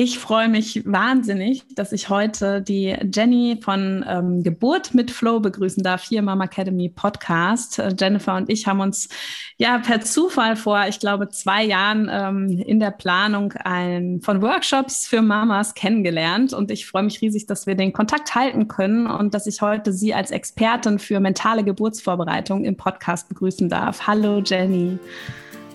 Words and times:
Ich 0.00 0.20
freue 0.20 0.48
mich 0.48 0.82
wahnsinnig, 0.86 1.64
dass 1.74 1.90
ich 1.90 2.08
heute 2.08 2.62
die 2.62 2.96
Jenny 3.12 3.58
von 3.60 4.04
ähm, 4.08 4.44
Geburt 4.44 4.94
mit 4.94 5.10
Flow 5.10 5.40
begrüßen 5.40 5.82
darf, 5.82 6.04
hier 6.04 6.20
im 6.20 6.26
Mama 6.26 6.44
Academy 6.44 6.88
Podcast. 6.88 7.80
Äh, 7.80 7.92
Jennifer 7.98 8.36
und 8.36 8.48
ich 8.48 8.68
haben 8.68 8.78
uns 8.78 9.08
ja 9.56 9.76
per 9.80 10.00
Zufall 10.00 10.54
vor, 10.54 10.84
ich 10.88 11.00
glaube, 11.00 11.30
zwei 11.30 11.64
Jahren 11.64 12.08
ähm, 12.12 12.62
in 12.64 12.78
der 12.78 12.92
Planung 12.92 13.54
ein, 13.64 14.20
von 14.22 14.40
Workshops 14.40 15.08
für 15.08 15.20
Mamas 15.20 15.74
kennengelernt. 15.74 16.52
Und 16.52 16.70
ich 16.70 16.86
freue 16.86 17.02
mich 17.02 17.20
riesig, 17.20 17.46
dass 17.46 17.66
wir 17.66 17.74
den 17.74 17.92
Kontakt 17.92 18.36
halten 18.36 18.68
können 18.68 19.08
und 19.08 19.34
dass 19.34 19.48
ich 19.48 19.62
heute 19.62 19.92
Sie 19.92 20.14
als 20.14 20.30
Expertin 20.30 21.00
für 21.00 21.18
mentale 21.18 21.64
Geburtsvorbereitung 21.64 22.64
im 22.64 22.76
Podcast 22.76 23.28
begrüßen 23.28 23.68
darf. 23.68 24.06
Hallo 24.06 24.40
Jenny. 24.46 24.96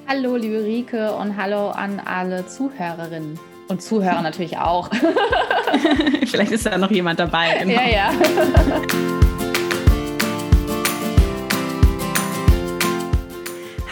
Hallo 0.07 0.37
liebe 0.37 0.63
Rike 0.63 1.11
und 1.11 1.35
hallo 1.35 1.71
an 1.71 1.99
alle 1.99 2.47
Zuhörerinnen. 2.47 3.52
Und 3.73 3.81
Zuhörer 3.81 4.21
natürlich 4.21 4.59
auch. 4.59 4.87
Vielleicht 6.27 6.51
ist 6.51 6.67
da 6.67 6.77
noch 6.77 6.91
jemand 6.91 7.19
dabei. 7.19 7.57
Genau. 7.63 7.73
Ja, 7.73 7.89
ja. 7.89 8.11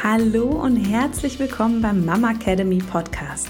Hallo 0.04 0.50
und 0.50 0.76
herzlich 0.76 1.40
willkommen 1.40 1.82
beim 1.82 2.06
Mama 2.06 2.30
Academy 2.30 2.78
Podcast 2.78 3.50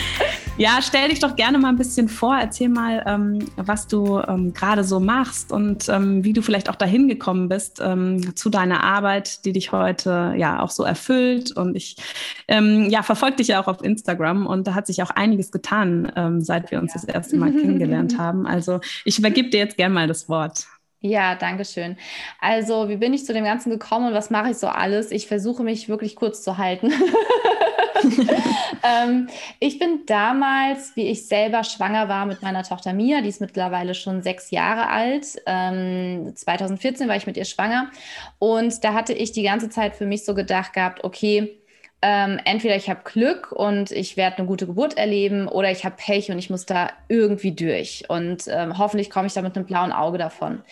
Ja, 0.61 0.77
stell 0.79 1.09
dich 1.09 1.17
doch 1.17 1.35
gerne 1.35 1.57
mal 1.57 1.69
ein 1.69 1.77
bisschen 1.77 2.07
vor. 2.07 2.37
Erzähl 2.39 2.69
mal, 2.69 3.03
ähm, 3.07 3.49
was 3.55 3.87
du 3.87 4.19
ähm, 4.19 4.53
gerade 4.53 4.83
so 4.83 4.99
machst 4.99 5.51
und 5.51 5.89
ähm, 5.89 6.23
wie 6.23 6.33
du 6.33 6.43
vielleicht 6.43 6.69
auch 6.69 6.75
dahin 6.75 7.07
gekommen 7.07 7.49
bist 7.49 7.81
ähm, 7.83 8.35
zu 8.35 8.51
deiner 8.51 8.83
Arbeit, 8.83 9.43
die 9.43 9.53
dich 9.53 9.71
heute 9.71 10.35
ja 10.37 10.61
auch 10.61 10.69
so 10.69 10.83
erfüllt. 10.83 11.51
Und 11.51 11.75
ich 11.75 11.95
ähm, 12.47 12.91
ja, 12.91 13.01
verfolge 13.01 13.37
dich 13.37 13.47
ja 13.47 13.59
auch 13.59 13.67
auf 13.67 13.83
Instagram 13.83 14.45
und 14.45 14.67
da 14.67 14.75
hat 14.75 14.85
sich 14.85 15.01
auch 15.01 15.09
einiges 15.09 15.51
getan, 15.51 16.11
ähm, 16.15 16.41
seit 16.41 16.69
wir 16.69 16.79
uns 16.79 16.93
ja. 16.93 17.01
das 17.01 17.05
erste 17.05 17.37
Mal 17.37 17.51
kennengelernt 17.53 18.17
haben. 18.19 18.45
Also 18.45 18.81
ich 19.03 19.17
übergebe 19.17 19.49
dir 19.49 19.61
jetzt 19.61 19.77
gerne 19.77 19.95
mal 19.95 20.07
das 20.07 20.29
Wort. 20.29 20.67
Ja, 20.99 21.33
danke 21.33 21.65
schön. 21.65 21.97
Also, 22.39 22.87
wie 22.87 22.97
bin 22.97 23.15
ich 23.15 23.25
zu 23.25 23.33
dem 23.33 23.45
Ganzen 23.45 23.71
gekommen 23.71 24.09
und 24.09 24.13
was 24.13 24.29
mache 24.29 24.51
ich 24.51 24.57
so 24.57 24.67
alles? 24.67 25.09
Ich 25.09 25.25
versuche 25.25 25.63
mich 25.63 25.89
wirklich 25.89 26.15
kurz 26.15 26.43
zu 26.43 26.59
halten. 26.59 26.93
ähm, 28.83 29.27
ich 29.59 29.79
bin 29.79 30.05
damals, 30.05 30.95
wie 30.95 31.07
ich 31.07 31.27
selber 31.27 31.63
schwanger 31.63 32.09
war 32.09 32.25
mit 32.25 32.41
meiner 32.41 32.63
Tochter 32.63 32.93
Mia, 32.93 33.21
die 33.21 33.29
ist 33.29 33.41
mittlerweile 33.41 33.93
schon 33.93 34.21
sechs 34.21 34.51
Jahre 34.51 34.87
alt. 34.87 35.41
Ähm, 35.45 36.33
2014 36.35 37.07
war 37.07 37.15
ich 37.15 37.27
mit 37.27 37.37
ihr 37.37 37.45
schwanger. 37.45 37.91
Und 38.39 38.83
da 38.83 38.93
hatte 38.93 39.13
ich 39.13 39.31
die 39.31 39.43
ganze 39.43 39.69
Zeit 39.69 39.95
für 39.95 40.05
mich 40.05 40.25
so 40.25 40.33
gedacht 40.33 40.73
gehabt, 40.73 41.03
okay, 41.03 41.61
ähm, 42.03 42.39
entweder 42.45 42.75
ich 42.75 42.89
habe 42.89 43.01
Glück 43.03 43.51
und 43.51 43.91
ich 43.91 44.17
werde 44.17 44.37
eine 44.37 44.47
gute 44.47 44.65
Geburt 44.65 44.97
erleben 44.97 45.47
oder 45.47 45.69
ich 45.69 45.85
habe 45.85 45.97
Pech 45.97 46.31
und 46.31 46.39
ich 46.39 46.49
muss 46.49 46.65
da 46.65 46.89
irgendwie 47.09 47.51
durch. 47.51 48.05
Und 48.07 48.45
ähm, 48.47 48.77
hoffentlich 48.79 49.11
komme 49.11 49.27
ich 49.27 49.33
da 49.33 49.43
mit 49.43 49.55
einem 49.55 49.67
blauen 49.67 49.91
Auge 49.91 50.17
davon. 50.17 50.63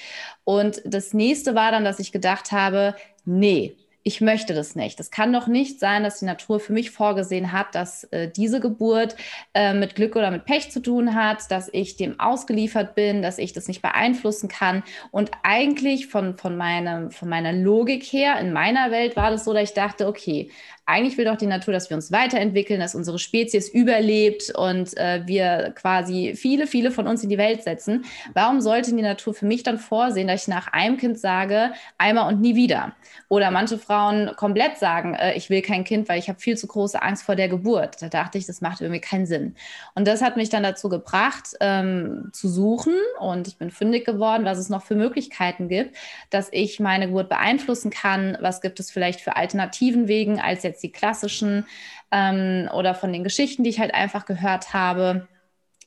Und 0.43 0.81
das 0.85 1.13
nächste 1.13 1.53
war 1.53 1.71
dann, 1.71 1.83
dass 1.83 1.99
ich 1.99 2.11
gedacht 2.11 2.51
habe, 2.51 2.95
nee, 3.25 3.75
ich 4.03 4.21
möchte 4.21 4.53
das 4.53 4.75
nicht. 4.75 4.99
Es 4.99 5.11
kann 5.11 5.33
doch 5.33 5.47
nicht 5.47 5.79
sein, 5.79 6.03
dass 6.03 6.19
die 6.19 6.25
Natur 6.25 6.59
für 6.59 6.73
mich 6.73 6.91
vorgesehen 6.91 7.51
hat, 7.51 7.75
dass 7.75 8.05
äh, 8.05 8.29
diese 8.29 8.59
Geburt 8.59 9.15
äh, 9.53 9.73
mit 9.73 9.95
Glück 9.95 10.15
oder 10.15 10.31
mit 10.31 10.45
Pech 10.45 10.71
zu 10.71 10.81
tun 10.81 11.15
hat, 11.15 11.51
dass 11.51 11.69
ich 11.73 11.97
dem 11.97 12.19
ausgeliefert 12.19 12.95
bin, 12.95 13.21
dass 13.21 13.37
ich 13.37 13.53
das 13.53 13.67
nicht 13.67 13.81
beeinflussen 13.81 14.47
kann. 14.47 14.83
Und 15.11 15.31
eigentlich 15.43 16.07
von, 16.07 16.37
von, 16.37 16.55
meinem, 16.55 17.11
von 17.11 17.27
meiner 17.29 17.51
Logik 17.51 18.03
her, 18.03 18.39
in 18.39 18.53
meiner 18.53 18.91
Welt 18.91 19.15
war 19.15 19.31
das 19.31 19.43
so, 19.43 19.53
dass 19.53 19.63
ich 19.63 19.73
dachte, 19.73 20.07
okay, 20.07 20.49
eigentlich 20.89 21.17
will 21.17 21.25
doch 21.25 21.37
die 21.37 21.45
Natur, 21.45 21.73
dass 21.73 21.89
wir 21.89 21.95
uns 21.95 22.11
weiterentwickeln, 22.11 22.79
dass 22.79 22.95
unsere 22.95 23.19
Spezies 23.19 23.69
überlebt 23.69 24.51
und 24.55 24.97
äh, 24.97 25.21
wir 25.25 25.73
quasi 25.75 26.33
viele, 26.35 26.65
viele 26.65 26.89
von 26.89 27.07
uns 27.07 27.23
in 27.23 27.29
die 27.29 27.37
Welt 27.37 27.63
setzen. 27.63 28.05
Warum 28.33 28.59
sollte 28.59 28.95
die 28.95 29.01
Natur 29.01 29.35
für 29.35 29.45
mich 29.45 29.61
dann 29.61 29.77
vorsehen, 29.77 30.27
dass 30.27 30.41
ich 30.43 30.47
nach 30.47 30.67
einem 30.73 30.97
Kind 30.97 31.19
sage, 31.19 31.71
einmal 31.99 32.33
und 32.33 32.41
nie 32.41 32.55
wieder? 32.55 32.93
Oder 33.27 33.51
manche 33.51 33.77
Frauen 33.77 34.31
komplett 34.35 34.77
sagen, 34.77 35.13
äh, 35.13 35.35
ich 35.35 35.51
will 35.51 35.61
kein 35.61 35.83
Kind, 35.83 36.09
weil 36.09 36.17
ich 36.17 36.27
habe 36.27 36.39
viel 36.39 36.57
zu 36.57 36.65
große 36.65 37.01
Angst 37.01 37.23
vor 37.23 37.35
der 37.35 37.49
Geburt. 37.49 38.01
Da 38.01 38.09
dachte 38.09 38.39
ich, 38.39 38.47
das 38.47 38.61
macht 38.61 38.81
irgendwie 38.81 39.01
keinen 39.01 39.27
Sinn. 39.27 39.55
Und 39.93 40.07
das 40.07 40.23
hat 40.23 40.37
mich 40.37 40.49
dann 40.49 40.63
dazu 40.63 40.89
gebracht, 40.89 41.49
ähm, 41.59 42.29
zu 42.33 42.49
suchen 42.49 42.95
und 43.19 43.47
ich 43.47 43.57
bin 43.57 43.69
fündig 43.69 44.05
geworden, 44.05 44.45
was 44.45 44.57
es 44.57 44.69
noch 44.69 44.83
für 44.83 44.95
Möglichkeiten 44.95 45.67
gibt, 45.67 45.95
dass 46.31 46.49
ich 46.51 46.79
meine 46.79 47.07
Geburt 47.07 47.29
beeinflussen 47.29 47.91
kann. 47.91 48.37
Was 48.41 48.61
gibt 48.61 48.79
es 48.79 48.89
vielleicht 48.89 49.21
für 49.21 49.35
alternativen 49.35 50.07
Wegen 50.07 50.39
als 50.39 50.63
jetzt 50.63 50.78
jetzt 50.79 50.83
die 50.83 50.91
klassischen 50.91 51.65
ähm, 52.11 52.69
oder 52.73 52.95
von 52.95 53.11
den 53.13 53.23
Geschichten, 53.23 53.63
die 53.63 53.69
ich 53.69 53.79
halt 53.79 53.93
einfach 53.93 54.25
gehört 54.25 54.73
habe 54.73 55.27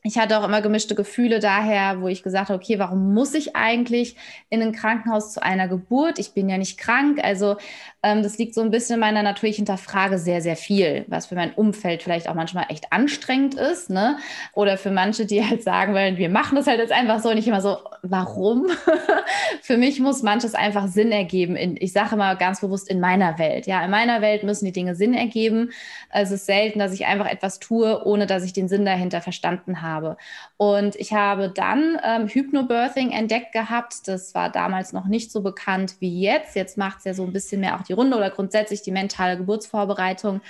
ich 0.05 0.19
hatte 0.19 0.39
auch 0.39 0.45
immer 0.45 0.61
gemischte 0.63 0.97
Gefühle 0.97 1.39
daher, 1.39 2.01
wo 2.01 2.09
ich 2.09 2.25
gesagt 2.25 2.49
habe, 2.49 2.59
okay, 2.59 2.79
warum 2.81 3.15
muss 3.15 3.35
ich 3.35 3.55
eigentlich 3.55 4.17
in 4.51 4.61
ein 4.61 4.73
Krankenhaus 4.73 5.33
zu 5.33 5.43
einer 5.43 5.69
Geburt? 5.69 6.19
Ich 6.19 6.33
bin 6.33 6.49
ja 6.49 6.59
nicht 6.59 6.77
krank. 6.77 7.23
Also 7.23 7.57
das 8.03 8.37
liegt 8.37 8.55
so 8.55 8.61
ein 8.63 8.73
bisschen 8.73 8.95
in 8.95 9.01
meiner 9.01 9.23
Natur. 9.23 9.49
Ich 9.49 9.57
hinterfrage 9.57 10.19
sehr, 10.19 10.41
sehr 10.41 10.57
viel, 10.57 11.05
was 11.07 11.27
für 11.27 11.37
mein 11.37 11.55
Umfeld 11.55 12.03
vielleicht 12.03 12.29
auch 12.29 12.35
manchmal 12.35 12.67
echt 12.69 12.93
anstrengend 12.93 13.55
ist. 13.55 13.91
Ne? 13.91 14.19
Oder 14.55 14.77
für 14.77 14.91
manche, 14.91 15.25
die 15.25 15.47
halt 15.47 15.63
sagen 15.63 15.95
wollen, 15.95 16.17
wir 16.17 16.29
machen 16.29 16.57
das 16.57 16.67
halt 16.67 16.81
jetzt 16.81 16.91
einfach 16.91 17.21
so. 17.21 17.31
Und 17.31 17.39
ich 17.39 17.47
immer 17.47 17.61
so, 17.61 17.77
warum? 18.03 18.67
für 19.63 19.77
mich 19.77 20.01
muss 20.01 20.23
manches 20.25 20.57
einfach 20.57 20.89
Sinn 20.89 21.13
ergeben. 21.13 21.55
In, 21.55 21.77
ich 21.79 21.93
sage 21.93 22.17
immer 22.17 22.35
ganz 22.35 22.61
bewusst 22.61 22.89
in 22.89 22.99
meiner 22.99 23.39
Welt. 23.39 23.69
Ja, 23.69 23.85
in 23.85 23.91
meiner 23.93 24.21
Welt 24.21 24.43
müssen 24.43 24.65
die 24.65 24.73
Dinge 24.73 24.97
Sinn 24.97 25.15
ergeben. 25.15 25.71
Es 26.11 26.33
ist 26.33 26.47
selten, 26.47 26.81
dass 26.81 26.93
ich 26.93 27.07
einfach 27.07 27.27
etwas 27.27 27.61
tue, 27.61 28.05
ohne 28.05 28.27
dass 28.27 28.43
ich 28.43 28.53
den 28.53 28.67
Sinn 28.67 28.85
dahinter 28.85 29.21
verstanden 29.21 29.81
habe. 29.81 30.17
Und 30.63 30.95
ich 30.95 31.13
habe 31.13 31.49
dann 31.49 31.99
ähm, 32.05 32.29
Hypnobirthing 32.29 33.11
entdeckt 33.11 33.51
gehabt. 33.51 34.07
Das 34.07 34.33
war 34.37 34.49
damals 34.49 34.93
noch 34.93 35.07
nicht 35.07 35.33
so 35.33 35.41
bekannt 35.41 35.97
wie 35.99 36.21
jetzt. 36.21 36.55
Jetzt 36.55 36.79
macht 36.79 36.99
es 36.99 37.05
ja 37.05 37.15
so 37.15 37.25
ein 37.25 37.33
bisschen 37.33 37.63
mehr 37.63 37.75
auch 37.75 37.83
die 37.83 37.95
Runde 37.95 38.17
oder 38.17 38.31
grundsätzlich 38.31 38.81
die 38.81 38.93
mentale 38.93 39.37
Geburtsvorbereitung. 39.37 40.41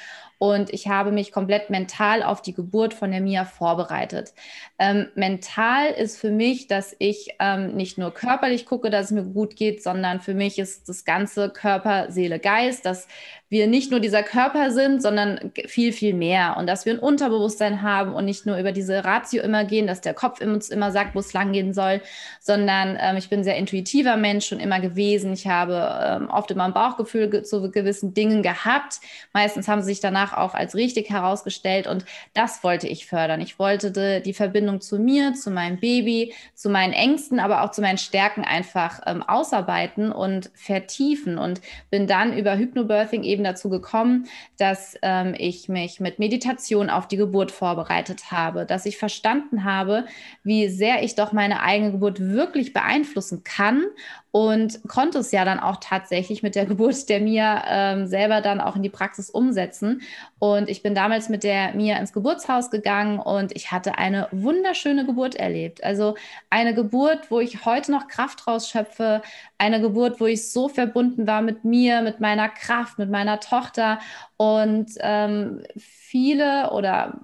Und 0.43 0.75
ich 0.75 0.89
habe 0.89 1.13
mich 1.13 1.31
komplett 1.31 1.71
mental 1.71 2.25
auf 2.25 2.43
die 2.43 2.53
Geburt 2.53 2.95
von 2.95 3.13
der 3.13 3.21
Mia 3.21 3.45
vorbereitet. 3.45 4.35
Ähm, 4.77 5.07
mental 5.15 5.93
ist 5.93 6.19
für 6.19 6.33
mich, 6.33 6.67
dass 6.67 6.97
ich 6.99 7.37
ähm, 7.39 7.77
nicht 7.77 7.97
nur 7.97 8.13
körperlich 8.13 8.67
gucke, 8.67 8.91
dass 8.91 9.05
es 9.05 9.11
mir 9.13 9.23
gut 9.23 9.55
geht, 9.55 9.85
sondern 9.85 10.21
für 10.21 10.35
mich 10.35 10.59
ist 10.59 10.89
das 10.89 11.05
ganze 11.05 11.49
Körper, 11.49 12.11
Seele, 12.11 12.41
Geist, 12.41 12.85
dass 12.87 13.07
wir 13.53 13.67
nicht 13.67 13.91
nur 13.91 14.01
dieser 14.01 14.23
Körper 14.23 14.71
sind, 14.71 15.03
sondern 15.03 15.53
viel, 15.67 15.93
viel 15.93 16.15
mehr. 16.15 16.57
Und 16.57 16.67
dass 16.67 16.87
wir 16.87 16.95
ein 16.95 16.99
Unterbewusstsein 16.99 17.83
haben 17.83 18.15
und 18.15 18.25
nicht 18.25 18.47
nur 18.47 18.57
über 18.57 18.73
diese 18.73 19.05
Ratio 19.05 19.43
immer 19.43 19.67
gehen, 19.67 19.87
dass 19.87 20.01
der 20.01 20.15
Kopf 20.15 20.41
uns 20.41 20.71
immer 20.71 20.91
sagt, 20.91 21.15
wo 21.15 21.19
es 21.19 21.35
lang 21.35 21.53
gehen 21.53 21.75
soll, 21.75 22.01
sondern 22.41 22.97
ähm, 22.99 23.19
ich 23.19 23.29
bin 23.29 23.41
ein 23.41 23.45
sehr 23.45 23.59
intuitiver 23.59 24.17
Mensch 24.17 24.47
schon 24.47 24.59
immer 24.59 24.81
gewesen. 24.81 25.35
Ich 25.35 25.47
habe 25.47 25.87
ähm, 26.03 26.31
oft 26.31 26.51
immer 26.51 26.65
ein 26.65 26.73
Bauchgefühl 26.73 27.29
ge 27.29 27.43
zu 27.43 27.71
gewissen 27.71 28.15
Dingen 28.15 28.43
gehabt. 28.43 29.01
Meistens 29.35 29.69
haben 29.69 29.83
sie 29.83 29.89
sich 29.89 30.01
danach 30.01 30.32
auch 30.33 30.55
als 30.55 30.75
richtig 30.75 31.11
herausgestellt 31.11 31.87
und 31.87 32.05
das 32.33 32.65
wollte 32.65 32.89
ich 32.89 33.07
fördern. 33.07 33.41
Ich 33.43 33.59
wollte 33.59 33.93
die, 33.93 34.23
die 34.23 34.35
Verbindung 34.35 34.81
zu 34.81 34.99
mir, 34.99 35.35
zu 35.35 35.51
meinem 35.51 35.79
Baby, 35.79 36.33
zu 36.55 36.71
meinen 36.71 36.95
Ängsten, 36.95 37.39
aber 37.39 37.63
auch 37.63 37.71
zu 37.71 37.83
meinen 37.83 37.99
Stärken 37.99 38.45
einfach 38.45 39.01
ähm, 39.07 39.23
ausarbeiten 39.23 40.11
und 40.11 40.51
vertiefen 40.55 41.37
und 41.37 41.61
bin 41.91 42.07
dann 42.07 42.37
über 42.37 42.57
Hypnobirthing 42.57 43.23
eben 43.23 43.43
eben 43.43 43.45
dazu 43.45 43.69
gekommen, 43.69 44.29
dass 44.59 44.97
ähm, 45.03 45.35
ich 45.37 45.69
mich 45.69 46.01
mit 46.01 46.19
Meditation 46.19 46.91
auf 46.91 47.09
die 47.09 47.17
Geburt 47.17 47.51
vorbereitet 47.51 48.31
habe, 48.31 48.65
dass 48.65 48.87
ich 48.87 48.97
verstanden 48.97 49.65
habe, 49.65 50.07
wie 50.45 50.69
sehr 50.69 51.03
ich 51.03 51.15
doch 51.15 51.33
meine 51.33 51.63
eigene 51.63 51.93
Geburt 51.93 52.21
wirklich 52.21 52.73
beeinflussen 52.73 53.43
kann 53.45 53.85
und 54.33 54.81
konnte 54.89 55.19
es 55.19 55.31
ja 55.31 55.45
dann 55.45 55.61
auch 55.61 55.77
tatsächlich 55.77 56.43
mit 56.43 56.55
der 56.55 56.67
Geburt 56.73 57.09
der 57.09 57.21
Mia 57.21 57.63
ähm, 57.69 58.07
selber 58.07 58.41
dann 58.41 58.61
auch 58.61 58.75
in 58.75 58.83
die 58.83 58.89
Praxis 58.89 59.31
umsetzen. 59.31 60.01
Und 60.39 60.69
ich 60.69 60.83
bin 60.83 60.95
damals 60.95 61.29
mit 61.29 61.45
der 61.45 61.75
Mia 61.75 61.97
ins 61.99 62.13
Geburtshaus 62.13 62.71
gegangen 62.71 63.19
und 63.19 63.55
ich 63.55 63.71
hatte 63.71 63.99
eine 63.99 64.29
wunderschöne 64.33 65.07
Geburt 65.07 65.37
erlebt. 65.37 65.85
Also 65.85 66.17
eine 66.51 66.75
Geburt, 66.75 67.31
wo 67.31 67.41
ich 67.41 67.65
heute 67.67 67.93
noch 67.93 68.09
Kraft 68.09 68.47
rausschöpfe, 68.47 69.23
eine 69.59 69.81
Geburt, 69.81 70.19
wo 70.19 70.27
ich 70.27 70.51
so 70.51 70.69
verbunden 70.69 71.27
war 71.27 71.43
mit 71.43 71.65
mir, 71.65 72.01
mit 72.01 72.21
meiner 72.21 72.49
Kraft, 72.49 72.99
mit 72.99 73.11
meiner 73.11 73.39
Tochter 73.39 74.01
und 74.39 74.93
ähm, 75.01 75.63
viele 75.77 76.71
oder 76.73 77.21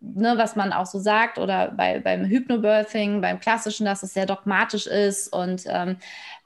ne, 0.00 0.34
was 0.36 0.56
man 0.56 0.72
auch 0.72 0.86
so 0.86 0.98
sagt 0.98 1.38
oder 1.38 1.72
bei, 1.72 2.00
beim 2.00 2.24
Hypnobirthing, 2.24 3.20
beim 3.20 3.40
klassischen, 3.40 3.84
dass 3.84 4.02
es 4.02 4.14
sehr 4.14 4.26
dogmatisch 4.26 4.86
ist 4.86 5.32
und 5.32 5.64
ähm, 5.66 5.96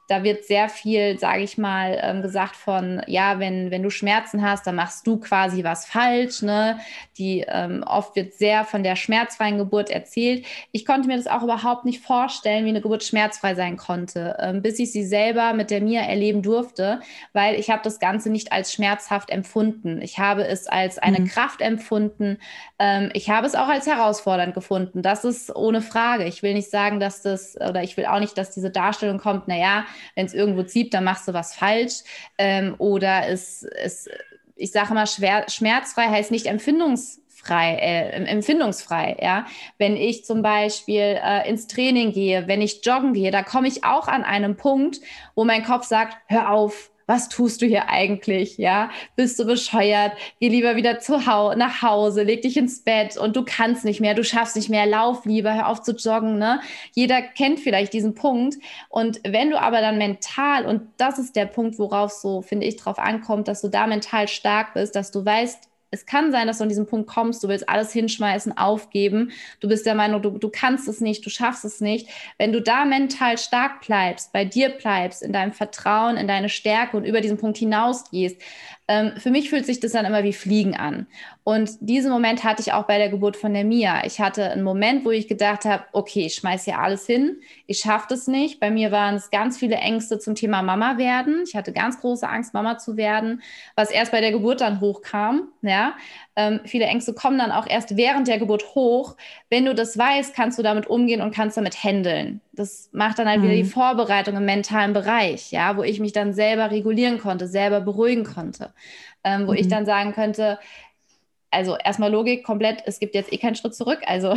da 0.07 0.23
wird 0.23 0.45
sehr 0.45 0.69
viel, 0.69 1.19
sage 1.19 1.43
ich 1.43 1.57
mal, 1.57 1.99
ähm, 2.03 2.21
gesagt 2.21 2.57
von, 2.57 3.03
ja, 3.07 3.39
wenn, 3.39 3.71
wenn 3.71 3.83
du 3.83 3.91
Schmerzen 3.91 4.43
hast, 4.43 4.67
dann 4.67 4.75
machst 4.75 5.07
du 5.07 5.19
quasi 5.19 5.65
was 5.65 5.87
falsch. 5.87 6.43
Ne? 6.43 6.79
Die 7.17 7.45
ähm, 7.49 7.83
oft 7.87 8.15
wird 8.15 8.35
sehr 8.35 8.65
von 8.65 8.83
der 8.83 8.97
schmerzfreien 8.97 9.57
Geburt 9.57 9.89
erzählt. 9.89 10.45
Ich 10.73 10.85
konnte 10.85 11.09
mir 11.09 11.17
das 11.17 11.27
auch 11.27 11.43
überhaupt 11.43 11.87
nicht 11.87 12.03
vorstellen, 12.03 12.67
wie 12.67 12.71
eine 12.71 12.83
Geburt 12.83 13.03
schmerzfrei 13.03 13.55
sein 13.55 13.77
konnte, 13.77 14.37
ähm, 14.41 14.61
bis 14.61 14.79
ich 14.79 14.93
sie 14.93 15.05
selber 15.05 15.55
mit 15.55 15.71
der 15.71 15.81
Mia 15.81 16.03
erleben 16.03 16.43
durfte, 16.43 17.01
weil 17.33 17.55
ich 17.55 17.71
habe 17.71 17.81
das 17.83 17.99
Ganze 17.99 18.29
nicht 18.29 18.53
als 18.53 18.73
schmerzhaft 18.73 19.31
empfunden. 19.31 20.03
Ich 20.03 20.19
habe 20.19 20.47
es 20.47 20.67
als 20.67 20.99
eine 20.99 21.21
mhm. 21.21 21.29
Kraft 21.29 21.63
empfunden. 21.63 22.39
Ähm, 22.79 23.11
ich 23.15 23.31
habe 23.31 23.47
es 23.47 23.55
auch 23.55 23.69
als 23.69 23.87
herausfordernd 23.87 24.53
gefunden. 24.55 25.01
Das 25.01 25.25
ist 25.25 25.55
ohne 25.55 25.81
Frage. 25.81 26.25
Ich 26.25 26.43
will 26.43 26.53
nicht 26.53 26.71
sagen, 26.71 27.01
dass 27.01 27.23
das, 27.23 27.57
oder 27.57 27.83
ich 27.83 27.97
will 27.97 28.05
auch 28.05 28.21
nicht, 28.21 28.37
dass 28.37 28.51
diese 28.51 28.71
Darstellung 28.71 29.19
kommt, 29.19 29.49
naja, 29.49 29.85
wenn 30.15 30.27
es 30.27 30.35
irgendwo 30.35 30.63
zieht, 30.63 30.95
dann 30.95 31.05
machst 31.05 31.29
du 31.29 31.33
was 31.33 31.55
falsch. 31.55 32.03
Ähm, 32.39 32.75
oder 32.79 33.29
es, 33.29 33.63
es, 33.63 34.09
ich 34.57 34.73
sage 34.73 34.95
mal, 34.95 35.07
schwer, 35.07 35.47
schmerzfrei 35.49 36.09
heißt 36.09 36.31
nicht 36.31 36.47
empfindungsfrei, 36.47 37.75
äh, 37.75 38.11
empfindungsfrei, 38.27 39.17
ja. 39.21 39.47
Wenn 39.79 39.97
ich 39.97 40.25
zum 40.25 40.43
Beispiel 40.43 41.19
äh, 41.23 41.49
ins 41.49 41.67
Training 41.67 42.13
gehe, 42.13 42.47
wenn 42.47 42.63
ich 42.63 42.85
joggen 42.85 43.13
gehe, 43.13 43.31
da 43.31 43.43
komme 43.43 43.69
ich 43.69 43.85
auch 43.85 44.09
an 44.09 44.25
einem 44.25 44.57
Punkt, 44.57 45.01
wo 45.35 45.45
mein 45.45 45.65
Kopf 45.65 45.85
sagt, 45.85 46.17
hör 46.27 46.51
auf, 46.51 46.91
was 47.07 47.29
tust 47.29 47.63
du 47.63 47.67
hier 47.67 47.89
eigentlich? 47.89 48.59
Ja, 48.59 48.91
bist 49.17 49.39
du 49.39 49.45
bescheuert? 49.45 50.13
Geh 50.41 50.49
lieber 50.49 50.77
wieder 50.77 50.99
zu 51.01 51.27
Hause, 51.27 51.59
nach 51.59 51.83
Hause, 51.83 52.23
leg 52.23 52.43
dich 52.43 52.57
ins 52.57 52.83
Bett 52.83 53.17
und 53.17 53.37
du 53.37 53.45
kannst 53.45 53.85
nicht 53.85 54.01
mehr, 54.01 54.15
du 54.15 54.25
schaffst 54.25 54.57
nicht 54.57 54.71
mehr, 54.71 54.87
lauf 54.87 55.25
lieber, 55.25 55.55
hör 55.55 55.69
auf 55.69 55.83
zu 55.83 55.93
joggen. 55.93 56.39
Ne? 56.39 56.61
Jeder 56.95 57.23
kennt 57.23 57.61
vielleicht 57.61 57.93
diesen 57.93 58.15
Punkt. 58.15 58.57
Und 58.89 59.21
wenn 59.27 59.51
du 59.51 59.61
aber 59.61 59.81
dann 59.81 59.99
mental, 59.99 60.67
und 60.67 60.83
das 60.97 61.19
ist 61.19 61.37
der 61.37 61.47
Punkt, 61.47 61.79
worauf 61.79 62.13
so, 62.13 62.43
finde 62.43 62.67
ich, 62.67 62.77
drauf 62.77 62.99
ankommt, 62.99 63.49
dass 63.49 63.61
du 63.61 63.69
da 63.69 63.87
mental 63.87 64.29
stark 64.29 64.75
bist, 64.75 64.97
dass 64.97 65.11
du 65.11 65.25
weißt, 65.25 65.69
es 65.95 66.07
kann 66.07 66.33
sein, 66.33 66.47
dass 66.49 66.59
du 66.59 66.65
an 66.65 66.69
diesen 66.69 66.87
Punkt 66.87 67.09
kommst, 67.09 67.43
du 67.45 67.49
willst 67.49 67.69
alles 67.69 67.93
hinschmeißen, 67.93 68.59
aufgeben, 68.59 69.31
du 69.61 69.69
bist 69.69 69.87
der 69.87 69.95
Meinung, 69.95 70.21
du, 70.23 70.31
du 70.31 70.49
kannst 70.49 70.89
es 70.89 71.01
nicht, 71.01 71.25
du 71.25 71.31
schaffst 71.31 71.65
es 71.65 71.81
nicht. 71.81 72.09
Wenn 72.37 72.53
du 72.53 72.61
da 72.61 72.85
mental 72.85 73.39
stark 73.39 73.87
bleibst, 73.87 74.33
bei 74.33 74.45
dir 74.45 74.71
bleibst, 74.71 75.23
in 75.23 75.33
deinem 75.33 75.53
Vertrauen, 75.53 76.17
in 76.17 76.27
deine 76.27 76.49
Stärke 76.49 76.97
und 76.97 77.05
über 77.05 77.21
diesen 77.21 77.39
Punkt 77.39 77.59
hinausgehst, 77.59 78.41
ähm, 78.87 79.13
für 79.17 79.31
mich 79.31 79.49
fühlt 79.49 79.65
sich 79.65 79.81
das 79.81 79.93
dann 79.93 80.05
immer 80.05 80.25
wie 80.25 80.33
Fliegen 80.33 80.77
an. 80.77 81.07
Und 81.43 81.71
diesen 81.81 82.11
Moment 82.11 82.45
hatte 82.45 82.61
ich 82.61 82.73
auch 82.73 82.85
bei 82.85 82.99
der 82.99 83.09
Geburt 83.09 83.37
von 83.37 83.55
der 83.55 83.65
Mia. 83.65 84.05
Ich 84.05 84.21
hatte 84.21 84.51
einen 84.51 84.63
Moment, 84.63 85.05
wo 85.05 85.11
ich 85.11 85.27
gedacht 85.27 85.65
habe, 85.65 85.85
okay, 85.93 86.27
ich 86.27 86.35
schmeiß 86.35 86.65
hier 86.65 86.79
alles 86.79 87.07
hin, 87.07 87.41
ich 87.67 87.79
schaffe 87.79 88.07
das 88.11 88.27
nicht. 88.27 88.61
Bei 88.61 88.71
mir 88.71 88.93
waren 88.93 89.15
es 89.15 89.31
ganz 89.31 89.57
viele 89.59 89.77
Ängste 89.77 90.19
zum 90.19 90.35
Thema 90.35 90.63
Mama 90.63 90.99
werden. 90.99 91.45
Ich 91.47 91.57
hatte 91.57 91.73
ganz 91.73 92.01
große 92.01 92.29
Angst, 92.29 92.53
Mama 92.53 92.77
zu 92.79 92.97
werden, 92.97 93.43
was 93.75 93.91
erst 93.91 94.13
bei 94.13 94.21
der 94.21 94.33
Geburt 94.33 94.61
dann 94.61 94.81
hochkam. 94.81 95.49
Ja, 95.63 95.95
ähm, 96.37 96.61
viele 96.65 96.87
Ängste 96.87 97.15
kommen 97.15 97.39
dann 97.39 97.53
auch 97.53 97.67
erst 97.67 97.97
während 97.97 98.27
der 98.27 98.39
Geburt 98.39 98.75
hoch. 98.75 99.17
Wenn 99.51 99.65
du 99.65 99.75
das 99.75 99.97
weißt, 99.97 100.35
kannst 100.35 100.59
du 100.59 100.63
damit 100.63 100.87
umgehen 100.89 101.21
und 101.21 101.35
kannst 101.35 101.57
damit 101.57 101.83
handeln. 101.85 102.41
Das 102.53 102.89
macht 102.93 103.19
dann 103.19 103.29
halt 103.29 103.41
mhm. 103.41 103.45
wieder 103.45 103.55
die 103.55 103.65
mhm. 103.65 103.69
Vorbereitung 103.69 104.37
im 104.37 104.45
mentalen 104.45 104.93
Bereich, 104.93 105.53
ja, 105.53 105.77
wo 105.77 105.83
ich 105.83 106.01
mich 106.01 106.13
dann 106.13 106.33
selber 106.33 106.71
regulieren 106.71 107.19
konnte, 107.19 107.47
selber 107.47 107.81
beruhigen 107.81 108.25
konnte, 108.25 108.73
ähm, 109.23 109.47
wo 109.47 109.53
mhm. 109.53 109.59
ich 109.59 109.69
dann 109.69 109.87
sagen 109.87 110.13
könnte, 110.13 110.59
also 111.53 111.77
erstmal 111.77 112.11
Logik 112.11 112.43
komplett, 112.43 112.83
es 112.85 112.99
gibt 112.99 113.15
jetzt 113.15 113.33
eh 113.33 113.39
keinen 113.39 113.55
Schritt 113.55 113.77
zurück, 113.77 114.01
also 114.07 114.35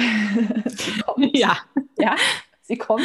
ja. 1.17 1.57
ja, 1.97 2.15
sie 2.61 2.77
kommt. 2.77 3.01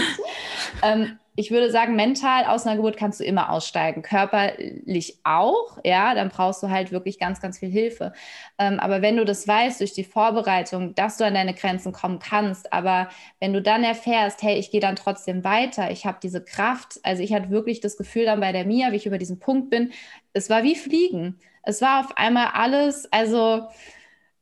Ähm, 0.83 1.19
ich 1.35 1.51
würde 1.51 1.71
sagen, 1.71 1.97
mental 1.97 2.45
aus 2.45 2.67
einer 2.67 2.77
Geburt 2.77 2.97
kannst 2.97 3.21
du 3.21 3.25
immer 3.25 3.51
aussteigen, 3.51 4.03
körperlich 4.03 5.19
auch, 5.25 5.79
ja, 5.83 6.15
dann 6.15 6.29
brauchst 6.29 6.63
du 6.63 6.69
halt 6.69 6.93
wirklich 6.93 7.19
ganz, 7.19 7.41
ganz 7.41 7.59
viel 7.59 7.71
Hilfe. 7.71 8.13
Ähm, 8.59 8.79
aber 8.79 9.01
wenn 9.01 9.17
du 9.17 9.25
das 9.25 9.49
weißt 9.49 9.81
durch 9.81 9.95
die 9.95 10.05
Vorbereitung, 10.05 10.95
dass 10.95 11.17
du 11.17 11.25
an 11.25 11.35
deine 11.35 11.55
Grenzen 11.55 11.93
kommen 11.93 12.19
kannst, 12.19 12.73
aber 12.73 13.09
wenn 13.41 13.55
du 13.55 13.63
dann 13.63 13.83
erfährst, 13.83 14.43
hey, 14.43 14.59
ich 14.59 14.71
gehe 14.71 14.81
dann 14.81 14.97
trotzdem 14.97 15.43
weiter, 15.43 15.91
ich 15.91 16.05
habe 16.05 16.19
diese 16.23 16.45
Kraft, 16.45 17.01
also 17.03 17.23
ich 17.23 17.33
hatte 17.33 17.51
wirklich 17.51 17.81
das 17.81 17.97
Gefühl 17.97 18.27
dann 18.27 18.41
bei 18.41 18.53
der 18.53 18.67
Mia, 18.67 18.93
wie 18.93 18.97
ich 18.97 19.07
über 19.07 19.19
diesen 19.19 19.39
Punkt 19.39 19.71
bin, 19.71 19.93
es 20.35 20.51
war 20.51 20.63
wie 20.65 20.77
Fliegen. 20.77 21.39
Es 21.63 21.81
war 21.81 22.01
auf 22.01 22.17
einmal 22.17 22.49
alles, 22.55 23.11
also 23.13 23.69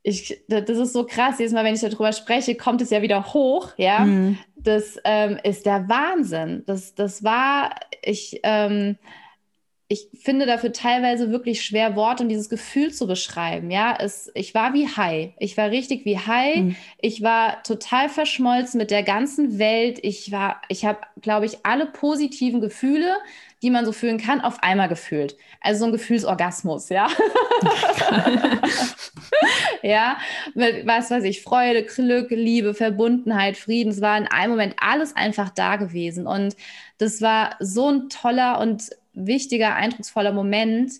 ich, 0.03 0.43
das 0.47 0.77
ist 0.77 0.93
so 0.93 1.05
krass, 1.05 1.37
jedes 1.39 1.53
Mal, 1.53 1.63
wenn 1.63 1.75
ich 1.75 1.81
darüber 1.81 2.11
spreche, 2.11 2.55
kommt 2.55 2.81
es 2.81 2.89
ja 2.89 3.01
wieder 3.01 3.33
hoch, 3.33 3.69
ja. 3.77 3.99
Mhm. 3.99 4.37
Das 4.55 4.97
ähm, 5.03 5.37
ist 5.43 5.65
der 5.65 5.87
Wahnsinn. 5.89 6.63
Das, 6.65 6.95
das 6.95 7.23
war, 7.23 7.75
ich, 8.01 8.39
ähm, 8.43 8.97
ich 9.87 10.07
finde 10.19 10.45
dafür 10.45 10.71
teilweise 10.71 11.31
wirklich 11.31 11.63
schwer 11.63 11.95
Worte 11.95 12.23
und 12.23 12.29
dieses 12.29 12.49
Gefühl 12.49 12.93
zu 12.93 13.07
beschreiben. 13.07 13.69
Ja, 13.69 13.95
es, 13.99 14.31
ich 14.33 14.55
war 14.55 14.73
wie 14.73 14.87
High. 14.87 15.33
Ich 15.37 15.57
war 15.57 15.69
richtig 15.69 16.05
wie 16.05 16.17
High. 16.17 16.57
Mhm. 16.57 16.75
Ich 16.99 17.21
war 17.21 17.61
total 17.63 18.09
verschmolzen 18.09 18.77
mit 18.77 18.89
der 18.89 19.03
ganzen 19.03 19.59
Welt. 19.59 19.99
Ich 20.01 20.31
war, 20.31 20.61
ich 20.69 20.85
habe, 20.85 20.99
glaube 21.21 21.45
ich, 21.45 21.65
alle 21.65 21.85
positiven 21.87 22.61
Gefühle, 22.61 23.17
die 23.61 23.69
man 23.69 23.85
so 23.85 23.91
fühlen 23.91 24.17
kann, 24.17 24.41
auf 24.41 24.63
einmal 24.63 24.87
gefühlt. 24.87 25.37
Also 25.61 25.79
so 25.79 25.85
ein 25.85 25.91
Gefühlsorgasmus, 25.91 26.89
ja. 26.89 27.07
ja, 29.83 30.17
mit, 30.55 30.87
was 30.87 31.11
weiß 31.11 31.23
ich, 31.25 31.43
Freude, 31.43 31.83
Glück, 31.83 32.31
Liebe, 32.31 32.73
Verbundenheit, 32.73 33.57
Frieden. 33.57 33.91
Es 33.91 34.01
war 34.01 34.17
in 34.17 34.27
einem 34.27 34.51
Moment 34.51 34.75
alles 34.79 35.15
einfach 35.15 35.49
da 35.49 35.75
gewesen. 35.75 36.25
Und 36.25 36.55
das 36.97 37.21
war 37.21 37.55
so 37.59 37.89
ein 37.89 38.09
toller 38.09 38.59
und 38.59 38.89
wichtiger, 39.13 39.75
eindrucksvoller 39.75 40.31
Moment. 40.31 40.93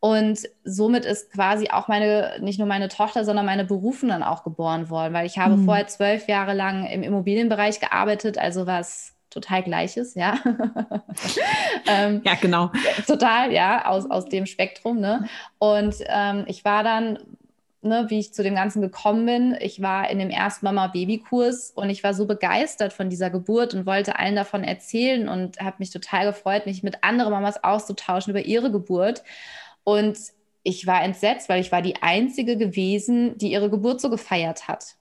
Und 0.00 0.48
somit 0.64 1.04
ist 1.04 1.32
quasi 1.32 1.68
auch 1.70 1.88
meine, 1.88 2.38
nicht 2.40 2.58
nur 2.58 2.68
meine 2.68 2.88
Tochter, 2.88 3.24
sondern 3.24 3.44
meine 3.44 3.64
Berufen 3.64 4.08
dann 4.08 4.22
auch 4.22 4.44
geboren 4.44 4.88
worden, 4.88 5.12
weil 5.12 5.26
ich 5.26 5.38
habe 5.38 5.56
mhm. 5.56 5.64
vorher 5.64 5.86
zwölf 5.86 6.28
Jahre 6.28 6.54
lang 6.54 6.86
im 6.86 7.02
Immobilienbereich 7.02 7.80
gearbeitet, 7.80 8.38
also 8.38 8.66
was 8.66 9.15
total 9.36 9.62
Gleiches, 9.62 10.14
ja. 10.14 10.38
ähm, 11.86 12.22
ja, 12.24 12.34
genau. 12.40 12.70
Total, 13.06 13.52
ja, 13.52 13.84
aus, 13.86 14.10
aus 14.10 14.24
dem 14.26 14.46
Spektrum. 14.46 14.98
Ne? 14.98 15.28
Und 15.58 15.96
ähm, 16.06 16.44
ich 16.46 16.64
war 16.64 16.82
dann, 16.82 17.18
ne, 17.82 18.06
wie 18.08 18.18
ich 18.18 18.32
zu 18.32 18.42
dem 18.42 18.54
Ganzen 18.54 18.80
gekommen 18.80 19.26
bin, 19.26 19.56
ich 19.60 19.82
war 19.82 20.08
in 20.08 20.18
dem 20.18 20.30
ersten 20.30 20.64
Mama-Baby-Kurs 20.64 21.70
und 21.72 21.90
ich 21.90 22.02
war 22.02 22.14
so 22.14 22.26
begeistert 22.26 22.94
von 22.94 23.10
dieser 23.10 23.28
Geburt 23.28 23.74
und 23.74 23.84
wollte 23.84 24.18
allen 24.18 24.36
davon 24.36 24.64
erzählen 24.64 25.28
und 25.28 25.60
habe 25.60 25.76
mich 25.78 25.90
total 25.90 26.26
gefreut, 26.26 26.64
mich 26.64 26.82
mit 26.82 27.04
anderen 27.04 27.32
Mamas 27.32 27.62
auszutauschen 27.62 28.30
über 28.30 28.44
ihre 28.44 28.72
Geburt. 28.72 29.22
Und 29.84 30.16
ich 30.62 30.86
war 30.86 31.04
entsetzt, 31.04 31.50
weil 31.50 31.60
ich 31.60 31.70
war 31.70 31.82
die 31.82 32.02
Einzige 32.02 32.56
gewesen, 32.56 33.36
die 33.36 33.52
ihre 33.52 33.68
Geburt 33.70 34.00
so 34.00 34.08
gefeiert 34.08 34.66
hat 34.66 34.96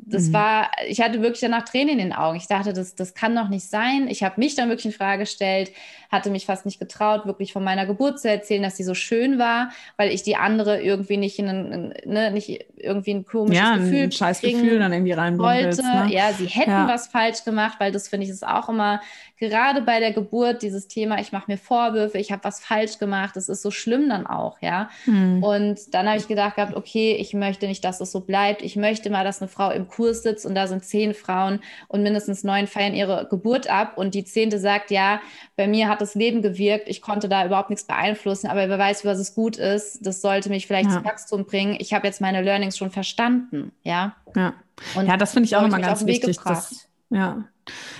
das 0.00 0.28
mhm. 0.28 0.32
war, 0.32 0.70
ich 0.86 1.00
hatte 1.00 1.20
wirklich 1.22 1.40
danach 1.40 1.64
Tränen 1.64 1.90
in 1.90 1.98
den 1.98 2.12
Augen. 2.12 2.36
Ich 2.36 2.46
dachte, 2.46 2.72
das, 2.72 2.94
das 2.94 3.14
kann 3.14 3.34
doch 3.34 3.48
nicht 3.48 3.68
sein. 3.68 4.08
Ich 4.08 4.22
habe 4.22 4.40
mich 4.40 4.54
dann 4.54 4.68
wirklich 4.68 4.86
in 4.86 4.92
Frage 4.92 5.20
gestellt, 5.20 5.72
hatte 6.10 6.30
mich 6.30 6.46
fast 6.46 6.64
nicht 6.64 6.78
getraut, 6.78 7.26
wirklich 7.26 7.52
von 7.52 7.62
meiner 7.62 7.84
Geburt 7.84 8.20
zu 8.20 8.30
erzählen, 8.30 8.62
dass 8.62 8.76
sie 8.76 8.84
so 8.84 8.94
schön 8.94 9.38
war, 9.38 9.70
weil 9.96 10.10
ich 10.10 10.22
die 10.22 10.36
andere 10.36 10.80
irgendwie 10.80 11.18
nicht 11.18 11.38
in 11.38 11.48
ein, 11.48 11.94
ne, 12.06 12.30
nicht 12.30 12.66
irgendwie 12.76 13.10
ein 13.10 13.26
komisches 13.26 13.58
ja, 13.58 13.76
Gefühl, 13.76 14.04
ein 14.04 14.12
scheiß 14.12 14.40
Gefühl 14.40 14.78
dann 14.78 14.92
irgendwie 14.92 15.12
reinbringen 15.12 15.64
wollte. 15.64 15.82
ne? 15.82 16.06
Ja, 16.10 16.32
sie 16.32 16.46
hätten 16.46 16.70
ja. 16.70 16.88
was 16.88 17.08
falsch 17.08 17.44
gemacht, 17.44 17.76
weil 17.78 17.92
das 17.92 18.08
finde 18.08 18.24
ich 18.24 18.30
ist 18.30 18.46
auch 18.46 18.68
immer 18.68 19.00
gerade 19.38 19.82
bei 19.82 20.00
der 20.00 20.12
Geburt 20.12 20.62
dieses 20.62 20.88
Thema, 20.88 21.20
ich 21.20 21.32
mache 21.32 21.50
mir 21.50 21.58
Vorwürfe, 21.58 22.18
ich 22.18 22.32
habe 22.32 22.44
was 22.44 22.60
falsch 22.60 22.98
gemacht, 22.98 23.36
das 23.36 23.48
ist 23.48 23.62
so 23.62 23.70
schlimm 23.70 24.08
dann 24.08 24.26
auch, 24.26 24.60
ja. 24.60 24.90
Mhm. 25.06 25.42
Und 25.42 25.94
dann 25.94 26.08
habe 26.08 26.18
ich 26.18 26.28
gedacht 26.28 26.56
gehabt, 26.56 26.74
okay, 26.74 27.16
ich 27.18 27.34
möchte 27.34 27.66
nicht, 27.66 27.84
dass 27.84 28.00
es 28.00 28.12
so 28.12 28.20
bleibt. 28.20 28.62
Ich 28.62 28.76
möchte 28.76 29.10
mal, 29.10 29.24
dass 29.24 29.40
eine 29.40 29.48
Frau 29.48 29.70
im 29.70 29.88
Kurs 29.88 30.22
sitzt 30.22 30.44
und 30.44 30.54
da 30.54 30.66
sind 30.66 30.84
zehn 30.84 31.14
Frauen 31.14 31.60
und 31.86 32.02
mindestens 32.02 32.44
neun 32.44 32.66
feiern 32.66 32.94
ihre 32.94 33.26
Geburt 33.30 33.70
ab 33.70 33.96
und 33.96 34.14
die 34.14 34.24
zehnte 34.24 34.58
sagt, 34.58 34.90
ja, 34.90 35.20
bei 35.56 35.66
mir 35.66 35.88
hat 35.88 36.00
das 36.00 36.14
Leben 36.14 36.42
gewirkt, 36.42 36.88
ich 36.88 37.00
konnte 37.00 37.28
da 37.28 37.46
überhaupt 37.46 37.70
nichts 37.70 37.84
beeinflussen, 37.86 38.48
aber 38.48 38.68
wer 38.68 38.78
weiß, 38.78 39.04
was 39.04 39.18
es 39.18 39.34
gut 39.34 39.56
ist, 39.56 40.04
das 40.06 40.20
sollte 40.20 40.48
mich 40.48 40.66
vielleicht 40.66 40.90
ja. 40.90 40.96
zum 40.96 41.04
Wachstum 41.04 41.46
bringen. 41.46 41.76
Ich 41.78 41.92
habe 41.92 42.06
jetzt 42.06 42.20
meine 42.20 42.42
Learnings 42.42 42.76
schon 42.76 42.90
verstanden, 42.90 43.72
ja. 43.82 44.16
Ja, 44.36 44.54
und 44.94 45.06
ja 45.06 45.16
das 45.16 45.32
finde 45.32 45.46
ich 45.46 45.56
auch 45.56 45.64
immer 45.64 45.80
ganz 45.80 46.04
wichtig. 46.06 46.38
Dass, 46.44 46.88
ja, 47.10 47.44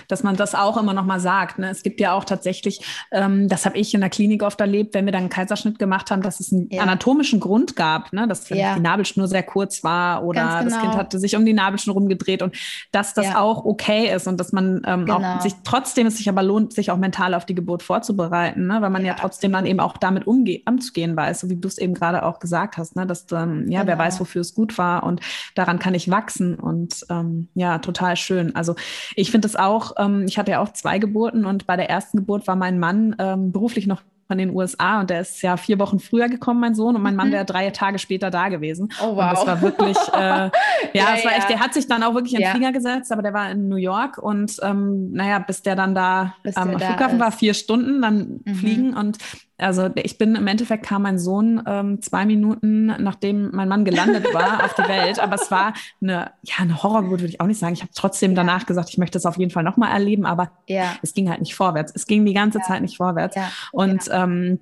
dass 0.07 0.23
man 0.23 0.35
das 0.35 0.55
auch 0.55 0.77
immer 0.77 0.93
noch 0.93 1.05
mal 1.05 1.19
sagt. 1.19 1.59
Ne? 1.59 1.69
Es 1.69 1.83
gibt 1.83 1.99
ja 1.99 2.13
auch 2.13 2.23
tatsächlich, 2.23 2.81
ähm, 3.11 3.47
das 3.47 3.65
habe 3.65 3.77
ich 3.77 3.93
in 3.93 4.01
der 4.01 4.09
Klinik 4.09 4.43
oft 4.43 4.59
erlebt, 4.59 4.93
wenn 4.93 5.05
wir 5.05 5.11
dann 5.11 5.21
einen 5.21 5.29
Kaiserschnitt 5.29 5.79
gemacht 5.79 6.11
haben, 6.11 6.21
dass 6.21 6.39
es 6.39 6.51
einen 6.51 6.67
ja. 6.69 6.81
anatomischen 6.81 7.39
Grund 7.39 7.75
gab, 7.75 8.13
ne? 8.13 8.27
dass 8.27 8.49
ja. 8.49 8.75
die 8.75 8.81
Nabelschnur 8.81 9.27
sehr 9.27 9.43
kurz 9.43 9.83
war 9.83 10.23
oder 10.23 10.59
genau. 10.59 10.63
das 10.63 10.81
Kind 10.81 10.95
hatte 10.95 11.19
sich 11.19 11.35
um 11.35 11.45
die 11.45 11.53
Nabelschnur 11.53 11.95
rumgedreht 11.95 12.41
und 12.41 12.55
dass 12.91 13.13
das 13.13 13.25
ja. 13.25 13.39
auch 13.39 13.65
okay 13.65 14.13
ist 14.13 14.27
und 14.27 14.39
dass 14.39 14.51
man 14.51 14.81
ähm, 14.85 15.05
genau. 15.05 15.17
auch 15.17 15.41
sich 15.41 15.53
trotzdem 15.63 16.07
es 16.07 16.17
sich 16.17 16.29
aber 16.29 16.43
lohnt, 16.43 16.73
sich 16.73 16.91
auch 16.91 16.97
mental 16.97 17.33
auf 17.33 17.45
die 17.45 17.55
Geburt 17.55 17.83
vorzubereiten, 17.83 18.67
ne? 18.67 18.81
weil 18.81 18.89
man 18.89 19.05
ja, 19.05 19.13
trotzdem 19.13 19.51
dann 19.51 19.65
eben 19.65 19.79
auch 19.79 19.97
damit 19.97 20.27
umge 20.27 20.61
umzugehen 20.65 21.15
weiß, 21.15 21.41
so 21.41 21.49
wie 21.49 21.55
du 21.55 21.67
es 21.67 21.77
eben 21.77 21.93
gerade 21.93 22.23
auch 22.23 22.39
gesagt 22.39 22.77
hast, 22.77 22.95
ne? 22.95 23.05
dass 23.05 23.25
dann, 23.25 23.69
ja, 23.69 23.81
genau. 23.81 23.87
wer 23.91 23.97
weiß, 23.97 24.19
wofür 24.19 24.41
es 24.41 24.53
gut 24.53 24.77
war 24.77 25.03
und 25.03 25.21
daran 25.55 25.79
kann 25.79 25.93
ich 25.93 26.09
wachsen 26.09 26.55
und 26.55 27.05
ähm, 27.09 27.49
ja, 27.53 27.79
total 27.79 28.15
schön. 28.15 28.55
Also 28.55 28.75
ich 29.15 29.31
finde 29.31 29.47
es 29.47 29.55
auch, 29.59 29.93
ähm, 29.97 30.25
ich 30.27 30.37
hatte 30.37 30.51
ja 30.51 30.61
auch 30.61 30.73
zwei 30.73 30.99
Geburten 30.99 31.45
und 31.45 31.65
bei 31.65 31.75
der 31.75 31.89
ersten 31.89 32.17
Geburt 32.17 32.47
war 32.47 32.55
mein 32.55 32.79
Mann 32.79 33.15
ähm, 33.19 33.51
beruflich 33.51 33.87
noch 33.87 34.01
von 34.29 34.37
den 34.37 34.55
USA 34.55 34.99
und 34.99 35.09
der 35.09 35.21
ist 35.21 35.41
ja 35.41 35.57
vier 35.57 35.79
Wochen 35.79 35.99
früher 35.99 36.29
gekommen, 36.29 36.59
mein 36.59 36.75
Sohn, 36.75 36.95
und 36.95 37.01
mein 37.01 37.15
Mann 37.15 37.29
mhm. 37.29 37.33
wäre 37.33 37.45
drei 37.45 37.71
Tage 37.71 37.97
später 37.97 38.29
da 38.29 38.49
gewesen. 38.49 38.89
Oh, 39.01 39.15
wow. 39.15 39.31
Und 39.31 39.31
das 39.31 39.47
war 39.47 39.61
wirklich, 39.61 39.97
äh, 40.13 40.17
ja, 40.17 40.51
ja, 40.93 41.05
das 41.15 41.25
war 41.25 41.35
echt, 41.35 41.49
der 41.49 41.59
hat 41.59 41.73
sich 41.73 41.87
dann 41.87 42.03
auch 42.03 42.13
wirklich 42.13 42.33
in 42.33 42.39
den 42.41 42.45
ja. 42.45 42.51
Finger 42.51 42.71
gesetzt, 42.71 43.11
aber 43.11 43.23
der 43.23 43.33
war 43.33 43.49
in 43.49 43.67
New 43.67 43.75
York 43.77 44.19
und 44.19 44.55
ähm, 44.61 45.11
naja, 45.13 45.39
bis 45.39 45.63
der 45.63 45.75
dann 45.75 45.95
da 45.95 46.35
am 46.53 46.69
Flughafen 46.69 47.15
ist. 47.15 47.19
war, 47.19 47.31
vier 47.31 47.55
Stunden 47.55 48.03
dann 48.03 48.41
mhm. 48.45 48.53
fliegen 48.53 48.95
und 48.95 49.17
also 49.59 49.89
ich 49.95 50.17
bin 50.17 50.35
im 50.35 50.47
Endeffekt 50.47 50.85
kam 50.85 51.03
mein 51.03 51.19
Sohn 51.19 51.61
ähm, 51.67 52.01
zwei 52.01 52.25
Minuten, 52.25 52.87
nachdem 52.87 53.51
mein 53.53 53.67
Mann 53.67 53.85
gelandet 53.85 54.33
war, 54.33 54.63
auf 54.65 54.73
die 54.73 54.87
Welt. 54.87 55.19
Aber 55.19 55.35
es 55.35 55.51
war 55.51 55.73
eine, 56.01 56.31
ja, 56.43 56.55
eine 56.59 56.81
Horrorgeburt, 56.81 57.21
würde 57.21 57.33
ich 57.33 57.41
auch 57.41 57.47
nicht 57.47 57.59
sagen. 57.59 57.73
Ich 57.73 57.81
habe 57.81 57.91
trotzdem 57.93 58.35
danach 58.35 58.65
gesagt, 58.65 58.89
ich 58.89 58.97
möchte 58.97 59.17
es 59.17 59.25
auf 59.25 59.37
jeden 59.37 59.51
Fall 59.51 59.63
nochmal 59.63 59.91
erleben, 59.91 60.25
aber 60.25 60.51
ja. 60.67 60.95
es 61.01 61.13
ging 61.13 61.29
halt 61.29 61.41
nicht 61.41 61.55
vorwärts. 61.55 61.91
Es 61.95 62.07
ging 62.07 62.25
die 62.25 62.33
ganze 62.33 62.59
ja. 62.59 62.63
Zeit 62.63 62.81
nicht 62.81 62.97
vorwärts. 62.97 63.35
Ja. 63.35 63.51
Und 63.71 64.09
ähm, 64.11 64.59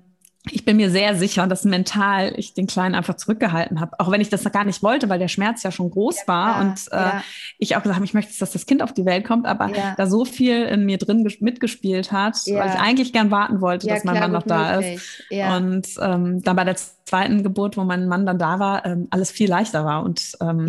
ich 0.50 0.64
bin 0.64 0.76
mir 0.76 0.90
sehr 0.90 1.16
sicher, 1.16 1.46
dass 1.46 1.64
mental 1.64 2.32
ich 2.36 2.54
den 2.54 2.66
Kleinen 2.66 2.94
einfach 2.94 3.14
zurückgehalten 3.14 3.80
habe, 3.80 3.98
auch 3.98 4.10
wenn 4.10 4.20
ich 4.20 4.28
das 4.28 4.44
gar 4.50 4.64
nicht 4.64 4.82
wollte, 4.82 5.08
weil 5.08 5.18
der 5.18 5.28
Schmerz 5.28 5.62
ja 5.62 5.70
schon 5.70 5.90
groß 5.90 6.20
ja, 6.20 6.28
war 6.28 6.60
und 6.60 6.80
äh, 6.90 6.96
ja. 6.96 7.24
ich 7.58 7.76
auch 7.76 7.82
gesagt 7.82 7.96
habe, 7.96 8.04
ich 8.04 8.14
möchte, 8.14 8.38
dass 8.38 8.52
das 8.52 8.64
Kind 8.64 8.82
auf 8.82 8.92
die 8.92 9.04
Welt 9.04 9.26
kommt, 9.26 9.46
aber 9.46 9.68
ja. 9.68 9.94
da 9.96 10.06
so 10.06 10.24
viel 10.24 10.62
in 10.64 10.86
mir 10.86 10.98
drin 10.98 11.28
mitgespielt 11.40 12.12
hat, 12.12 12.36
weil 12.46 12.68
ich 12.68 12.80
eigentlich 12.80 13.12
gern 13.12 13.30
warten 13.30 13.60
wollte, 13.60 13.88
dass 13.88 14.04
mein 14.04 14.16
klar, 14.16 14.28
Mann 14.28 14.32
noch 14.32 14.46
da 14.46 14.76
möglich. 14.76 14.94
ist. 14.96 15.24
Und 15.56 15.88
ähm, 16.00 16.42
dann 16.42 16.56
bei 16.56 16.64
der 16.64 16.76
zweiten 16.76 17.42
Geburt, 17.42 17.76
wo 17.76 17.84
mein 17.84 18.06
Mann 18.06 18.24
dann 18.24 18.38
da 18.38 18.58
war, 18.58 18.86
ähm, 18.86 19.08
alles 19.10 19.30
viel 19.30 19.48
leichter 19.48 19.84
war 19.84 20.02
und 20.02 20.36
ähm, 20.40 20.68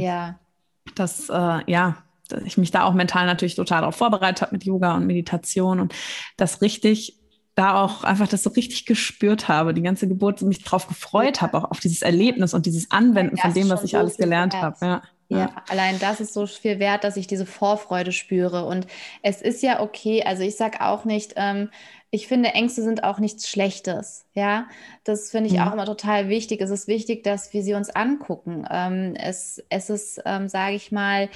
das, 0.95 1.29
äh, 1.29 1.59
ja, 1.71 1.97
ich 2.45 2.57
mich 2.57 2.71
da 2.71 2.83
auch 2.83 2.93
mental 2.93 3.25
natürlich 3.25 3.55
total 3.55 3.81
darauf 3.81 3.95
vorbereitet 3.95 4.41
habe 4.41 4.53
mit 4.53 4.63
Yoga 4.63 4.95
und 4.95 5.07
Meditation 5.07 5.79
und 5.79 5.93
das 6.37 6.61
richtig 6.61 7.18
da 7.59 7.83
auch 7.83 8.05
einfach 8.05 8.27
das 8.27 8.43
so 8.43 8.51
richtig 8.51 8.85
gespürt 8.85 9.49
habe, 9.49 9.73
die 9.73 9.81
ganze 9.81 10.07
Geburt 10.07 10.41
mich 10.41 10.63
darauf 10.63 10.87
gefreut 10.87 11.41
habe, 11.41 11.57
auch 11.57 11.71
auf 11.71 11.81
dieses 11.81 12.01
Erlebnis 12.01 12.53
und 12.53 12.65
dieses 12.65 12.89
Anwenden 12.89 13.35
von 13.35 13.53
dem, 13.53 13.69
was 13.69 13.83
ich 13.83 13.97
alles 13.97 14.15
gelernt 14.15 14.55
habe. 14.55 14.77
Ja. 14.81 15.01
Ja, 15.31 15.37
ja, 15.37 15.55
allein 15.69 15.99
das 15.99 16.21
ist 16.21 16.33
so 16.33 16.47
viel 16.47 16.79
wert, 16.79 17.03
dass 17.03 17.15
ich 17.15 17.27
diese 17.27 17.45
Vorfreude 17.45 18.11
spüre. 18.11 18.65
Und 18.65 18.87
es 19.21 19.43
ist 19.43 19.61
ja 19.61 19.79
okay, 19.79 20.23
also 20.23 20.41
ich 20.41 20.55
sage 20.55 20.81
auch 20.81 21.05
nicht, 21.05 21.33
ähm, 21.35 21.69
ich 22.09 22.27
finde, 22.27 22.49
Ängste 22.49 22.81
sind 22.81 23.03
auch 23.03 23.19
nichts 23.19 23.47
Schlechtes. 23.47 24.25
Ja, 24.39 24.67
das 25.03 25.31
finde 25.31 25.49
ich 25.49 25.55
ja. 25.55 25.67
auch 25.67 25.73
immer 25.73 25.85
total 25.85 26.29
wichtig. 26.29 26.61
Es 26.61 26.69
ist 26.69 26.87
wichtig, 26.87 27.25
dass 27.25 27.51
wir 27.51 27.61
sie 27.61 27.73
uns 27.73 27.89
angucken. 27.89 28.65
Ähm, 28.71 29.13
es, 29.15 29.61
es 29.67 29.89
ist, 29.89 30.21
ähm, 30.25 30.47
sage 30.47 30.75
ich 30.75 30.93
mal, 30.93 31.27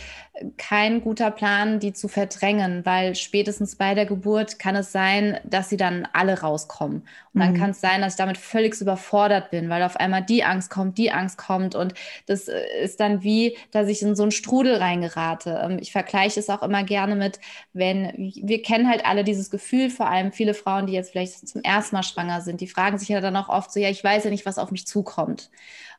kein 0.56 1.02
guter 1.02 1.30
Plan, 1.30 1.80
die 1.82 1.92
zu 1.92 2.08
verdrängen, 2.08 2.86
weil 2.86 3.16
spätestens 3.16 3.76
bei 3.76 3.94
der 3.94 4.06
Geburt 4.06 4.58
kann 4.58 4.78
es 4.78 4.94
sein, 4.94 5.38
dass 5.44 5.68
sie 5.68 5.76
dann 5.76 6.08
alle 6.14 6.40
rauskommen. 6.40 7.04
Und 7.34 7.42
dann 7.42 7.54
mhm. 7.54 7.58
kann 7.58 7.70
es 7.72 7.82
sein, 7.82 8.02
dass 8.02 8.14
ich 8.14 8.18
damit 8.18 8.38
völlig 8.38 8.80
überfordert 8.80 9.52
bin, 9.52 9.70
weil 9.70 9.84
auf 9.84 9.98
einmal 9.98 10.24
die 10.24 10.44
Angst 10.44 10.70
kommt, 10.70 10.98
die 10.98 11.12
Angst 11.12 11.38
kommt. 11.38 11.76
Und 11.76 11.94
das 12.26 12.48
äh, 12.48 12.62
ist 12.82 13.02
dann 13.02 13.22
wie, 13.22 13.58
dass 13.72 13.90
ich 13.90 14.02
in 14.02 14.16
so 14.16 14.24
einen 14.24 14.32
Strudel 14.32 14.76
reingerate. 14.76 15.60
Ähm, 15.62 15.78
ich 15.82 15.92
vergleiche 15.92 16.40
es 16.40 16.50
auch 16.50 16.64
immer 16.64 16.84
gerne 16.84 17.16
mit, 17.16 17.40
wenn 17.74 18.14
wir 18.18 18.62
kennen 18.62 18.88
halt 18.88 19.06
alle 19.06 19.26
dieses 19.26 19.50
Gefühl, 19.50 19.90
vor 19.90 20.08
allem 20.08 20.32
viele 20.32 20.54
Frauen, 20.54 20.88
die 20.88 20.94
jetzt 20.94 21.12
vielleicht 21.12 21.48
zum 21.48 21.64
ersten 21.64 21.98
Mal 21.98 22.04
schwanger 22.04 22.42
sind, 22.42 22.62
die 22.62 22.68
fragen 22.68 22.93
sich 22.98 23.10
ja 23.10 23.22
dann 23.22 23.36
auch 23.36 23.50
oft 23.50 23.72
so, 23.72 23.80
ja, 23.80 23.90
ich 23.90 24.04
weiß 24.04 24.24
ja 24.26 24.30
nicht, 24.30 24.46
was 24.46 24.58
auf 24.58 24.72
mich 24.72 24.88
zukommt. 24.88 25.50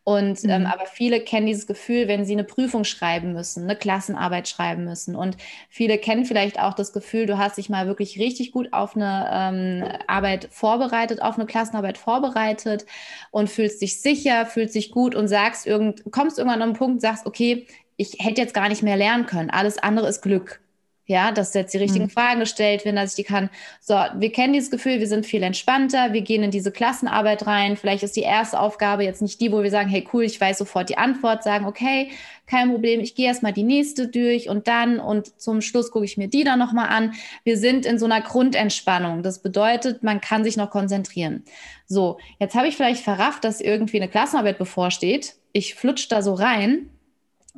Und 0.05 0.45
ähm, 0.45 0.51
mhm. 0.51 0.51
ähm, 0.51 0.67
aber 0.67 0.85
viele 0.87 1.21
kennen 1.21 1.47
dieses 1.47 1.67
Gefühl, 1.67 2.09
wenn 2.09 2.27
sie 2.27 2.35
eine 2.35 2.45
Prüfung 2.45 2.85
schreiben 2.85 3.33
müssen, 3.33 3.65
eine 3.65 3.77
Klassenarbeit 3.77 4.49
schreiben 4.49 4.85
müssen. 4.85 5.17
Und 5.17 5.39
viele 5.71 5.97
kennen 5.99 6.27
vielleicht 6.27 6.61
auch 6.61 6.75
das 6.75 6.93
Gefühl, 6.93 7.27
du 7.27 7.39
hast 7.39 7.57
dich 7.57 7.71
mal 7.71 7.87
wirklich 7.87 8.19
richtig 8.19 8.53
gut 8.53 8.73
auf 8.73 8.95
eine 8.97 9.29
ähm, 9.33 9.99
Arbeit 10.07 10.49
vorbereitet, 10.51 11.23
auf 11.23 11.37
eine 11.37 11.47
Klassenarbeit 11.47 11.97
vorbereitet 11.97 12.85
und 13.31 13.49
fühlst 13.49 13.81
dich 13.81 14.01
sicher, 14.03 14.45
fühlst 14.45 14.75
dich 14.75 14.91
gut 14.91 15.15
und 15.15 15.29
sagst 15.29 15.67
irgend, 15.67 16.05
kommst 16.13 16.39
irgendwann 16.39 16.61
an 16.61 16.69
einen 16.69 16.79
Punkt, 16.79 17.01
sagst, 17.01 17.27
okay, 17.27 17.67
ich 17.97 18.17
hätte 18.19 18.41
jetzt 18.43 18.55
gar 18.55 18.69
nicht 18.69 18.83
mehr 18.83 18.97
lernen 18.97 19.27
können. 19.27 19.51
Alles 19.51 19.79
andere 19.79 20.09
ist 20.09 20.21
Glück. 20.21 20.61
Ja, 21.07 21.33
dass 21.33 21.53
jetzt 21.53 21.75
die 21.75 21.79
richtigen 21.79 22.07
mhm. 22.07 22.11
Fragen 22.11 22.41
gestellt 22.41 22.87
werden, 22.87 22.97
dass 22.97 23.11
ich 23.11 23.17
die 23.17 23.31
kann. 23.31 23.51
So, 23.81 23.95
wir 23.95 24.33
kennen 24.33 24.55
dieses 24.55 24.71
Gefühl, 24.71 25.01
wir 25.01 25.07
sind 25.07 25.27
viel 25.27 25.43
entspannter, 25.43 26.15
wir 26.15 26.23
gehen 26.23 26.43
in 26.43 26.51
diese 26.51 26.73
Klassenarbeit 26.73 27.47
rein. 27.47 27.77
Vielleicht 27.77 28.03
ist 28.03 28.17
die 28.17 28.23
erste 28.23 28.59
Aufgabe 28.59 29.05
jetzt 29.05 29.21
nicht 29.21 29.39
die, 29.41 29.53
wo 29.53 29.63
wir 29.63 29.71
sagen, 29.71 29.91
hey 29.91 30.09
cool, 30.15 30.25
ich 30.25 30.41
weiß 30.41 30.57
sofort 30.57 30.89
die 30.89 30.97
Antwort, 30.97 31.43
sagen, 31.43 31.67
okay, 31.67 32.11
kein 32.47 32.71
Problem, 32.71 33.01
ich 33.01 33.15
gehe 33.15 33.27
erstmal 33.27 33.53
die 33.53 33.65
nächste 33.65 34.09
durch 34.09 34.49
und 34.49 34.67
dann 34.67 34.99
und 34.99 35.41
zum 35.41 35.61
Schluss 35.61 35.91
gucke 35.91 36.07
ich 36.07 36.17
mir 36.17 36.29
die 36.29 36.45
dann 36.45 36.59
nochmal 36.59 36.89
an. 36.89 37.13
Wir 37.43 37.59
sind 37.59 37.85
in 37.85 37.99
so 37.99 38.07
einer 38.07 38.23
Grundentspannung. 38.23 39.23
Das 39.23 39.41
bedeutet, 39.41 40.03
man 40.03 40.23
kann 40.23 40.43
sich 40.43 40.57
noch 40.57 40.71
konzentrieren. 40.71 41.45
So, 41.87 42.19
jetzt 42.39 42.55
habe 42.55 42.69
ich 42.69 42.77
vielleicht 42.77 43.03
verrafft, 43.03 43.45
dass 43.45 43.61
irgendwie 43.61 43.99
eine 43.99 44.09
Klassenarbeit 44.09 44.57
bevorsteht. 44.57 45.37
Ich 45.53 45.75
flutsch 45.75 46.09
da 46.09 46.23
so 46.23 46.33
rein, 46.35 46.91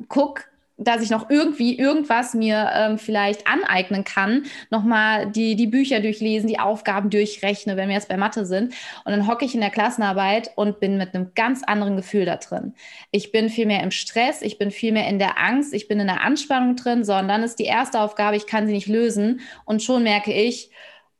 guck, 0.09 0.45
dass 0.77 1.01
ich 1.01 1.09
noch 1.09 1.29
irgendwie 1.29 1.77
irgendwas 1.77 2.33
mir 2.33 2.69
ähm, 2.73 2.97
vielleicht 2.97 3.47
aneignen 3.47 4.03
kann, 4.03 4.43
nochmal 4.69 5.31
die, 5.31 5.55
die 5.55 5.67
Bücher 5.67 5.99
durchlesen, 5.99 6.47
die 6.47 6.59
Aufgaben 6.59 7.09
durchrechne, 7.09 7.77
wenn 7.77 7.89
wir 7.89 7.95
jetzt 7.95 8.09
bei 8.09 8.17
Mathe 8.17 8.45
sind. 8.45 8.73
Und 9.03 9.11
dann 9.11 9.27
hocke 9.27 9.45
ich 9.45 9.55
in 9.55 9.61
der 9.61 9.71
Klassenarbeit 9.71 10.51
und 10.55 10.79
bin 10.79 10.97
mit 10.97 11.15
einem 11.15 11.31
ganz 11.33 11.63
anderen 11.63 11.95
Gefühl 11.95 12.25
da 12.25 12.37
drin. 12.37 12.75
Ich 13.11 13.31
bin 13.31 13.49
viel 13.49 13.65
mehr 13.65 13.83
im 13.83 13.91
Stress, 13.91 14.41
ich 14.41 14.57
bin 14.57 14.71
viel 14.71 14.91
mehr 14.91 15.07
in 15.07 15.19
der 15.19 15.39
Angst, 15.39 15.73
ich 15.73 15.87
bin 15.87 15.99
in 15.99 16.07
der 16.07 16.21
Anspannung 16.21 16.75
drin, 16.75 17.03
sondern 17.03 17.43
ist 17.43 17.59
die 17.59 17.65
erste 17.65 17.99
Aufgabe, 17.99 18.37
ich 18.37 18.45
kann 18.45 18.67
sie 18.67 18.73
nicht 18.73 18.87
lösen. 18.87 19.41
Und 19.65 19.81
schon 19.81 20.03
merke 20.03 20.31
ich, 20.31 20.69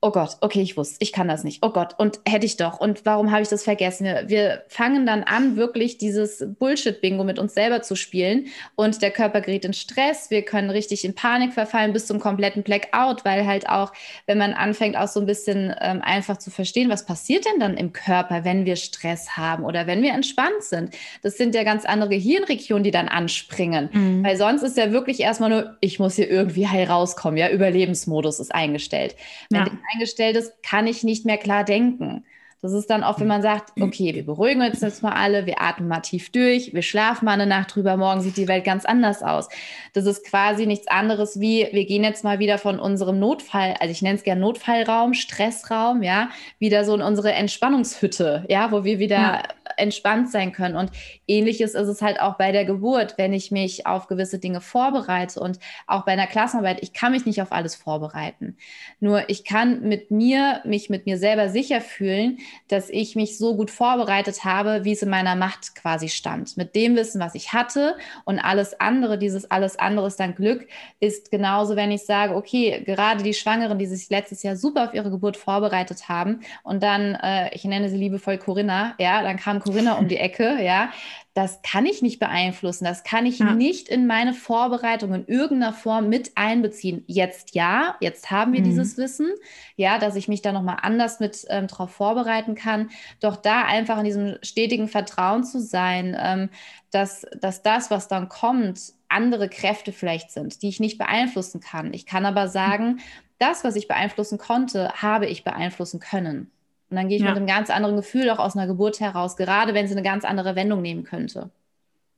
oh 0.08 0.12
Gott, 0.12 0.38
okay, 0.40 0.62
ich 0.62 0.78
wusste, 0.78 0.96
ich 1.00 1.12
kann 1.12 1.28
das 1.28 1.44
nicht. 1.44 1.66
Oh 1.66 1.72
Gott, 1.72 1.96
und 1.98 2.22
hätte 2.26 2.46
ich 2.46 2.56
doch. 2.56 2.80
Und 2.80 3.06
warum 3.06 3.30
habe 3.32 3.42
ich 3.42 3.50
das 3.50 3.66
vergessen? 3.66 4.06
Wir, 4.06 4.24
wir 4.30 4.64
fangen 4.70 5.06
dann 5.06 5.24
an, 5.24 5.58
wirklich 5.58 5.98
dieses 5.98 6.46
Bullshit-Bingo 6.60 7.26
mit 7.26 7.40
uns 7.40 7.54
selber 7.54 7.82
zu 7.82 7.98
spielen. 7.98 8.46
Und 8.76 9.02
der 9.02 9.12
Körper 9.12 9.42
gerät 9.42 9.66
in 9.66 9.74
Stress. 9.74 10.30
Wir 10.30 10.44
können 10.44 10.70
richtig 10.70 11.04
in 11.04 11.14
Panik 11.14 11.52
verfallen 11.52 11.92
bis 11.92 12.08
zum 12.08 12.22
kompletten 12.22 12.64
Blackout, 12.64 13.26
weil 13.26 13.46
halt 13.46 13.68
auch, 13.68 13.92
wenn 14.28 14.38
man 14.38 14.54
anfängt, 14.54 14.96
auch 14.96 15.10
so 15.10 15.20
ein 15.20 15.26
bisschen 15.26 15.76
ähm, 15.82 16.02
einfach 16.02 16.38
zu 16.38 16.52
verstehen, 16.52 16.90
was 16.90 17.06
passiert 17.06 17.46
denn 17.46 17.60
dann 17.60 17.76
im 17.76 17.92
Körper, 17.92 18.46
wenn 18.46 18.64
wir 18.64 18.78
Stress 18.78 19.36
haben 19.36 19.66
oder 19.66 19.88
wenn 19.88 20.02
wir 20.02 20.14
entspannt 20.14 20.62
sind. 20.62 20.96
Das 21.22 21.36
sind 21.36 21.54
ja 21.54 21.64
ganz 21.64 21.84
andere 21.84 22.12
Gehirnregionen, 22.12 22.86
die 22.86 22.92
dann 22.92 23.10
anspringen. 23.10 23.90
Mhm. 23.92 24.24
Weil 24.24 24.38
sonst 24.38 24.64
ist 24.64 24.78
ja 24.78 24.94
wirklich 24.94 25.20
erstmal 25.20 25.50
nur, 25.50 25.76
ich 25.82 26.00
muss 26.00 26.16
hier 26.16 26.30
irgendwie 26.30 26.70
heil 26.70 26.86
rauskommen. 26.86 27.38
Ja, 27.38 27.50
Überlebensmodus 27.50 28.40
ist 28.40 28.56
eingestellt. 28.56 29.18
Wenn 29.50 29.66
ja 29.66 29.72
eingestellt 29.98 30.38
ist, 30.38 30.64
kann 30.64 30.88
ich 30.88 31.04
nicht 31.04 31.26
mehr 31.26 31.38
klar 31.38 31.64
denken. 31.64 32.26
Das 32.62 32.74
ist 32.74 32.90
dann 32.90 33.04
auch, 33.04 33.20
wenn 33.20 33.28
man 33.28 33.44
sagt, 33.44 33.80
okay, 33.80 34.16
wir 34.16 34.26
beruhigen 34.26 34.62
uns 34.62 34.82
jetzt 34.82 35.04
mal 35.04 35.12
alle, 35.12 35.46
wir 35.46 35.62
atmen 35.62 35.88
mal 35.88 36.00
tief 36.00 36.32
durch, 36.32 36.74
wir 36.74 36.82
schlafen 36.82 37.26
mal 37.26 37.34
eine 37.34 37.46
Nacht 37.46 37.76
drüber, 37.76 37.98
morgen 37.98 38.22
sieht 38.22 38.36
die 38.36 38.48
Welt 38.48 38.64
ganz 38.64 38.84
anders 38.84 39.22
aus. 39.22 39.48
Das 39.94 40.08
ist 40.08 40.26
quasi 40.26 40.66
nichts 40.66 40.88
anderes 40.88 41.40
wie, 41.40 41.68
wir 41.72 41.86
gehen 41.86 42.04
jetzt 42.04 42.24
mal 42.24 42.40
wieder 42.40 42.58
von 42.58 42.80
unserem 42.80 43.20
Notfall, 43.20 43.76
also 43.80 43.92
ich 43.92 44.02
nenne 44.02 44.16
es 44.16 44.24
gerne 44.24 44.42
Notfallraum, 44.42 45.14
Stressraum, 45.14 46.02
ja, 46.02 46.30
wieder 46.58 46.84
so 46.84 46.96
in 46.96 47.02
unsere 47.04 47.32
Entspannungshütte, 47.32 48.46
ja, 48.50 48.72
wo 48.72 48.84
wir 48.84 48.98
wieder 48.98 49.16
ja. 49.16 49.44
entspannt 49.78 50.32
sein 50.32 50.52
können. 50.52 50.78
Und 50.78 50.90
ähnliches 51.28 51.76
ist 51.76 51.88
es 51.88 52.02
halt 52.02 52.20
auch 52.20 52.38
bei 52.38 52.52
der 52.52 52.66
Geburt, 52.66 53.20
wenn 53.20 53.34
ich 53.34 53.52
mich 53.52 53.86
auf 53.86 54.08
gewisse 54.08 54.40
Dinge 54.40 54.62
vorbereite 54.62 55.40
und 55.40 55.60
auch 55.86 56.06
bei 56.06 56.14
einer 56.14 56.28
Klassenarbeit, 56.28 56.80
ich 56.82 56.94
kann 56.94 57.12
mich 57.12 57.28
nicht 57.28 57.40
auf 57.40 57.52
alles 57.52 57.76
vorbereiten. 57.76 58.58
Nur 59.00 59.30
ich 59.30 59.44
kann 59.44 59.82
mit 59.88 60.10
mir, 60.10 60.62
mich 60.66 60.90
mit 60.90 61.06
mir 61.06 61.20
selber 61.20 61.50
sicher 61.50 61.82
fühlen, 61.82 62.40
dass 62.68 62.90
ich 62.90 63.16
mich 63.16 63.38
so 63.38 63.56
gut 63.56 63.72
vorbereitet 63.72 64.44
habe, 64.44 64.84
wie 64.84 64.92
es 64.92 65.02
in 65.02 65.10
meiner 65.10 65.36
Macht 65.36 65.76
quasi 65.76 66.10
stand. 66.10 66.58
Mit 66.58 66.76
dem 66.76 66.96
Wissen, 66.96 67.22
was 67.22 67.36
ich 67.36 67.54
hatte 67.54 67.96
und 68.26 68.40
alles 68.40 68.80
andere, 68.80 69.18
dieses 69.18 69.50
alles 69.50 69.78
andere 69.80 70.08
ist 70.08 70.20
dann 70.20 70.36
Glück, 70.36 70.68
ist 71.00 71.32
genauso, 71.32 71.76
wenn 71.76 71.92
ich 71.92 72.06
sage, 72.06 72.36
okay, 72.36 72.84
gerade 72.86 73.24
die 73.24 73.34
Schwangeren, 73.34 73.80
die 73.80 73.86
sich 73.86 74.10
letztes 74.10 74.44
Jahr 74.44 74.56
super 74.56 74.86
auf 74.86 74.94
ihre 74.94 75.12
Geburt 75.12 75.38
vorbereitet 75.38 76.10
haben 76.10 76.42
und 76.64 76.84
dann, 76.84 77.16
äh, 77.16 77.54
ich 77.54 77.64
nenne 77.64 77.90
sie 77.90 77.98
liebevoll 77.98 78.38
Corinna, 78.38 78.96
ja, 79.00 79.22
dann 79.24 79.38
kam 79.38 79.60
Corinna 79.60 79.94
um 79.94 80.08
die 80.08 80.18
Ecke, 80.18 80.62
ja, 80.62 80.92
das 81.38 81.62
kann 81.62 81.86
ich 81.86 82.02
nicht 82.02 82.18
beeinflussen, 82.18 82.84
das 82.84 83.04
kann 83.04 83.28
ich 83.28 83.38
ja. 83.38 83.54
nicht 83.54 83.90
in 83.90 84.08
meine 84.08 84.34
Vorbereitung 84.34 85.14
in 85.14 85.28
irgendeiner 85.28 85.72
Form 85.72 86.10
mit 86.10 86.32
einbeziehen. 86.34 87.04
Jetzt 87.06 87.54
ja, 87.54 87.96
jetzt 88.00 88.32
haben 88.32 88.54
wir 88.54 88.62
mhm. 88.62 88.66
dieses 88.66 88.98
Wissen, 88.98 89.30
ja, 89.76 90.00
dass 90.00 90.16
ich 90.16 90.28
mich 90.28 90.42
da 90.42 90.52
nochmal 90.52 90.80
anders 90.82 91.20
mit 91.20 91.46
ähm, 91.50 91.68
drauf 91.68 91.92
vorbereiten 91.92 92.56
kann. 92.56 92.90
Doch 93.20 93.36
da 93.36 93.66
einfach 93.66 94.00
in 94.00 94.06
diesem 94.06 94.40
stetigen 94.42 94.88
Vertrauen 94.88 95.44
zu 95.44 95.62
sein, 95.62 96.18
ähm, 96.20 96.50
dass, 96.90 97.24
dass 97.40 97.62
das, 97.62 97.92
was 97.92 98.08
dann 98.08 98.30
kommt, 98.30 98.94
andere 99.08 99.48
Kräfte 99.48 99.92
vielleicht 99.92 100.32
sind, 100.32 100.64
die 100.64 100.70
ich 100.70 100.80
nicht 100.80 100.98
beeinflussen 100.98 101.62
kann. 101.62 101.94
Ich 101.94 102.08
kann 102.08 102.26
aber 102.26 102.48
sagen, 102.48 103.00
das, 103.38 103.64
was 103.64 103.76
ich 103.76 103.88
beeinflussen 103.88 104.40
konnte, 104.40 104.92
habe 104.96 105.28
ich 105.28 105.44
beeinflussen 105.44 106.00
können. 106.00 106.50
Und 106.90 106.96
dann 106.96 107.10
gehe 107.10 107.18
ich 107.18 107.24
ja. 107.24 107.30
mit 107.30 107.38
einem 107.38 107.48
ganz 107.48 107.70
anderen 107.70 107.98
Gefühl 107.98 108.30
auch 108.30 108.40
aus 108.40 108.56
einer 108.56 108.68
Geburt 108.68 109.00
heraus, 109.00 109.36
gerade 109.36 109.74
wenn 109.74 109.88
sie 109.88 109.94
eine 109.94 110.04
ganz 110.04 110.24
andere 110.24 110.56
Wendung 110.56 110.82
nehmen 110.82 111.04
könnte. 111.04 111.50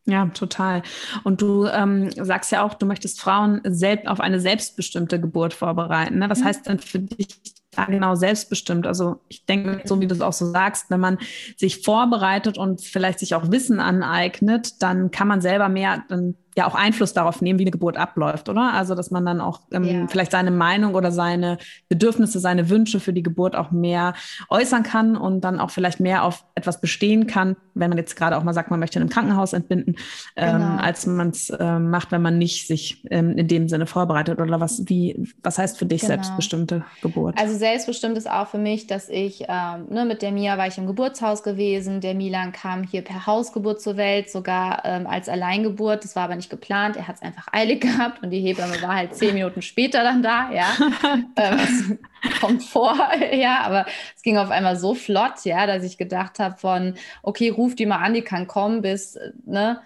Ja, 0.06 0.26
total. 0.28 0.82
Und 1.24 1.42
du 1.42 1.68
ähm, 1.68 2.10
sagst 2.12 2.52
ja 2.52 2.64
auch, 2.64 2.74
du 2.74 2.86
möchtest 2.86 3.22
Frauen 3.22 3.62
selbst 3.64 4.08
auf 4.08 4.20
eine 4.20 4.40
selbstbestimmte 4.40 5.20
Geburt 5.20 5.54
vorbereiten. 5.54 6.20
Ne? 6.20 6.30
Was 6.30 6.40
mhm. 6.40 6.46
heißt 6.46 6.68
denn 6.68 6.80
für 6.80 7.00
dich 7.00 7.28
da 7.72 7.86
genau 7.86 8.16
selbstbestimmt? 8.16 8.88
Also 8.88 9.22
ich 9.28 9.46
denke, 9.46 9.82
so 9.86 10.02
wie 10.02 10.08
du 10.08 10.16
es 10.16 10.22
auch 10.22 10.34
so 10.34 10.48
sagst, 10.48 10.90
wenn 10.90 11.00
man 11.00 11.20
sich 11.58 11.84
vorbereitet 11.84 12.58
und 12.58 12.82
vielleicht 12.82 13.20
sich 13.20 13.36
auch 13.36 13.52
Wissen 13.52 13.80
aneignet, 13.80 14.82
dann 14.82 15.12
kann 15.12 15.28
man 15.28 15.42
selber 15.42 15.70
mehr, 15.70 16.04
dann 16.10 16.36
ja 16.60 16.68
auch 16.68 16.76
Einfluss 16.76 17.14
darauf 17.14 17.42
nehmen, 17.42 17.60
wie 17.60 17.64
eine 17.64 17.72
Geburt 17.72 17.98
abläuft, 17.98 18.50
oder? 18.50 18.74
Also, 18.74 18.96
dass 18.96 19.12
man 19.12 19.26
dann 19.26 19.42
auch 19.42 19.62
ähm, 19.72 19.84
ja. 19.84 20.08
vielleicht 20.08 20.32
seine 20.32 20.52
Meinung 20.52 20.94
oder 20.94 21.12
seine 21.12 21.58
Bedürfnisse, 21.88 22.40
seine 22.40 22.70
Wünsche 22.70 23.00
für 23.00 23.14
die 23.14 23.24
Geburt 23.24 23.56
auch 23.56 23.72
mehr 23.72 24.14
äußern 24.50 24.84
kann 24.84 25.16
und 25.16 25.42
dann 25.42 25.60
auch 25.60 25.72
vielleicht 25.72 26.00
mehr 26.00 26.24
auf 26.24 26.46
etwas 26.56 26.82
bestehen 26.82 27.28
kann, 27.28 27.56
wenn 27.74 27.90
man 27.90 27.98
jetzt 27.98 28.16
gerade 28.16 28.38
auch 28.38 28.44
mal 28.44 28.54
sagt, 28.54 28.70
man 28.70 28.80
möchte 28.80 29.00
in 29.00 29.04
einem 29.04 29.10
Krankenhaus 29.10 29.54
entbinden, 29.54 29.96
ähm, 30.36 30.54
genau. 30.54 30.74
ähm, 30.74 30.80
als 30.80 31.06
man 31.06 31.30
es 31.30 31.50
äh, 31.50 31.80
macht, 31.80 32.12
wenn 32.12 32.22
man 32.22 32.38
nicht 32.38 32.68
sich 32.68 33.06
ähm, 33.10 33.38
in 33.38 33.48
dem 33.48 33.70
Sinne 33.70 33.86
vorbereitet. 33.86 34.40
Oder 34.40 34.60
was, 34.60 34.84
wie, 34.88 35.28
was 35.42 35.58
heißt 35.58 35.78
für 35.78 35.86
dich 35.86 36.02
genau. 36.02 36.14
selbstbestimmte 36.14 36.84
Geburt? 37.02 37.40
Also 37.40 37.56
selbstbestimmt 37.58 38.18
ist 38.18 38.30
auch 38.30 38.48
für 38.48 38.58
mich, 38.58 38.88
dass 38.88 39.10
ich, 39.10 39.46
ähm, 39.48 39.88
ne, 39.90 40.06
mit 40.06 40.22
der 40.22 40.32
Mia 40.32 40.58
war 40.58 40.68
ich 40.68 40.78
im 40.78 40.88
Geburtshaus 40.88 41.44
gewesen, 41.44 42.02
der 42.02 42.14
Milan 42.14 42.52
kam 42.52 42.84
hier 42.84 43.02
per 43.02 43.26
Hausgeburt 43.26 43.82
zur 43.82 43.98
Welt, 43.98 44.30
sogar 44.30 44.84
ähm, 44.86 45.08
als 45.08 45.30
Alleingeburt. 45.30 46.04
Das 46.04 46.16
war 46.16 46.24
aber 46.24 46.36
nicht 46.36 46.49
nicht 46.50 46.62
geplant. 46.62 46.98
Er 46.98 47.08
hat 47.08 47.18
es 47.18 47.22
einfach 47.22 47.48
eilig 47.52 47.82
gehabt 47.82 48.24
und 48.24 48.32
die 48.32 48.40
Hebamme 48.40 48.82
war 48.82 48.96
halt 48.96 49.16
zehn 49.16 49.34
Minuten 49.34 49.62
später 49.62 50.04
dann 50.04 50.24
da, 50.24 50.52
ja. 50.52 50.68
ähm, 51.36 52.00
kommt 52.42 52.64
vor, 52.64 52.96
ja, 53.32 53.62
aber 53.62 53.86
es 54.16 54.22
ging 54.22 54.38
auf 54.38 54.50
einmal 54.50 54.76
so 54.76 54.96
flott, 54.96 55.46
ja, 55.46 55.68
dass 55.68 55.84
ich 55.84 55.98
gedacht 55.98 56.40
habe 56.40 56.58
von, 56.58 56.96
okay, 57.24 57.50
ruf 57.50 57.76
die 57.76 57.86
mal 57.86 57.98
an, 57.98 58.14
die 58.14 58.22
kann 58.22 58.48
kommen, 58.48 58.82
bis, 58.82 59.18
ne, 59.46 59.82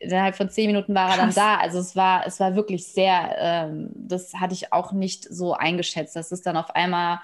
innerhalb 0.00 0.36
von 0.36 0.48
zehn 0.48 0.68
Minuten 0.68 0.94
war 0.94 1.10
er 1.10 1.16
Krass. 1.16 1.34
dann 1.34 1.44
da. 1.44 1.56
Also 1.56 1.78
es 1.78 1.94
war, 1.94 2.26
es 2.26 2.40
war 2.40 2.54
wirklich 2.56 2.86
sehr, 2.86 3.36
ähm, 3.38 3.90
das 3.94 4.34
hatte 4.34 4.54
ich 4.54 4.72
auch 4.72 4.92
nicht 4.92 5.24
so 5.24 5.52
eingeschätzt, 5.52 6.16
dass 6.16 6.32
es 6.32 6.42
dann 6.42 6.56
auf 6.56 6.74
einmal 6.74 7.20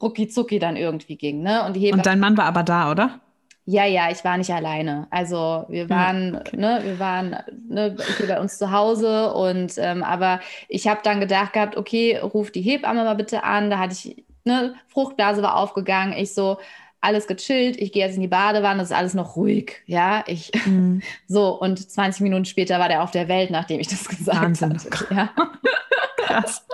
rucki 0.00 0.28
zucki 0.28 0.58
dann 0.58 0.76
irgendwie 0.76 1.16
ging, 1.16 1.42
ne? 1.42 1.64
Und, 1.64 1.74
die 1.74 1.80
Hebamme, 1.80 2.00
und 2.00 2.06
dein 2.06 2.20
Mann 2.20 2.36
war 2.36 2.44
aber 2.44 2.62
da, 2.62 2.90
oder? 2.90 3.20
Ja, 3.66 3.86
ja, 3.86 4.10
ich 4.10 4.22
war 4.24 4.36
nicht 4.36 4.50
alleine. 4.50 5.06
Also 5.10 5.64
wir 5.68 5.88
waren, 5.88 6.34
ja, 6.34 6.40
okay. 6.40 6.56
ne, 6.56 6.80
wir 6.82 6.98
waren 6.98 7.36
ne, 7.66 7.96
hier 8.18 8.26
bei 8.26 8.38
uns 8.38 8.58
zu 8.58 8.70
Hause 8.70 9.32
und 9.32 9.74
ähm, 9.78 10.02
aber 10.02 10.40
ich 10.68 10.86
habe 10.86 11.00
dann 11.02 11.20
gedacht 11.20 11.54
gehabt, 11.54 11.76
okay, 11.76 12.18
ruf 12.18 12.50
die 12.50 12.60
Hebamme 12.60 13.04
mal 13.04 13.14
bitte 13.14 13.42
an. 13.42 13.70
Da 13.70 13.78
hatte 13.78 13.94
ich, 13.94 14.24
ne, 14.44 14.74
Fruchtblase 14.88 15.42
war 15.42 15.56
aufgegangen. 15.56 16.12
Ich 16.12 16.34
so, 16.34 16.58
alles 17.04 17.26
gechillt, 17.26 17.76
ich 17.76 17.92
gehe 17.92 18.04
jetzt 18.04 18.16
in 18.16 18.22
die 18.22 18.28
Badewanne, 18.28 18.78
das 18.78 18.90
ist 18.90 18.96
alles 18.96 19.12
noch 19.12 19.36
ruhig, 19.36 19.82
ja, 19.84 20.24
ich, 20.26 20.50
mhm. 20.64 21.02
so, 21.28 21.48
und 21.60 21.78
20 21.78 22.22
Minuten 22.22 22.46
später 22.46 22.78
war 22.78 22.88
der 22.88 23.02
auf 23.02 23.10
der 23.10 23.28
Welt, 23.28 23.50
nachdem 23.50 23.78
ich 23.78 23.88
das 23.88 24.08
gesagt 24.08 24.40
Wahnsinn. 24.40 24.78
hatte, 24.78 25.14
ja. 25.14 25.30
Krass. 26.16 26.66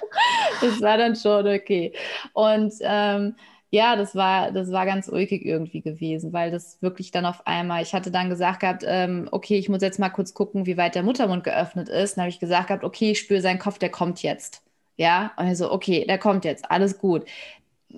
das 0.62 0.80
war 0.80 0.96
dann 0.96 1.14
schon 1.14 1.46
okay. 1.46 1.92
Und 2.32 2.72
ähm, 2.80 3.36
ja, 3.76 3.94
das 3.94 4.16
war, 4.16 4.52
das 4.52 4.72
war 4.72 4.86
ganz 4.86 5.08
ulkig 5.08 5.44
irgendwie 5.44 5.82
gewesen, 5.82 6.32
weil 6.32 6.50
das 6.50 6.80
wirklich 6.80 7.10
dann 7.10 7.26
auf 7.26 7.46
einmal, 7.46 7.82
ich 7.82 7.92
hatte 7.92 8.10
dann 8.10 8.30
gesagt 8.30 8.60
gehabt, 8.60 8.84
ähm, 8.86 9.28
okay, 9.30 9.58
ich 9.58 9.68
muss 9.68 9.82
jetzt 9.82 9.98
mal 9.98 10.08
kurz 10.08 10.32
gucken, 10.32 10.64
wie 10.64 10.78
weit 10.78 10.94
der 10.94 11.02
Muttermund 11.02 11.44
geöffnet 11.44 11.90
ist. 11.90 12.16
Dann 12.16 12.22
habe 12.22 12.30
ich 12.30 12.40
gesagt 12.40 12.68
gehabt, 12.68 12.84
okay, 12.84 13.10
ich 13.10 13.18
spüre 13.18 13.42
seinen 13.42 13.58
Kopf, 13.58 13.78
der 13.78 13.90
kommt 13.90 14.22
jetzt. 14.22 14.62
Ja, 14.96 15.32
und 15.36 15.54
so, 15.54 15.70
okay, 15.70 16.06
der 16.08 16.16
kommt 16.16 16.46
jetzt, 16.46 16.70
alles 16.70 16.98
gut. 16.98 17.26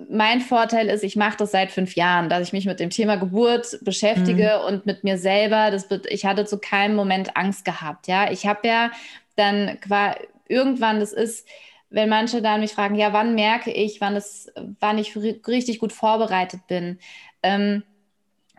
Mein 0.09 0.41
Vorteil 0.41 0.89
ist, 0.89 1.03
ich 1.03 1.15
mache 1.15 1.37
das 1.37 1.51
seit 1.51 1.71
fünf 1.71 1.95
Jahren, 1.95 2.27
dass 2.27 2.45
ich 2.45 2.51
mich 2.51 2.65
mit 2.65 2.81
dem 2.81 2.89
Thema 2.89 3.15
Geburt 3.15 3.79
beschäftige 3.81 4.59
mhm. 4.59 4.67
und 4.67 4.85
mit 4.85 5.05
mir 5.05 5.17
selber. 5.17 5.71
Das, 5.71 5.87
ich 6.09 6.25
hatte 6.25 6.43
zu 6.43 6.57
keinem 6.57 6.95
Moment 6.97 7.37
Angst 7.37 7.63
gehabt. 7.63 8.07
Ja, 8.07 8.29
ich 8.29 8.45
habe 8.45 8.67
ja 8.67 8.91
dann 9.37 9.79
quasi 9.79 10.19
irgendwann, 10.49 10.99
das 10.99 11.13
ist, 11.13 11.47
wenn 11.89 12.09
manche 12.09 12.41
dann 12.41 12.61
mich 12.61 12.73
fragen, 12.73 12.95
ja, 12.95 13.13
wann 13.13 13.35
merke 13.35 13.71
ich, 13.71 14.01
wann, 14.01 14.15
es, 14.15 14.51
wann 14.79 14.97
ich 14.97 15.15
richtig 15.15 15.79
gut 15.79 15.93
vorbereitet 15.93 16.67
bin? 16.67 16.99
Ähm, 17.41 17.83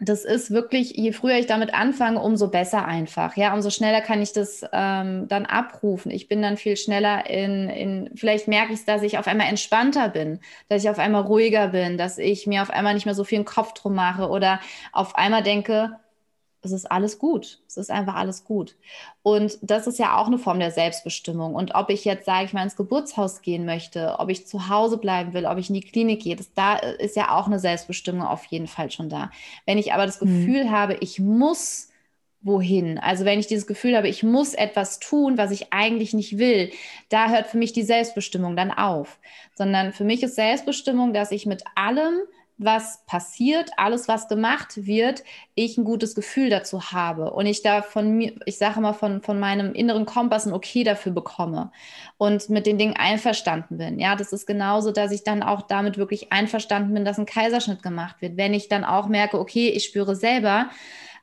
das 0.02 0.24
ist 0.24 0.50
wirklich, 0.50 0.92
je 0.96 1.12
früher 1.12 1.38
ich 1.38 1.46
damit 1.46 1.74
anfange, 1.74 2.20
umso 2.20 2.48
besser 2.48 2.86
einfach. 2.86 3.36
Ja, 3.36 3.52
umso 3.52 3.68
schneller 3.68 4.00
kann 4.00 4.22
ich 4.22 4.32
das 4.32 4.64
ähm, 4.72 5.28
dann 5.28 5.44
abrufen. 5.44 6.10
Ich 6.10 6.26
bin 6.26 6.40
dann 6.40 6.56
viel 6.56 6.76
schneller 6.76 7.28
in, 7.28 7.68
in 7.68 8.10
vielleicht 8.14 8.48
merke 8.48 8.72
ich 8.72 8.80
es, 8.80 8.84
dass 8.86 9.02
ich 9.02 9.18
auf 9.18 9.26
einmal 9.26 9.48
entspannter 9.48 10.08
bin, 10.08 10.40
dass 10.68 10.82
ich 10.82 10.90
auf 10.90 10.98
einmal 10.98 11.22
ruhiger 11.22 11.68
bin, 11.68 11.98
dass 11.98 12.16
ich 12.16 12.46
mir 12.46 12.62
auf 12.62 12.70
einmal 12.70 12.94
nicht 12.94 13.04
mehr 13.04 13.14
so 13.14 13.24
viel 13.24 13.44
Kopf 13.44 13.74
drum 13.74 13.94
mache 13.94 14.28
oder 14.28 14.60
auf 14.92 15.16
einmal 15.16 15.42
denke, 15.42 15.98
es 16.62 16.72
ist 16.72 16.90
alles 16.90 17.18
gut. 17.18 17.60
Es 17.66 17.76
ist 17.76 17.90
einfach 17.90 18.14
alles 18.14 18.44
gut. 18.44 18.76
Und 19.22 19.58
das 19.62 19.86
ist 19.86 19.98
ja 19.98 20.18
auch 20.18 20.26
eine 20.26 20.38
Form 20.38 20.58
der 20.58 20.70
Selbstbestimmung. 20.70 21.54
Und 21.54 21.74
ob 21.74 21.90
ich 21.90 22.04
jetzt, 22.04 22.26
sage 22.26 22.44
ich 22.44 22.52
mal, 22.52 22.62
ins 22.62 22.76
Geburtshaus 22.76 23.42
gehen 23.42 23.64
möchte, 23.64 24.16
ob 24.18 24.28
ich 24.28 24.46
zu 24.46 24.68
Hause 24.68 24.98
bleiben 24.98 25.32
will, 25.32 25.46
ob 25.46 25.58
ich 25.58 25.68
in 25.68 25.74
die 25.74 25.80
Klinik 25.80 26.22
gehe, 26.22 26.36
das, 26.36 26.52
da 26.54 26.76
ist 26.76 27.16
ja 27.16 27.34
auch 27.36 27.46
eine 27.46 27.58
Selbstbestimmung 27.58 28.22
auf 28.22 28.44
jeden 28.46 28.66
Fall 28.66 28.90
schon 28.90 29.08
da. 29.08 29.30
Wenn 29.64 29.78
ich 29.78 29.92
aber 29.92 30.06
das 30.06 30.20
mhm. 30.20 30.46
Gefühl 30.46 30.64
mhm. 30.64 30.70
habe, 30.70 30.96
ich 31.00 31.18
muss 31.18 31.88
wohin. 32.42 32.98
Also 32.98 33.24
wenn 33.24 33.38
ich 33.38 33.46
dieses 33.46 33.66
Gefühl 33.66 33.96
habe, 33.96 34.08
ich 34.08 34.22
muss 34.22 34.54
etwas 34.54 34.98
tun, 34.98 35.36
was 35.36 35.50
ich 35.50 35.72
eigentlich 35.72 36.14
nicht 36.14 36.38
will, 36.38 36.70
da 37.08 37.28
hört 37.28 37.48
für 37.48 37.58
mich 37.58 37.72
die 37.72 37.82
Selbstbestimmung 37.82 38.56
dann 38.56 38.70
auf. 38.70 39.18
Sondern 39.54 39.92
für 39.92 40.04
mich 40.04 40.22
ist 40.22 40.36
Selbstbestimmung, 40.36 41.12
dass 41.12 41.32
ich 41.32 41.46
mit 41.46 41.64
allem, 41.74 42.18
was 42.62 43.04
passiert, 43.06 43.70
alles, 43.78 44.06
was 44.06 44.28
gemacht 44.28 44.86
wird, 44.86 45.24
ich 45.54 45.78
ein 45.78 45.84
gutes 45.84 46.14
Gefühl 46.14 46.50
dazu 46.50 46.92
habe 46.92 47.32
und 47.32 47.46
ich 47.46 47.62
da 47.62 47.80
von 47.80 48.18
mir, 48.18 48.34
ich 48.44 48.58
sage 48.58 48.80
mal, 48.80 48.92
von, 48.92 49.22
von 49.22 49.40
meinem 49.40 49.72
inneren 49.72 50.04
Kompass 50.04 50.46
ein 50.46 50.52
Okay 50.52 50.84
dafür 50.84 51.12
bekomme 51.12 51.72
und 52.18 52.50
mit 52.50 52.66
den 52.66 52.76
Dingen 52.76 52.94
einverstanden 52.96 53.78
bin. 53.78 53.98
Ja, 53.98 54.14
das 54.14 54.34
ist 54.34 54.46
genauso, 54.46 54.92
dass 54.92 55.10
ich 55.10 55.24
dann 55.24 55.42
auch 55.42 55.62
damit 55.62 55.96
wirklich 55.96 56.32
einverstanden 56.32 56.92
bin, 56.92 57.06
dass 57.06 57.18
ein 57.18 57.24
Kaiserschnitt 57.24 57.82
gemacht 57.82 58.16
wird. 58.20 58.36
Wenn 58.36 58.52
ich 58.52 58.68
dann 58.68 58.84
auch 58.84 59.08
merke, 59.08 59.40
okay, 59.40 59.70
ich 59.70 59.84
spüre 59.84 60.14
selber, 60.14 60.68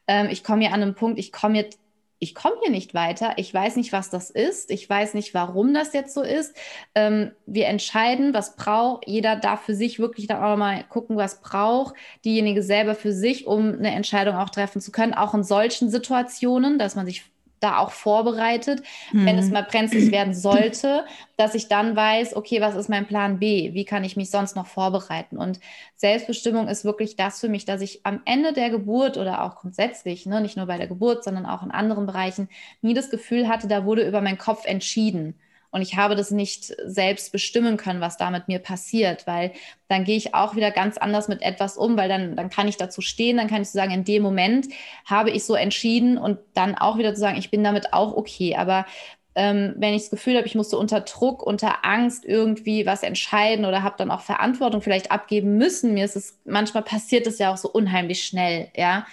ähm, 0.07 0.29
ich 0.31 0.43
komme 0.43 0.61
hier 0.61 0.73
an 0.73 0.81
einen 0.81 0.95
Punkt, 0.95 1.19
ich 1.19 1.31
komme 1.31 1.57
jetzt 1.57 1.79
ich 2.19 2.33
komme 2.33 2.55
hier 2.61 2.71
nicht 2.71 2.93
weiter, 2.93 3.33
ich 3.37 3.53
weiß 3.53 3.75
nicht, 3.75 3.93
was 3.93 4.09
das 4.09 4.29
ist, 4.29 4.71
ich 4.71 4.89
weiß 4.89 5.13
nicht, 5.13 5.33
warum 5.33 5.73
das 5.73 5.93
jetzt 5.93 6.13
so 6.13 6.21
ist. 6.21 6.55
Ähm, 6.95 7.31
wir 7.45 7.67
entscheiden, 7.67 8.33
was 8.33 8.55
braucht. 8.55 9.07
Jeder 9.07 9.35
darf 9.35 9.61
für 9.61 9.75
sich 9.75 9.99
wirklich 9.99 10.27
dann 10.27 10.43
auch 10.43 10.57
mal 10.57 10.83
gucken, 10.85 11.17
was 11.17 11.41
braucht 11.41 11.95
diejenige 12.25 12.63
selber 12.63 12.95
für 12.95 13.13
sich, 13.13 13.47
um 13.47 13.73
eine 13.73 13.91
Entscheidung 13.91 14.35
auch 14.35 14.49
treffen 14.49 14.81
zu 14.81 14.91
können. 14.91 15.13
Auch 15.13 15.33
in 15.33 15.43
solchen 15.43 15.89
Situationen, 15.89 16.79
dass 16.79 16.95
man 16.95 17.05
sich 17.05 17.23
da 17.59 17.79
auch 17.79 17.91
vorbereitet, 17.91 18.81
mhm. 19.11 19.25
wenn 19.25 19.37
es 19.37 19.47
mhm. 19.47 19.53
mal 19.53 19.63
brenzlig 19.63 20.11
werden 20.11 20.33
sollte, 20.33 21.05
dass 21.37 21.55
ich 21.55 21.67
dann 21.67 21.95
weiß, 21.95 22.35
okay, 22.35 22.61
was 22.61 22.75
ist 22.75 22.89
mein 22.89 23.07
Plan 23.07 23.39
B? 23.39 23.73
Wie 23.73 23.85
kann 23.85 24.03
ich 24.03 24.17
mich 24.17 24.29
sonst 24.29 24.55
noch 24.55 24.67
vorbereiten? 24.67 25.37
Und 25.37 25.59
Selbstbestimmung 25.95 26.67
ist 26.67 26.85
wirklich 26.85 27.15
das 27.15 27.39
für 27.39 27.49
mich, 27.49 27.65
dass 27.65 27.81
ich 27.81 28.05
am 28.05 28.21
Ende 28.25 28.53
der 28.53 28.69
Geburt 28.69 29.17
oder 29.17 29.43
auch 29.43 29.55
grundsätzlich, 29.55 30.25
ne, 30.25 30.41
nicht 30.41 30.57
nur 30.57 30.67
bei 30.67 30.77
der 30.77 30.87
Geburt, 30.87 31.23
sondern 31.23 31.45
auch 31.45 31.63
in 31.63 31.71
anderen 31.71 32.05
Bereichen, 32.05 32.49
nie 32.81 32.93
das 32.93 33.09
Gefühl 33.09 33.47
hatte, 33.47 33.67
da 33.67 33.85
wurde 33.85 34.07
über 34.07 34.21
meinen 34.21 34.37
Kopf 34.37 34.65
entschieden. 34.65 35.35
Und 35.77 35.83
ich 35.83 35.95
habe 35.95 36.15
das 36.15 36.31
nicht 36.31 36.73
selbst 36.85 37.31
bestimmen 37.31 37.77
können, 37.77 38.01
was 38.01 38.17
da 38.17 38.31
mit 38.31 38.47
mir 38.47 38.57
passiert, 38.57 39.27
weil 39.27 39.51
dann 39.87 40.05
gehe 40.05 40.17
ich 40.17 40.33
auch 40.33 40.55
wieder 40.55 40.71
ganz 40.71 40.97
anders 40.97 41.27
mit 41.27 41.43
etwas 41.43 41.77
um, 41.77 41.95
weil 41.97 42.09
dann, 42.09 42.35
dann 42.35 42.49
kann 42.49 42.67
ich 42.67 42.77
dazu 42.77 43.01
stehen, 43.01 43.37
dann 43.37 43.47
kann 43.47 43.61
ich 43.61 43.69
so 43.69 43.77
sagen, 43.77 43.91
in 43.91 44.03
dem 44.03 44.23
Moment 44.23 44.69
habe 45.05 45.29
ich 45.29 45.45
so 45.45 45.53
entschieden 45.53 46.17
und 46.17 46.39
dann 46.55 46.73
auch 46.73 46.97
wieder 46.97 47.13
zu 47.13 47.19
sagen, 47.19 47.37
ich 47.37 47.51
bin 47.51 47.63
damit 47.63 47.93
auch 47.93 48.17
okay. 48.17 48.55
Aber 48.55 48.87
ähm, 49.35 49.75
wenn 49.77 49.93
ich 49.93 50.01
das 50.01 50.09
Gefühl 50.09 50.35
habe, 50.37 50.47
ich 50.47 50.55
musste 50.55 50.79
unter 50.79 51.01
Druck, 51.01 51.43
unter 51.43 51.85
Angst 51.85 52.25
irgendwie 52.25 52.87
was 52.87 53.03
entscheiden 53.03 53.63
oder 53.63 53.83
habe 53.83 53.97
dann 53.99 54.09
auch 54.09 54.21
Verantwortung 54.21 54.81
vielleicht 54.81 55.11
abgeben 55.11 55.57
müssen, 55.57 55.93
mir 55.93 56.05
ist 56.05 56.15
es, 56.15 56.39
manchmal 56.43 56.81
passiert 56.81 57.27
es 57.27 57.37
ja 57.37 57.53
auch 57.53 57.57
so 57.57 57.69
unheimlich 57.69 58.23
schnell, 58.23 58.69
ja. 58.75 59.05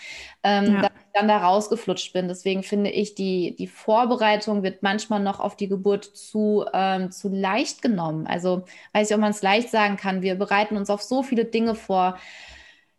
Ähm, 0.42 0.80
ja 0.80 0.88
dann 1.14 1.28
da 1.28 1.38
rausgeflutscht 1.38 2.12
bin. 2.12 2.28
Deswegen 2.28 2.62
finde 2.62 2.90
ich, 2.90 3.14
die, 3.14 3.54
die 3.56 3.68
Vorbereitung 3.68 4.62
wird 4.62 4.82
manchmal 4.82 5.20
noch 5.20 5.40
auf 5.40 5.56
die 5.56 5.68
Geburt 5.68 6.04
zu, 6.04 6.64
ähm, 6.74 7.10
zu 7.12 7.28
leicht 7.28 7.82
genommen. 7.82 8.26
Also 8.26 8.64
weiß 8.92 9.08
ich, 9.10 9.14
ob 9.14 9.20
man 9.20 9.30
es 9.30 9.42
leicht 9.42 9.70
sagen 9.70 9.96
kann. 9.96 10.22
Wir 10.22 10.34
bereiten 10.34 10.76
uns 10.76 10.90
auf 10.90 11.02
so 11.02 11.22
viele 11.22 11.44
Dinge 11.44 11.74
vor. 11.74 12.18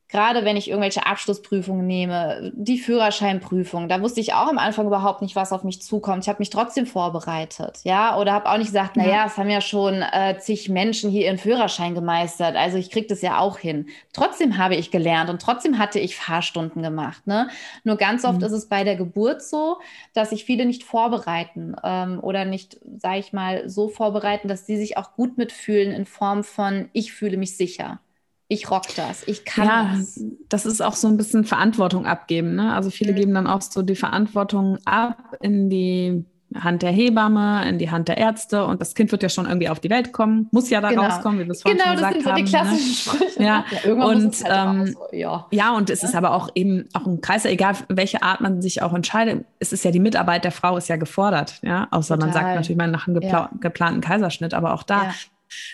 Gerade 0.07 0.45
wenn 0.45 0.55
ich 0.55 0.69
irgendwelche 0.69 1.05
Abschlussprüfungen 1.05 1.85
nehme, 1.85 2.51
die 2.55 2.77
Führerscheinprüfung, 2.77 3.89
da 3.89 4.01
wusste 4.01 4.21
ich 4.21 4.33
auch 4.33 4.47
am 4.47 4.59
Anfang 4.59 4.85
überhaupt 4.85 5.21
nicht, 5.21 5.35
was 5.35 5.51
auf 5.51 5.63
mich 5.63 5.81
zukommt. 5.81 6.23
Ich 6.23 6.29
habe 6.29 6.39
mich 6.39 6.51
trotzdem 6.51 6.85
vorbereitet, 6.85 7.79
ja, 7.83 8.17
oder 8.17 8.33
habe 8.33 8.49
auch 8.49 8.57
nicht 8.57 8.67
gesagt, 8.67 8.97
naja, 8.97 9.09
ja. 9.09 9.25
es 9.25 9.37
haben 9.37 9.49
ja 9.49 9.61
schon 9.61 10.01
äh, 10.01 10.37
zig 10.37 10.69
Menschen 10.69 11.09
hier 11.09 11.25
ihren 11.25 11.37
Führerschein 11.37 11.95
gemeistert, 11.95 12.55
also 12.55 12.77
ich 12.77 12.91
kriege 12.91 13.07
das 13.07 13.21
ja 13.21 13.39
auch 13.39 13.57
hin. 13.57 13.87
Trotzdem 14.13 14.57
habe 14.57 14.75
ich 14.75 14.91
gelernt 14.91 15.29
und 15.29 15.41
trotzdem 15.41 15.79
hatte 15.79 15.99
ich 15.99 16.15
Fahrstunden 16.15 16.83
gemacht. 16.83 17.25
Ne? 17.25 17.49
Nur 17.83 17.95
ganz 17.97 18.25
oft 18.25 18.39
mhm. 18.39 18.45
ist 18.45 18.51
es 18.51 18.69
bei 18.69 18.83
der 18.83 18.95
Geburt 18.95 19.41
so, 19.41 19.77
dass 20.13 20.29
sich 20.29 20.45
viele 20.45 20.65
nicht 20.65 20.83
vorbereiten 20.83 21.75
ähm, 21.83 22.19
oder 22.21 22.45
nicht, 22.45 22.77
sage 22.97 23.19
ich 23.19 23.33
mal, 23.33 23.67
so 23.67 23.89
vorbereiten, 23.89 24.47
dass 24.47 24.65
sie 24.65 24.77
sich 24.77 24.97
auch 24.97 25.13
gut 25.13 25.37
mitfühlen 25.37 25.91
in 25.91 26.05
Form 26.05 26.43
von, 26.43 26.89
ich 26.93 27.11
fühle 27.11 27.37
mich 27.37 27.57
sicher 27.57 27.99
ich 28.47 28.69
rock 28.69 28.83
das, 28.95 29.23
ich 29.27 29.43
kann 29.43 29.65
ja, 29.65 29.95
das. 29.95 30.23
Das 30.49 30.65
ist 30.65 30.81
auch 30.81 30.95
so 30.95 31.07
ein 31.07 31.17
bisschen 31.17 31.45
Verantwortung 31.45 32.05
abgeben. 32.05 32.55
Ne? 32.55 32.73
Also 32.73 32.91
viele 32.91 33.11
mhm. 33.11 33.15
geben 33.15 33.33
dann 33.33 33.47
auch 33.47 33.61
so 33.61 33.81
die 33.81 33.95
Verantwortung 33.95 34.77
ab 34.85 35.37
in 35.41 35.69
die 35.69 36.25
Hand 36.53 36.83
der 36.83 36.91
Hebamme, 36.91 37.67
in 37.67 37.79
die 37.79 37.89
Hand 37.91 38.07
der 38.07 38.17
Ärzte 38.17 38.65
und 38.65 38.79
das 38.79 38.95
Kind 38.95 39.11
wird 39.11 39.23
ja 39.23 39.29
schon 39.29 39.45
irgendwie 39.45 39.67
auf 39.67 39.79
die 39.79 39.89
Welt 39.89 40.13
kommen, 40.13 40.47
muss 40.51 40.69
ja 40.69 40.79
da 40.79 40.89
genau. 40.89 41.03
rauskommen, 41.03 41.39
wie 41.39 41.45
wir 41.45 41.51
es 41.51 41.63
vorhin 41.63 41.77
genau, 41.77 41.97
schon 41.97 42.13
gesagt 42.13 42.25
haben. 42.25 42.45
Genau, 42.45 42.61
das 42.61 42.79
sind 42.79 42.85
so 42.85 43.03
die 43.03 43.15
klassischen 43.15 43.19
ne? 43.19 43.25
Sprüche. 43.25 43.43
Ja, 43.43 43.65
ja 43.83 44.05
und 44.05 44.43
halt 44.43 44.87
ähm, 44.87 44.95
ja. 45.11 45.47
ja. 45.51 45.75
und 45.75 45.89
es 45.89 46.01
ja. 46.01 46.07
ist 46.07 46.15
aber 46.15 46.33
auch 46.33 46.49
eben 46.55 46.87
auch 46.93 47.05
ein 47.05 47.19
Kreis, 47.21 47.45
egal 47.45 47.75
welche 47.89 48.23
Art 48.23 48.41
man 48.41 48.61
sich 48.61 48.81
auch 48.81 48.93
entscheidet, 48.93 49.45
es 49.59 49.73
ist 49.73 49.83
ja 49.83 49.91
die 49.91 49.99
Mitarbeit 49.99 50.43
der 50.43 50.51
Frau 50.51 50.77
ist 50.77 50.87
ja 50.87 50.95
gefordert, 50.95 51.59
ja, 51.61 51.87
außer 51.91 52.15
Total. 52.15 52.27
man 52.27 52.33
sagt 52.33 52.55
natürlich 52.55 52.77
mal 52.77 52.87
nach 52.87 53.07
einem 53.07 53.19
gepla 53.19 53.49
geplanten 53.59 54.01
Kaiserschnitt, 54.01 54.53
aber 54.53 54.73
auch 54.73 54.83
da 54.83 55.11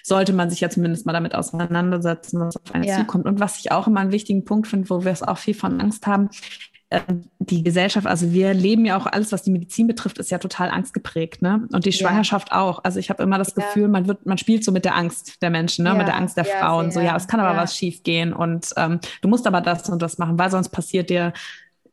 sollte 0.03 0.33
man 0.33 0.49
sich 0.49 0.61
ja 0.61 0.69
zumindest 0.69 1.05
mal 1.05 1.13
damit 1.13 1.35
auseinandersetzen, 1.35 2.39
was 2.39 2.57
auf 2.57 2.73
einen 2.73 2.83
ja. 2.83 2.97
zukommt. 2.97 3.25
Und 3.25 3.39
was 3.39 3.59
ich 3.59 3.71
auch 3.71 3.87
immer 3.87 3.99
einen 3.99 4.11
wichtigen 4.11 4.45
Punkt 4.45 4.67
finde, 4.67 4.89
wo 4.89 5.03
wir 5.03 5.11
es 5.11 5.23
auch 5.23 5.37
viel 5.37 5.53
von 5.53 5.79
Angst 5.79 6.07
haben, 6.07 6.29
ähm, 6.91 7.23
die 7.39 7.63
Gesellschaft, 7.63 8.05
also 8.05 8.33
wir 8.33 8.53
leben 8.53 8.85
ja 8.85 8.97
auch 8.97 9.05
alles, 9.05 9.31
was 9.31 9.43
die 9.43 9.51
Medizin 9.51 9.87
betrifft, 9.87 10.17
ist 10.17 10.29
ja 10.29 10.39
total 10.39 10.69
angstgeprägt, 10.69 11.41
ne? 11.41 11.65
Und 11.71 11.85
die 11.85 11.93
Schwangerschaft 11.93 12.49
ja. 12.51 12.61
auch. 12.61 12.83
Also 12.83 12.99
ich 12.99 13.09
habe 13.09 13.23
immer 13.23 13.37
das 13.37 13.55
Gefühl, 13.55 13.87
man 13.87 14.07
wird, 14.07 14.25
man 14.25 14.37
spielt 14.37 14.65
so 14.65 14.73
mit 14.73 14.83
der 14.83 14.95
Angst 14.97 15.41
der 15.41 15.51
Menschen, 15.51 15.83
ne? 15.83 15.91
Ja. 15.91 15.95
Mit 15.95 16.07
der 16.07 16.17
Angst 16.17 16.35
der 16.35 16.43
Frauen. 16.43 16.91
So, 16.91 16.99
ja, 16.99 17.15
es 17.15 17.27
kann 17.27 17.39
aber 17.39 17.57
was 17.57 17.77
schief 17.77 18.03
gehen 18.03 18.33
und 18.33 18.73
ähm, 18.75 18.99
du 19.21 19.29
musst 19.29 19.47
aber 19.47 19.61
das 19.61 19.89
und 19.89 20.01
das 20.01 20.17
machen, 20.17 20.37
weil 20.37 20.51
sonst 20.51 20.69
passiert 20.69 21.09
dir 21.09 21.31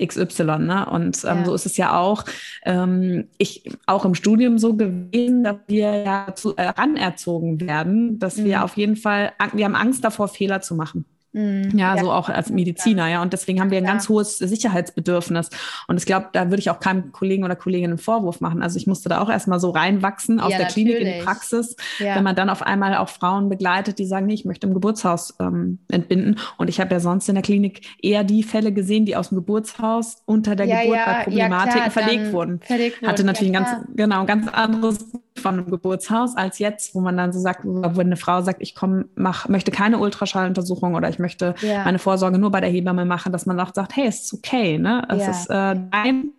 XY. 0.04 0.58
Ne? 0.58 0.87
Und 0.90 1.24
ähm, 1.24 1.38
ja. 1.38 1.44
so 1.44 1.54
ist 1.54 1.66
es 1.66 1.76
ja 1.76 1.98
auch. 1.98 2.24
Ähm, 2.64 3.28
ich 3.38 3.70
auch 3.87 4.04
im 4.04 4.14
Studium 4.14 4.58
so 4.58 4.74
gewesen, 4.74 5.44
dass 5.44 5.56
wir 5.66 6.02
ja 6.02 6.34
zu, 6.34 6.56
äh, 6.56 6.68
ranerzogen 6.68 7.61
werden, 7.61 8.18
dass 8.18 8.37
mhm. 8.37 8.44
wir 8.44 8.64
auf 8.64 8.76
jeden 8.76 8.96
Fall, 8.96 9.32
wir 9.52 9.64
haben 9.64 9.74
Angst 9.74 10.04
davor, 10.04 10.28
Fehler 10.28 10.61
zu 10.61 10.74
machen. 10.74 11.04
Mhm. 11.32 11.70
Ja, 11.74 11.94
ja, 11.94 12.02
so 12.02 12.10
auch 12.10 12.28
als 12.28 12.50
Mediziner, 12.50 13.08
ja. 13.08 13.22
Und 13.22 13.32
deswegen 13.32 13.60
haben 13.60 13.70
wir 13.70 13.78
ein 13.78 13.84
ja. 13.84 13.90
ganz 13.90 14.08
hohes 14.08 14.38
Sicherheitsbedürfnis. 14.38 15.50
Und 15.86 15.98
ich 15.98 16.06
glaube, 16.06 16.28
da 16.32 16.46
würde 16.46 16.60
ich 16.60 16.70
auch 16.70 16.80
keinem 16.80 17.12
Kollegen 17.12 17.44
oder 17.44 17.54
Kollegin 17.54 17.90
einen 17.90 17.98
Vorwurf 17.98 18.40
machen. 18.40 18.62
Also 18.62 18.78
ich 18.78 18.86
musste 18.86 19.08
da 19.08 19.20
auch 19.20 19.28
erstmal 19.28 19.60
so 19.60 19.70
reinwachsen 19.70 20.40
aus 20.40 20.52
ja, 20.52 20.58
der 20.58 20.66
natürlich. 20.66 20.96
Klinik 20.96 21.14
in 21.14 21.18
die 21.18 21.24
Praxis, 21.24 21.76
wenn 21.98 22.24
man 22.24 22.34
dann 22.34 22.50
auf 22.50 22.62
einmal 22.62 22.96
auch 22.96 23.08
Frauen 23.08 23.48
begleitet, 23.48 23.98
die 23.98 24.06
sagen, 24.06 24.26
nee, 24.26 24.34
ich 24.34 24.44
möchte 24.44 24.66
im 24.66 24.74
Geburtshaus 24.74 25.34
ähm, 25.40 25.78
entbinden. 25.90 26.36
Und 26.56 26.68
ich 26.68 26.80
habe 26.80 26.94
ja 26.94 27.00
sonst 27.00 27.28
in 27.28 27.34
der 27.34 27.42
Klinik 27.42 27.86
eher 28.02 28.24
die 28.24 28.42
Fälle 28.42 28.72
gesehen, 28.72 29.04
die 29.04 29.16
aus 29.16 29.28
dem 29.28 29.36
Geburtshaus 29.36 30.22
unter 30.24 30.56
der 30.56 30.66
Geburt 30.66 30.98
bei 31.04 31.24
Problematiken 31.24 31.90
verlegt 31.90 32.32
wurden. 32.32 32.60
Verlegt 32.60 33.06
Hatte 33.06 33.24
natürlich 33.24 33.54
ein 33.54 33.64
ganz, 33.64 33.86
genau, 33.94 34.20
ein 34.20 34.26
ganz 34.26 34.48
anderes 34.48 34.98
von 35.38 35.55
einem 35.55 35.70
Geburtshaus 35.70 36.37
als 36.37 36.59
jetzt, 36.59 36.94
wo 36.94 37.01
man 37.01 37.16
dann 37.16 37.33
so 37.33 37.40
sagt, 37.40 37.61
wo 37.64 38.01
eine 38.01 38.16
Frau 38.16 38.42
sagt, 38.42 38.62
ich 38.62 38.74
komme, 38.74 39.07
mach, 39.14 39.48
möchte 39.48 39.70
keine 39.70 39.98
Ultraschalluntersuchung 39.98 40.94
oder 40.94 41.09
ich 41.09 41.18
möchte 41.18 41.55
ja. 41.61 41.85
meine 41.85 41.98
Vorsorge 41.98 42.38
nur 42.38 42.51
bei 42.51 42.61
der 42.61 42.70
Hebamme 42.70 43.05
machen, 43.05 43.33
dass 43.33 43.46
man 43.46 43.59
auch 43.61 43.74
sagt, 43.74 43.96
hey, 43.96 44.07
es 44.07 44.24
ist 44.24 44.35
okay, 44.35 44.79
ne? 44.79 45.07
Es 45.09 45.22
ja. 45.22 45.31
ist 45.31 45.51
äh, 45.51 45.81
dein, 45.90 46.33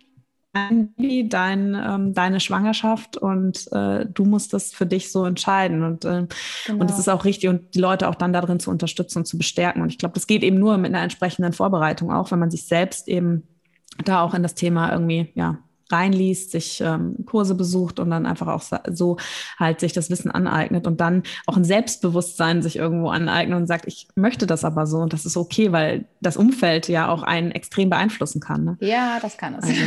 dein 0.52 0.92
Baby, 0.94 1.28
dein, 1.28 1.74
ähm, 1.74 2.14
deine 2.14 2.40
Schwangerschaft 2.40 3.16
und 3.16 3.70
äh, 3.72 4.06
du 4.06 4.24
musst 4.24 4.52
das 4.52 4.72
für 4.72 4.86
dich 4.86 5.12
so 5.12 5.24
entscheiden. 5.24 5.82
Und, 5.82 6.04
äh, 6.04 6.26
genau. 6.66 6.80
und 6.80 6.90
es 6.90 6.98
ist 6.98 7.08
auch 7.08 7.24
richtig, 7.24 7.48
und 7.48 7.74
die 7.74 7.80
Leute 7.80 8.08
auch 8.08 8.14
dann 8.14 8.32
darin 8.32 8.60
zu 8.60 8.70
unterstützen 8.70 9.18
und 9.18 9.26
zu 9.26 9.38
bestärken. 9.38 9.82
Und 9.82 9.90
ich 9.90 9.98
glaube, 9.98 10.14
das 10.14 10.26
geht 10.26 10.42
eben 10.42 10.58
nur 10.58 10.76
mit 10.78 10.92
einer 10.92 11.02
entsprechenden 11.02 11.52
Vorbereitung, 11.52 12.12
auch 12.12 12.30
wenn 12.30 12.38
man 12.38 12.50
sich 12.50 12.66
selbst 12.66 13.08
eben 13.08 13.44
da 14.04 14.22
auch 14.22 14.34
in 14.34 14.42
das 14.42 14.54
Thema 14.54 14.92
irgendwie, 14.92 15.32
ja, 15.34 15.58
reinliest, 15.92 16.50
sich 16.50 16.80
ähm, 16.80 17.16
Kurse 17.26 17.54
besucht 17.54 18.00
und 18.00 18.10
dann 18.10 18.26
einfach 18.26 18.48
auch 18.48 18.62
so 18.90 19.16
halt 19.58 19.80
sich 19.80 19.92
das 19.92 20.10
Wissen 20.10 20.30
aneignet 20.30 20.86
und 20.86 21.00
dann 21.00 21.22
auch 21.46 21.56
ein 21.56 21.64
Selbstbewusstsein 21.64 22.62
sich 22.62 22.76
irgendwo 22.76 23.08
aneignet 23.08 23.58
und 23.58 23.66
sagt, 23.66 23.86
ich 23.86 24.08
möchte 24.14 24.46
das 24.46 24.64
aber 24.64 24.86
so 24.86 24.98
und 24.98 25.12
das 25.12 25.26
ist 25.26 25.36
okay, 25.36 25.72
weil 25.72 26.04
das 26.20 26.36
Umfeld 26.36 26.88
ja 26.88 27.08
auch 27.08 27.22
einen 27.22 27.50
extrem 27.50 27.90
beeinflussen 27.90 28.40
kann. 28.40 28.64
Ne? 28.64 28.76
Ja, 28.80 29.18
das 29.20 29.36
kann 29.36 29.54
es. 29.54 29.64
Also, 29.64 29.80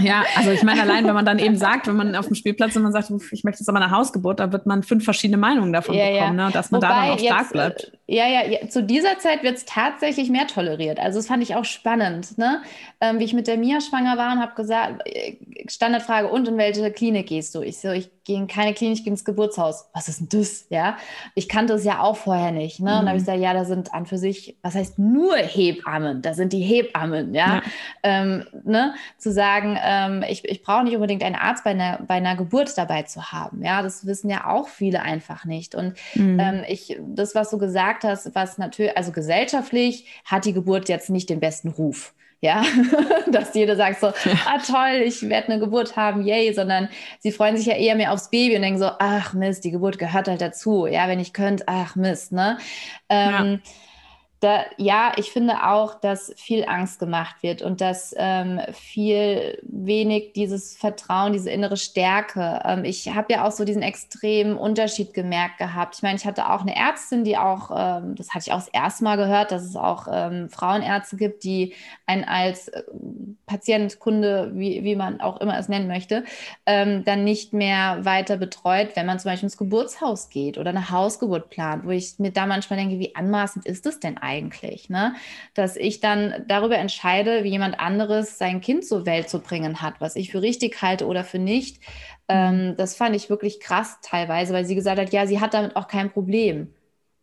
ja, 0.00 0.22
also 0.36 0.50
ich 0.50 0.62
meine, 0.62 0.82
allein 0.82 1.06
wenn 1.06 1.14
man 1.14 1.26
dann 1.26 1.38
eben 1.38 1.56
sagt, 1.56 1.86
wenn 1.86 1.96
man 1.96 2.14
auf 2.16 2.26
dem 2.26 2.34
Spielplatz 2.34 2.76
und 2.76 2.82
man 2.82 2.92
sagt, 2.92 3.10
ich 3.30 3.44
möchte 3.44 3.60
jetzt 3.60 3.68
aber 3.68 3.80
eine 3.80 3.90
Hausgeburt, 3.90 4.40
da 4.40 4.52
wird 4.52 4.66
man 4.66 4.82
fünf 4.82 5.04
verschiedene 5.04 5.36
Meinungen 5.36 5.72
davon 5.72 5.94
ja, 5.94 6.10
bekommen, 6.10 6.38
ja. 6.38 6.46
Ne? 6.46 6.52
dass 6.52 6.70
man 6.70 6.82
Wobei 6.82 6.88
da 6.88 7.00
dann 7.00 7.10
auch 7.10 7.18
stark 7.18 7.40
jetzt, 7.40 7.52
bleibt. 7.52 7.92
Ja, 8.08 8.26
ja, 8.28 8.44
ja, 8.46 8.68
zu 8.68 8.82
dieser 8.82 9.18
Zeit 9.18 9.42
wird 9.42 9.56
es 9.56 9.64
tatsächlich 9.64 10.28
mehr 10.28 10.46
toleriert. 10.46 10.98
Also 11.00 11.18
das 11.18 11.26
fand 11.26 11.42
ich 11.42 11.54
auch 11.54 11.64
spannend, 11.64 12.36
ne? 12.36 12.62
Ähm, 13.00 13.18
wie 13.18 13.24
ich 13.24 13.32
mit 13.32 13.46
der 13.46 13.56
Mia 13.56 13.80
schwanger 13.80 14.18
war 14.18 14.32
und 14.34 14.40
habe 14.40 14.54
gesagt, 14.54 15.00
äh, 15.06 15.36
Standardfrage, 15.68 16.28
und 16.28 16.46
in 16.46 16.58
welche 16.58 16.90
Klinik 16.92 17.28
gehst 17.28 17.54
du? 17.54 17.62
Ich 17.62 17.78
so, 17.80 17.90
ich 17.92 18.10
gehe 18.24 18.36
in 18.36 18.46
keine 18.46 18.74
Klinik, 18.74 18.98
ich 18.98 19.04
gehe 19.04 19.12
ins 19.12 19.24
Geburtshaus. 19.24 19.88
Was 19.92 20.08
ist 20.08 20.20
denn 20.20 20.28
das? 20.30 20.66
Ja, 20.70 20.96
ich 21.34 21.48
kannte 21.48 21.74
es 21.74 21.84
ja 21.84 22.00
auch 22.00 22.16
vorher 22.16 22.52
nicht. 22.52 22.80
Ne? 22.80 22.90
Mhm. 22.90 22.98
Und 22.98 23.04
da 23.04 23.08
habe 23.08 23.18
ich 23.18 23.22
gesagt, 23.22 23.40
ja, 23.40 23.52
da 23.52 23.64
sind 23.64 23.92
an 23.92 24.06
für 24.06 24.18
sich, 24.18 24.56
was 24.62 24.74
heißt 24.74 24.98
nur 24.98 25.36
Hebammen? 25.36 26.22
Da 26.22 26.34
sind 26.34 26.52
die 26.52 26.62
Hebammen, 26.62 27.34
ja. 27.34 27.56
ja. 27.56 27.62
Ähm, 28.02 28.44
ne? 28.64 28.94
Zu 29.18 29.32
sagen, 29.32 29.78
ähm, 29.82 30.24
ich, 30.28 30.44
ich 30.44 30.62
brauche 30.62 30.84
nicht 30.84 30.94
unbedingt 30.94 31.22
einen 31.22 31.36
Arzt 31.36 31.64
bei 31.64 31.70
einer, 31.70 32.00
bei 32.06 32.14
einer 32.14 32.36
Geburt 32.36 32.76
dabei 32.78 33.02
zu 33.02 33.32
haben. 33.32 33.62
Ja, 33.62 33.82
das 33.82 34.06
wissen 34.06 34.30
ja 34.30 34.46
auch 34.48 34.68
viele 34.68 35.02
einfach 35.02 35.44
nicht. 35.44 35.74
Und 35.74 35.94
mhm. 36.14 36.38
ähm, 36.40 36.64
ich, 36.66 36.98
das, 37.06 37.34
was 37.34 37.50
du 37.50 37.58
gesagt 37.58 38.04
hast, 38.04 38.34
was 38.34 38.58
natürlich, 38.58 38.96
also 38.96 39.12
gesellschaftlich 39.12 40.06
hat 40.24 40.44
die 40.44 40.52
Geburt 40.52 40.88
jetzt 40.88 41.10
nicht 41.10 41.28
den 41.28 41.40
besten 41.40 41.68
Ruf 41.68 42.14
ja, 42.40 42.62
dass 43.30 43.54
jeder 43.54 43.76
sagt 43.76 44.00
so, 44.00 44.08
ah 44.08 44.58
toll, 44.66 45.02
ich 45.04 45.28
werde 45.28 45.48
eine 45.48 45.60
Geburt 45.60 45.96
haben, 45.96 46.26
yay, 46.26 46.52
sondern 46.52 46.88
sie 47.18 47.32
freuen 47.32 47.56
sich 47.56 47.66
ja 47.66 47.74
eher 47.74 47.96
mehr 47.96 48.12
aufs 48.12 48.30
Baby 48.30 48.56
und 48.56 48.62
denken 48.62 48.80
so, 48.80 48.90
ach 48.98 49.32
Mist, 49.32 49.64
die 49.64 49.70
Geburt 49.70 49.98
gehört 49.98 50.28
halt 50.28 50.40
dazu, 50.40 50.86
ja, 50.86 51.08
wenn 51.08 51.20
ich 51.20 51.32
könnte, 51.32 51.64
ach 51.66 51.96
Mist, 51.96 52.32
ne? 52.32 52.58
Ähm, 53.08 53.60
ja 53.64 53.70
da, 54.40 54.64
ja, 54.76 55.12
ich 55.16 55.30
finde 55.30 55.64
auch, 55.64 55.94
dass 55.94 56.32
viel 56.36 56.66
Angst 56.66 56.98
gemacht 56.98 57.36
wird 57.42 57.62
und 57.62 57.80
dass 57.80 58.14
ähm, 58.18 58.60
viel 58.72 59.58
wenig 59.62 60.34
dieses 60.34 60.76
Vertrauen, 60.76 61.32
diese 61.32 61.50
innere 61.50 61.78
Stärke. 61.78 62.60
Ähm, 62.64 62.84
ich 62.84 63.14
habe 63.14 63.32
ja 63.32 63.46
auch 63.46 63.52
so 63.52 63.64
diesen 63.64 63.82
extremen 63.82 64.56
Unterschied 64.56 65.14
gemerkt 65.14 65.58
gehabt. 65.58 65.96
Ich 65.96 66.02
meine, 66.02 66.16
ich 66.16 66.26
hatte 66.26 66.50
auch 66.50 66.60
eine 66.60 66.76
Ärztin, 66.76 67.24
die 67.24 67.38
auch, 67.38 67.70
ähm, 67.74 68.16
das 68.16 68.30
hatte 68.34 68.44
ich 68.46 68.52
auch 68.52 68.58
das 68.58 68.68
erste 68.68 69.04
Mal 69.04 69.16
gehört, 69.16 69.50
dass 69.50 69.62
es 69.62 69.76
auch 69.76 70.08
ähm, 70.10 70.50
Frauenärzte 70.50 71.16
gibt, 71.16 71.44
die 71.44 71.74
einen 72.06 72.24
als 72.24 72.68
äh, 72.68 72.82
Patient, 73.46 73.98
Kunde, 73.98 74.50
wie, 74.54 74.84
wie 74.84 74.96
man 74.96 75.20
auch 75.20 75.40
immer 75.40 75.58
es 75.58 75.68
nennen 75.68 75.88
möchte, 75.88 76.24
ähm, 76.66 77.04
dann 77.04 77.24
nicht 77.24 77.52
mehr 77.52 78.04
weiter 78.04 78.36
betreut, 78.36 78.90
wenn 78.94 79.06
man 79.06 79.18
zum 79.18 79.30
Beispiel 79.30 79.46
ins 79.46 79.56
Geburtshaus 79.56 80.28
geht 80.28 80.58
oder 80.58 80.70
eine 80.70 80.90
Hausgeburt 80.90 81.50
plant, 81.50 81.86
wo 81.86 81.90
ich 81.90 82.18
mir 82.18 82.30
da 82.30 82.46
manchmal 82.46 82.78
denke, 82.78 82.98
wie 82.98 83.14
anmaßend 83.14 83.64
ist 83.64 83.86
das 83.86 84.00
denn 84.00 84.18
eigentlich? 84.24 84.88
ne? 84.88 85.14
Dass 85.54 85.76
ich 85.76 86.00
dann 86.00 86.44
darüber 86.48 86.78
entscheide, 86.78 87.44
wie 87.44 87.50
jemand 87.50 87.78
anderes 87.78 88.38
sein 88.38 88.60
Kind 88.60 88.84
zur 88.84 89.06
Welt 89.06 89.28
zu 89.28 89.40
bringen 89.40 89.82
hat, 89.82 90.00
was 90.00 90.16
ich 90.16 90.30
für 90.30 90.42
richtig 90.42 90.80
halte 90.82 91.06
oder 91.06 91.24
für 91.24 91.38
nicht. 91.38 91.80
Ähm, 92.28 92.68
mhm. 92.68 92.76
das 92.76 92.96
fand 92.96 93.14
ich 93.14 93.30
wirklich 93.30 93.60
krass 93.60 93.98
teilweise, 94.02 94.54
weil 94.54 94.64
sie 94.64 94.74
gesagt 94.74 94.98
hat, 94.98 95.12
ja, 95.12 95.26
sie 95.26 95.40
hat 95.40 95.54
damit 95.54 95.76
auch 95.76 95.88
kein 95.88 96.10
Problem. 96.10 96.74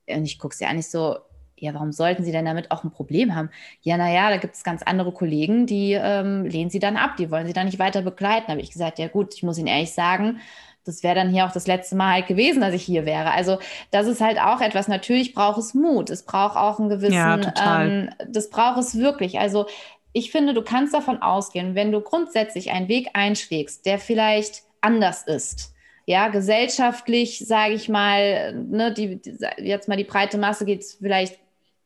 Und 0.07 0.25
ich 0.25 0.39
gucke 0.39 0.55
sie 0.55 0.65
eigentlich 0.65 0.89
so, 0.89 1.17
ja, 1.61 1.75
warum 1.75 1.91
sollten 1.91 2.23
Sie 2.23 2.31
denn 2.31 2.45
damit 2.45 2.71
auch 2.71 2.83
ein 2.83 2.91
Problem 2.91 3.35
haben? 3.35 3.51
Ja, 3.81 3.95
naja, 3.95 4.31
da 4.31 4.37
gibt 4.37 4.55
es 4.55 4.63
ganz 4.63 4.81
andere 4.81 5.11
Kollegen, 5.11 5.67
die 5.67 5.93
ähm, 5.93 6.43
lehnen 6.45 6.71
Sie 6.71 6.79
dann 6.79 6.97
ab, 6.97 7.17
die 7.17 7.29
wollen 7.29 7.45
Sie 7.45 7.53
dann 7.53 7.67
nicht 7.67 7.77
weiter 7.77 8.01
begleiten. 8.01 8.45
Da 8.47 8.53
habe 8.53 8.61
ich 8.61 8.71
gesagt, 8.71 8.97
ja 8.97 9.07
gut, 9.07 9.35
ich 9.35 9.43
muss 9.43 9.59
Ihnen 9.59 9.67
ehrlich 9.67 9.93
sagen, 9.93 10.39
das 10.85 11.03
wäre 11.03 11.15
dann 11.15 11.29
hier 11.29 11.45
auch 11.45 11.51
das 11.51 11.67
letzte 11.67 11.95
Mal 11.95 12.13
halt 12.13 12.27
gewesen, 12.27 12.61
dass 12.61 12.73
ich 12.73 12.83
hier 12.83 13.05
wäre. 13.05 13.31
Also 13.31 13.59
das 13.91 14.07
ist 14.07 14.21
halt 14.21 14.39
auch 14.39 14.61
etwas, 14.61 14.87
natürlich 14.87 15.33
braucht 15.33 15.59
es 15.59 15.73
Mut, 15.73 16.09
es 16.09 16.23
braucht 16.23 16.57
auch 16.57 16.79
einen 16.79 16.89
gewissen, 16.89 17.13
ja, 17.13 17.83
ähm, 17.83 18.09
das 18.27 18.49
braucht 18.49 18.79
es 18.79 18.97
wirklich. 18.97 19.39
Also 19.39 19.67
ich 20.13 20.31
finde, 20.31 20.53
du 20.53 20.61
kannst 20.61 20.93
davon 20.93 21.21
ausgehen, 21.21 21.75
wenn 21.75 21.91
du 21.91 22.01
grundsätzlich 22.01 22.71
einen 22.71 22.87
Weg 22.87 23.09
einschlägst, 23.13 23.85
der 23.85 23.99
vielleicht 23.99 24.63
anders 24.81 25.23
ist, 25.23 25.73
ja, 26.05 26.27
gesellschaftlich, 26.29 27.39
sage 27.45 27.73
ich 27.73 27.87
mal, 27.87 28.53
ne, 28.53 28.93
die, 28.93 29.21
die, 29.21 29.37
jetzt 29.57 29.87
mal 29.87 29.97
die 29.97 30.03
breite 30.03 30.37
Masse 30.37 30.65
geht 30.65 30.83
vielleicht, 30.83 31.39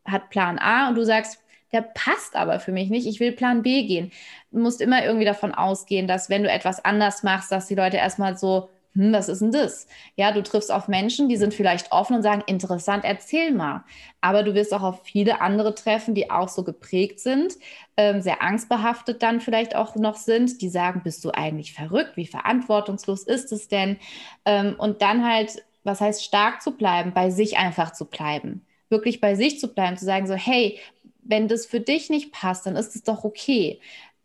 hat 0.05 0.29
Plan 0.29 0.57
A 0.57 0.87
und 0.87 0.95
du 0.95 1.03
sagst, 1.03 1.39
der 1.71 1.81
passt 1.81 2.35
aber 2.35 2.59
für 2.59 2.71
mich 2.71 2.89
nicht, 2.89 3.05
ich 3.05 3.19
will 3.19 3.33
Plan 3.33 3.61
B 3.61 3.83
gehen. 3.83 4.11
Du 4.51 4.59
musst 4.59 4.79
immer 4.79 5.03
irgendwie 5.03 5.25
davon 5.25 5.53
ausgehen, 5.53 6.07
dass 6.07 6.29
wenn 6.29 6.43
du 6.43 6.49
etwas 6.49 6.83
anders 6.85 7.23
machst, 7.23 7.51
dass 7.51 7.67
die 7.67 7.75
Leute 7.75 7.97
erstmal 7.97 8.37
so 8.37 8.69
hm, 8.95 9.11
was 9.13 9.27
ist 9.29 9.41
denn 9.41 9.51
das? 9.51 9.87
Ja, 10.15 10.31
du 10.31 10.41
triffst 10.41 10.71
auf 10.71 10.87
Menschen, 10.87 11.27
die 11.29 11.37
sind 11.37 11.53
vielleicht 11.53 11.91
offen 11.91 12.15
und 12.15 12.21
sagen, 12.23 12.43
interessant, 12.47 13.03
erzähl 13.03 13.51
mal. 13.53 13.83
Aber 14.21 14.43
du 14.43 14.53
wirst 14.53 14.73
auch 14.73 14.83
auf 14.83 15.01
viele 15.03 15.41
andere 15.41 15.75
treffen, 15.75 16.15
die 16.15 16.31
auch 16.31 16.49
so 16.49 16.63
geprägt 16.63 17.19
sind, 17.19 17.53
ähm, 17.97 18.21
sehr 18.21 18.41
angstbehaftet 18.41 19.21
dann 19.21 19.41
vielleicht 19.41 19.75
auch 19.75 19.95
noch 19.95 20.15
sind, 20.15 20.61
die 20.61 20.69
sagen, 20.69 21.01
bist 21.03 21.23
du 21.25 21.31
eigentlich 21.31 21.73
verrückt? 21.73 22.15
Wie 22.17 22.25
verantwortungslos 22.27 23.23
ist 23.23 23.51
es 23.51 23.67
denn? 23.67 23.97
Ähm, 24.45 24.75
und 24.77 25.01
dann 25.01 25.25
halt, 25.25 25.63
was 25.83 26.01
heißt 26.01 26.23
stark 26.23 26.61
zu 26.61 26.71
bleiben, 26.71 27.13
bei 27.13 27.29
sich 27.29 27.57
einfach 27.57 27.91
zu 27.93 28.05
bleiben. 28.05 28.65
Wirklich 28.89 29.19
bei 29.21 29.35
sich 29.35 29.59
zu 29.59 29.67
bleiben, 29.73 29.97
zu 29.97 30.05
sagen 30.05 30.27
so, 30.27 30.35
hey, 30.35 30.79
wenn 31.23 31.47
das 31.47 31.65
für 31.65 31.79
dich 31.79 32.09
nicht 32.09 32.31
passt, 32.31 32.65
dann 32.65 32.75
ist 32.75 32.95
es 32.95 33.03
doch 33.03 33.23
okay. 33.23 33.79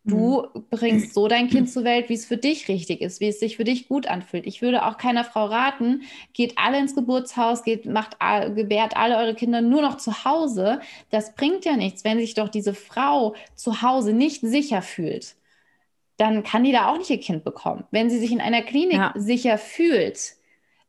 Du 0.04 0.46
mhm. 0.54 0.64
bringst 0.70 1.12
so 1.12 1.28
dein 1.28 1.48
Kind 1.48 1.70
zur 1.70 1.84
Welt, 1.84 2.08
wie 2.08 2.14
es 2.14 2.24
für 2.24 2.38
dich 2.38 2.68
richtig 2.68 3.02
ist, 3.02 3.20
wie 3.20 3.28
es 3.28 3.38
sich 3.38 3.56
für 3.56 3.64
dich 3.64 3.86
gut 3.86 4.06
anfühlt. 4.06 4.46
Ich 4.46 4.62
würde 4.62 4.86
auch 4.86 4.96
keiner 4.96 5.24
Frau 5.24 5.44
raten, 5.44 6.02
geht 6.32 6.54
alle 6.56 6.78
ins 6.78 6.94
Geburtshaus, 6.94 7.64
geht, 7.64 7.84
macht, 7.84 8.16
gebärt 8.54 8.96
alle 8.96 9.18
eure 9.18 9.34
Kinder 9.34 9.60
nur 9.60 9.82
noch 9.82 9.98
zu 9.98 10.24
Hause. 10.24 10.80
Das 11.10 11.34
bringt 11.34 11.66
ja 11.66 11.76
nichts, 11.76 12.02
wenn 12.02 12.18
sich 12.18 12.32
doch 12.32 12.48
diese 12.48 12.72
Frau 12.72 13.34
zu 13.54 13.82
Hause 13.82 14.14
nicht 14.14 14.40
sicher 14.40 14.80
fühlt. 14.80 15.36
Dann 16.16 16.42
kann 16.44 16.64
die 16.64 16.72
da 16.72 16.88
auch 16.88 16.98
nicht 16.98 17.10
ihr 17.10 17.20
Kind 17.20 17.44
bekommen. 17.44 17.84
Wenn 17.90 18.08
sie 18.08 18.18
sich 18.18 18.32
in 18.32 18.40
einer 18.40 18.62
Klinik 18.62 18.96
ja. 18.96 19.12
sicher 19.16 19.58
fühlt, 19.58 20.34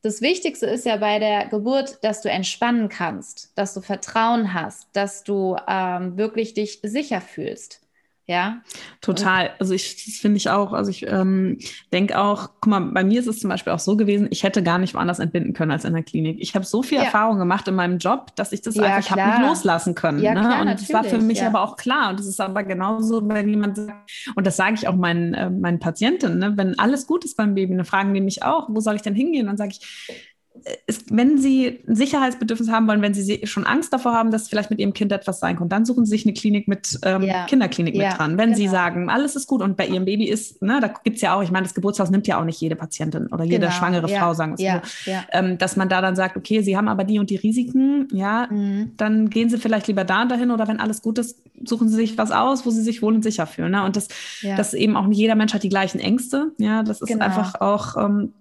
das 0.04 0.22
Wichtigste 0.22 0.66
ist 0.66 0.86
ja 0.86 0.98
bei 0.98 1.20
der 1.20 1.48
Geburt, 1.48 2.00
dass 2.02 2.22
du 2.22 2.30
entspannen 2.30 2.90
kannst, 2.90 3.52
dass 3.58 3.74
du 3.74 3.82
Vertrauen 3.82 4.54
hast, 4.54 4.88
dass 4.94 5.24
du 5.24 5.58
ähm, 5.68 6.18
wirklich 6.18 6.54
dich 6.54 6.80
sicher 6.82 7.22
fühlst. 7.22 7.82
Ja. 8.32 8.62
Total. 9.02 9.52
Also 9.60 9.74
ich, 9.74 10.06
das 10.06 10.16
finde 10.16 10.38
ich 10.38 10.50
auch. 10.50 10.72
Also 10.72 10.90
ich 10.90 11.06
ähm, 11.06 11.58
denke 11.92 12.18
auch, 12.18 12.52
guck 12.62 12.68
mal, 12.68 12.80
bei 12.80 13.04
mir 13.04 13.20
ist 13.20 13.28
es 13.28 13.40
zum 13.40 13.50
Beispiel 13.50 13.74
auch 13.74 13.80
so 13.80 13.98
gewesen, 13.98 14.30
ich 14.32 14.44
hätte 14.44 14.64
gar 14.64 14.78
nicht 14.78 14.94
woanders 14.94 15.20
entbinden 15.20 15.52
können 15.52 15.72
als 15.72 15.84
in 15.84 15.94
der 15.94 16.04
Klinik. 16.04 16.38
Ich 16.40 16.56
habe 16.56 16.64
so 16.64 16.82
viel 16.82 16.98
ja. 16.98 17.04
Erfahrung 17.04 17.40
gemacht 17.40 17.68
in 17.68 17.76
meinem 17.76 17.98
Job, 17.98 18.34
dass 18.38 18.54
ich 18.54 18.62
das 18.62 18.76
ja, 18.76 18.84
einfach 18.84 19.18
habe 19.18 19.40
nicht 19.40 19.50
loslassen 19.50 19.96
können. 19.96 20.20
Ja, 20.20 20.34
ne? 20.34 20.40
klar, 20.40 20.62
und 20.62 20.68
das 20.68 20.94
war 20.94 21.04
für 21.04 21.18
mich 21.18 21.40
ja. 21.40 21.48
aber 21.48 21.62
auch 21.62 21.76
klar. 21.76 22.12
Und 22.12 22.20
das 22.20 22.26
ist 22.26 22.40
aber 22.40 22.64
genauso, 22.64 23.28
wenn 23.28 23.50
jemand 23.50 23.76
sagt, 23.76 24.12
und 24.36 24.48
das 24.48 24.56
sage 24.56 24.76
ich 24.76 24.88
auch 24.88 24.96
meinen, 24.96 25.34
äh, 25.34 25.50
meinen 25.50 25.80
Patienten, 25.80 26.40
ne? 26.40 26.54
wenn 26.56 26.80
alles 26.80 27.08
gut 27.08 27.26
ist 27.26 27.36
beim 27.36 27.54
Baby, 27.54 27.76
dann 27.76 27.86
fragen 27.86 28.14
die 28.14 28.22
mich 28.22 28.44
auch, 28.44 28.70
wo 28.70 28.80
soll 28.80 28.96
ich 28.96 29.02
denn 29.02 29.16
hingehen? 29.16 29.48
Dann 29.48 29.58
sage 29.58 29.72
ich, 29.72 30.31
ist, 30.86 31.16
wenn 31.16 31.38
Sie 31.38 31.82
ein 31.88 31.96
Sicherheitsbedürfnis 31.96 32.70
haben 32.70 32.88
wollen, 32.88 33.02
wenn 33.02 33.14
Sie 33.14 33.48
schon 33.48 33.66
Angst 33.66 33.94
davor 33.94 34.14
haben, 34.14 34.32
dass 34.32 34.48
vielleicht 34.48 34.70
mit 34.70 34.80
Ihrem 34.80 34.94
Kind 34.94 35.12
etwas 35.12 35.40
sein 35.40 35.56
könnte, 35.56 35.70
dann 35.70 35.86
suchen 35.86 36.06
Sie 36.06 36.12
sich 36.12 36.26
eine 36.26 36.34
Klinik 36.34 36.68
mit 36.68 37.00
ähm, 37.04 37.24
ja. 37.24 37.46
Kinderklinik 37.46 37.96
ja, 37.96 38.10
mit 38.10 38.18
dran. 38.18 38.38
Wenn 38.38 38.54
genau. 38.54 38.58
Sie 38.58 38.68
sagen, 38.68 39.10
alles 39.10 39.36
ist 39.36 39.48
gut 39.48 39.62
und 39.62 39.78
bei 39.78 39.88
Ihrem 39.88 40.06
Baby 40.06 40.26
ist, 40.26 40.62
ne, 40.62 40.80
da 40.82 40.88
gibt 40.88 41.16
es 41.16 41.22
ja 41.22 41.36
auch, 41.36 41.42
ich 41.42 41.52
meine, 41.52 41.64
das 41.64 41.74
Geburtshaus 41.74 42.10
nimmt 42.12 42.28
ja 42.28 42.40
auch 42.40 42.46
nicht 42.46 42.60
jede 42.62 42.76
Patientin 42.76 43.28
oder 43.28 43.44
jede 43.44 43.60
genau. 43.60 43.72
schwangere 43.72 44.10
ja. 44.10 44.20
Frau, 44.20 44.34
sagen 44.34 44.58
wir 44.58 44.82
so, 44.84 45.12
ähm, 45.32 45.58
dass 45.58 45.78
man 45.78 45.90
da 45.90 46.02
dann 46.02 46.16
sagt, 46.16 46.38
okay, 46.38 46.62
Sie 46.62 46.78
haben 46.78 46.88
aber 46.88 47.06
die 47.06 47.20
und 47.20 47.30
die 47.30 47.38
Risiken, 47.38 48.08
ja, 48.12 48.48
mhm. 48.50 48.92
dann 48.98 49.30
gehen 49.30 49.50
Sie 49.50 49.58
vielleicht 49.58 49.88
lieber 49.88 50.04
da 50.04 50.26
dahin 50.26 50.52
oder 50.52 50.68
wenn 50.68 50.80
alles 50.80 51.02
gut 51.02 51.18
ist, 51.18 51.38
suchen 51.64 51.90
Sie 51.90 51.96
sich 51.96 52.18
was 52.18 52.32
aus, 52.32 52.66
wo 52.66 52.70
Sie 52.72 52.82
sich 52.82 53.02
wohl 53.02 53.16
und 53.16 53.24
sicher 53.24 53.48
fühlen. 53.48 53.72
Ne? 53.72 53.84
Und 53.84 53.96
das, 53.96 54.10
das 54.44 54.74
eben 54.74 54.96
auch 54.96 55.08
nicht 55.08 55.18
jeder 55.18 55.36
Mensch 55.36 55.54
hat 55.54 55.64
die 55.64 55.70
gleichen 55.70 56.00
Ängste. 56.00 56.52
Ja, 56.58 56.84
das 56.84 57.02
ist 57.02 57.08
genau. 57.08 57.26
einfach 57.26 57.62
auch 57.62 57.96
ähm, 57.98 58.34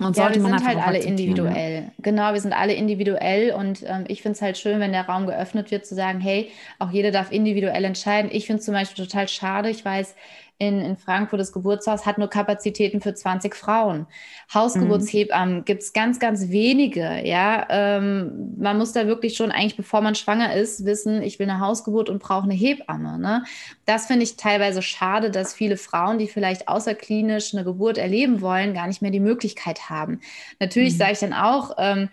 und 0.00 0.16
ja, 0.16 0.34
wir 0.34 0.40
sind 0.40 0.66
halt 0.66 0.78
alle 0.78 0.98
individuell. 0.98 1.82
Ja. 1.82 1.90
Genau, 1.98 2.32
wir 2.32 2.40
sind 2.40 2.52
alle 2.52 2.74
individuell 2.74 3.52
und 3.52 3.82
ähm, 3.86 4.04
ich 4.08 4.22
finde 4.22 4.36
es 4.36 4.42
halt 4.42 4.58
schön, 4.58 4.80
wenn 4.80 4.92
der 4.92 5.06
Raum 5.06 5.26
geöffnet 5.26 5.70
wird, 5.70 5.86
zu 5.86 5.94
sagen, 5.94 6.20
hey, 6.20 6.50
auch 6.78 6.90
jeder 6.90 7.10
darf 7.10 7.32
individuell 7.32 7.84
entscheiden. 7.84 8.30
Ich 8.32 8.46
finde 8.46 8.60
es 8.60 8.64
zum 8.64 8.74
Beispiel 8.74 9.04
total 9.04 9.28
schade. 9.28 9.70
Ich 9.70 9.84
weiß, 9.84 10.14
in, 10.58 10.80
in 10.80 10.96
Frankfurt, 10.96 11.38
das 11.38 11.52
Geburtshaus, 11.52 12.04
hat 12.04 12.18
nur 12.18 12.28
Kapazitäten 12.28 13.00
für 13.00 13.14
20 13.14 13.54
Frauen. 13.54 14.06
Hausgeburtshebammen 14.52 15.58
mhm. 15.58 15.64
gibt 15.64 15.82
es 15.82 15.92
ganz, 15.92 16.18
ganz 16.18 16.48
wenige. 16.48 17.24
Ja, 17.24 17.66
ähm, 17.70 18.56
man 18.58 18.76
muss 18.76 18.92
da 18.92 19.06
wirklich 19.06 19.36
schon 19.36 19.52
eigentlich, 19.52 19.76
bevor 19.76 20.00
man 20.00 20.16
schwanger 20.16 20.54
ist, 20.54 20.84
wissen, 20.84 21.22
ich 21.22 21.38
will 21.38 21.48
eine 21.48 21.60
Hausgeburt 21.60 22.10
und 22.10 22.20
brauche 22.20 22.42
eine 22.42 22.54
Hebamme. 22.54 23.20
Ne? 23.20 23.44
Das 23.86 24.06
finde 24.06 24.24
ich 24.24 24.36
teilweise 24.36 24.82
schade, 24.82 25.30
dass 25.30 25.54
viele 25.54 25.76
Frauen, 25.76 26.18
die 26.18 26.26
vielleicht 26.26 26.66
außerklinisch 26.66 27.54
eine 27.54 27.62
Geburt 27.62 27.96
erleben 27.96 28.40
wollen, 28.40 28.74
gar 28.74 28.88
nicht 28.88 29.00
mehr 29.00 29.12
die 29.12 29.20
Möglichkeit 29.20 29.88
haben. 29.90 30.20
Natürlich 30.58 30.94
mhm. 30.94 30.98
sage 30.98 31.12
ich 31.12 31.18
dann 31.20 31.34
auch, 31.34 31.76
ähm, 31.78 32.08